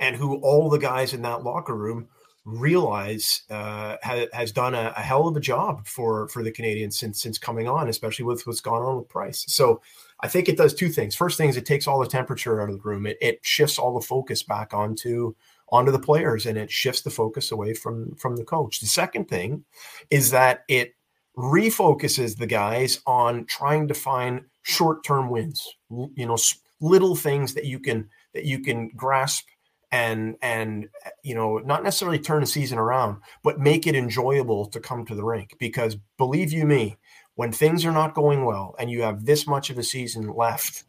and 0.00 0.16
who 0.16 0.36
all 0.36 0.70
the 0.70 0.78
guys 0.78 1.12
in 1.12 1.20
that 1.22 1.44
locker 1.44 1.76
room 1.76 2.08
realize 2.44 3.42
uh, 3.50 3.96
ha- 4.02 4.26
has 4.32 4.52
done 4.52 4.74
a, 4.74 4.92
a, 4.96 5.02
hell 5.02 5.28
of 5.28 5.36
a 5.36 5.40
job 5.40 5.86
for 5.86 6.28
for 6.28 6.42
the 6.42 6.52
Canadiens 6.52 6.94
since 6.94 7.20
since 7.20 7.38
coming 7.38 7.68
on, 7.68 7.88
especially 7.88 8.24
with 8.24 8.46
what's 8.46 8.60
gone 8.60 8.82
on 8.82 8.96
with 8.96 9.08
Price. 9.08 9.44
So 9.48 9.82
I 10.20 10.28
think 10.28 10.48
it 10.48 10.56
does 10.56 10.74
two 10.74 10.88
things. 10.88 11.14
First 11.14 11.36
thing 11.36 11.48
is 11.48 11.56
it 11.56 11.66
takes 11.66 11.86
all 11.86 12.00
the 12.00 12.06
temperature 12.06 12.60
out 12.60 12.70
of 12.70 12.76
the 12.76 12.82
room. 12.82 13.06
It, 13.06 13.18
it 13.20 13.40
shifts 13.42 13.78
all 13.78 13.98
the 13.98 14.06
focus 14.06 14.42
back 14.42 14.72
onto 14.72 15.34
onto 15.70 15.92
the 15.92 15.98
players 15.98 16.46
and 16.46 16.58
it 16.58 16.70
shifts 16.70 17.02
the 17.02 17.10
focus 17.10 17.52
away 17.52 17.74
from 17.74 18.14
from 18.16 18.36
the 18.36 18.44
coach. 18.44 18.80
The 18.80 18.86
second 18.86 19.28
thing 19.28 19.64
is 20.10 20.30
that 20.30 20.64
it 20.68 20.94
refocuses 21.36 22.36
the 22.36 22.46
guys 22.46 23.00
on 23.06 23.44
trying 23.46 23.88
to 23.88 23.94
find 23.94 24.42
short-term 24.62 25.30
wins. 25.30 25.76
You 25.90 26.26
know, 26.26 26.36
little 26.80 27.16
things 27.16 27.54
that 27.54 27.66
you 27.66 27.78
can 27.78 28.08
that 28.34 28.44
you 28.44 28.60
can 28.60 28.88
grasp 28.96 29.46
and 29.92 30.36
and 30.42 30.88
you 31.22 31.34
know 31.34 31.58
not 31.58 31.82
necessarily 31.82 32.18
turn 32.18 32.40
the 32.40 32.46
season 32.46 32.78
around 32.78 33.16
but 33.42 33.58
make 33.58 33.86
it 33.86 33.96
enjoyable 33.96 34.66
to 34.66 34.78
come 34.78 35.04
to 35.04 35.14
the 35.14 35.24
rink 35.24 35.56
because 35.58 35.96
believe 36.16 36.52
you 36.52 36.64
me 36.64 36.96
when 37.34 37.50
things 37.50 37.84
are 37.84 37.92
not 37.92 38.14
going 38.14 38.44
well 38.44 38.74
and 38.78 38.90
you 38.90 39.02
have 39.02 39.24
this 39.24 39.46
much 39.46 39.70
of 39.70 39.78
a 39.78 39.82
season 39.82 40.28
left 40.28 40.84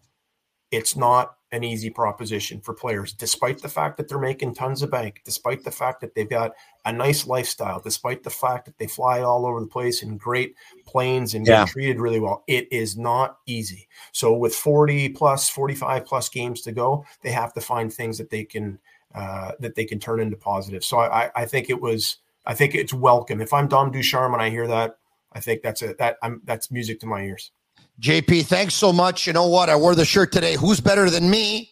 it's 0.71 0.95
not 0.95 1.36
an 1.53 1.65
easy 1.65 1.89
proposition 1.89 2.61
for 2.61 2.73
players, 2.73 3.11
despite 3.11 3.61
the 3.61 3.67
fact 3.67 3.97
that 3.97 4.07
they're 4.07 4.17
making 4.17 4.55
tons 4.55 4.82
of 4.82 4.89
bank, 4.89 5.21
despite 5.25 5.63
the 5.65 5.71
fact 5.71 5.99
that 5.99 6.15
they've 6.15 6.30
got 6.30 6.53
a 6.86 6.93
nice 6.93 7.28
lifestyle, 7.28 7.82
despite 7.82 8.23
the 8.23 8.30
fact 8.30 8.65
that 8.65 8.78
they 8.78 8.88
fly 8.88 9.19
all 9.19 9.45
over 9.45 9.59
the 9.59 9.67
place 9.67 10.01
in 10.01 10.17
great 10.17 10.55
planes 10.86 11.34
and 11.34 11.45
yeah. 11.45 11.65
get 11.65 11.71
treated 11.71 11.99
really 11.99 12.21
well. 12.21 12.43
It 12.47 12.71
is 12.71 12.97
not 12.97 13.39
easy. 13.45 13.89
So 14.13 14.34
with 14.34 14.55
40 14.55 15.09
plus, 15.09 15.49
45 15.49 16.05
plus 16.05 16.30
games 16.30 16.61
to 16.61 16.71
go, 16.71 17.05
they 17.21 17.32
have 17.32 17.53
to 17.53 17.61
find 17.61 17.91
things 17.91 18.17
that 18.17 18.30
they 18.30 18.45
can 18.45 18.80
uh, 19.14 19.51
that 19.59 19.76
they 19.76 19.86
can 19.86 19.99
turn 19.99 20.20
into 20.20 20.38
positive. 20.38 20.84
So 20.84 20.99
I, 20.99 21.32
I 21.36 21.45
think 21.45 21.70
it 21.70 21.82
was 21.82 22.18
I 22.45 22.53
think 22.53 22.76
it's 22.76 22.93
welcome. 22.93 23.41
If 23.41 23.53
I'm 23.53 23.68
Dom 23.68 23.91
Ducharme 23.91 24.34
and 24.34 24.41
I 24.41 24.49
hear 24.49 24.68
that, 24.68 24.97
I 25.34 25.39
think 25.39 25.62
that's 25.62 25.82
a 25.82 25.93
that 25.99 26.18
I'm 26.24 26.41
that's 26.45 26.72
music 26.72 26.99
to 27.01 27.05
my 27.05 27.24
ears. 27.24 27.51
JP, 27.99 28.45
thanks 28.45 28.74
so 28.74 28.91
much. 28.91 29.28
You 29.28 29.34
know 29.34 29.47
what? 29.47 29.70
I 29.70 29.76
wore 29.76 29.95
the 29.95 30.05
shirt 30.05 30.32
today. 30.32 30.55
Who's 30.55 30.80
better 30.80 31.09
than 31.09 31.30
me? 31.30 31.70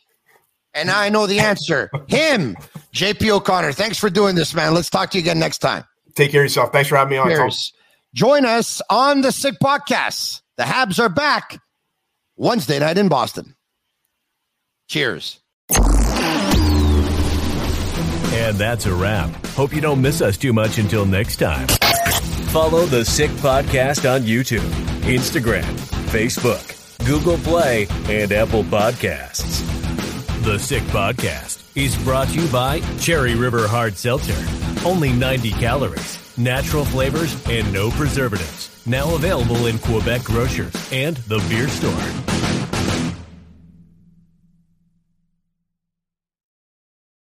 And 0.76 0.92
I 0.92 1.10
know 1.10 1.26
the 1.26 1.40
answer. 1.40 1.90
Him, 2.08 2.56
JP 2.94 3.30
O'Connor. 3.32 3.74
Thanks 3.74 3.98
for 3.98 4.10
doing 4.10 4.36
this, 4.36 4.54
man. 4.54 4.74
Let's 4.74 4.90
talk 4.90 5.10
to 5.12 5.18
you 5.18 5.24
again 5.24 5.40
next 5.40 5.58
time. 5.58 5.84
Take 6.16 6.32
care 6.32 6.42
of 6.42 6.46
yourself. 6.46 6.72
Thanks 6.72 6.90
for 6.90 6.98
having 6.98 7.12
me 7.12 7.18
on. 7.18 7.28
Cheers. 7.28 7.74
Join 8.14 8.46
us 8.46 8.82
on 8.90 9.22
the 9.22 9.32
Sick 9.32 9.56
Podcast. 9.62 10.42
The 10.58 10.64
Habs 10.64 11.00
are 11.00 11.10
back 11.10 11.60
Wednesday 12.36 12.80
night 12.80 12.98
in 12.98 13.08
Boston. 13.08 13.56
Cheers. 14.88 15.40
And 18.32 18.58
that's 18.58 18.86
a 18.86 18.94
wrap. 18.94 19.30
Hope 19.48 19.74
you 19.74 19.82
don't 19.82 20.02
miss 20.02 20.22
us 20.22 20.38
too 20.38 20.54
much 20.54 20.78
until 20.78 21.06
next 21.06 21.38
time. 21.38 21.68
Follow 22.50 22.86
the 22.86 23.04
Sick 23.04 23.32
Podcast 23.32 24.10
on 24.10 24.22
YouTube, 24.22 24.68
Instagram, 25.02 25.64
Facebook, 26.12 26.76
Google 27.06 27.38
Play, 27.38 27.88
and 28.08 28.32
Apple 28.32 28.64
Podcasts. 28.64 29.66
The 30.44 30.58
Sick 30.58 30.84
Podcast 30.84 31.64
is 31.76 31.98
brought 32.04 32.28
to 32.30 32.42
you 32.42 32.48
by 32.50 32.80
Cherry 33.00 33.36
River 33.36 33.68
Hard 33.68 33.98
Seltzer. 33.98 34.36
Only 34.88 35.12
90 35.12 35.52
calories, 35.52 36.38
natural 36.38 36.86
flavors, 36.86 37.36
and 37.48 37.72
no 37.74 37.90
preservatives. 37.92 38.84
Now 38.86 39.16
available 39.16 39.66
in 39.68 39.78
Quebec 39.80 40.24
grocers 40.24 40.74
and 40.92 41.18
the 41.18 41.40
beer 41.50 41.68
store. 41.68 42.59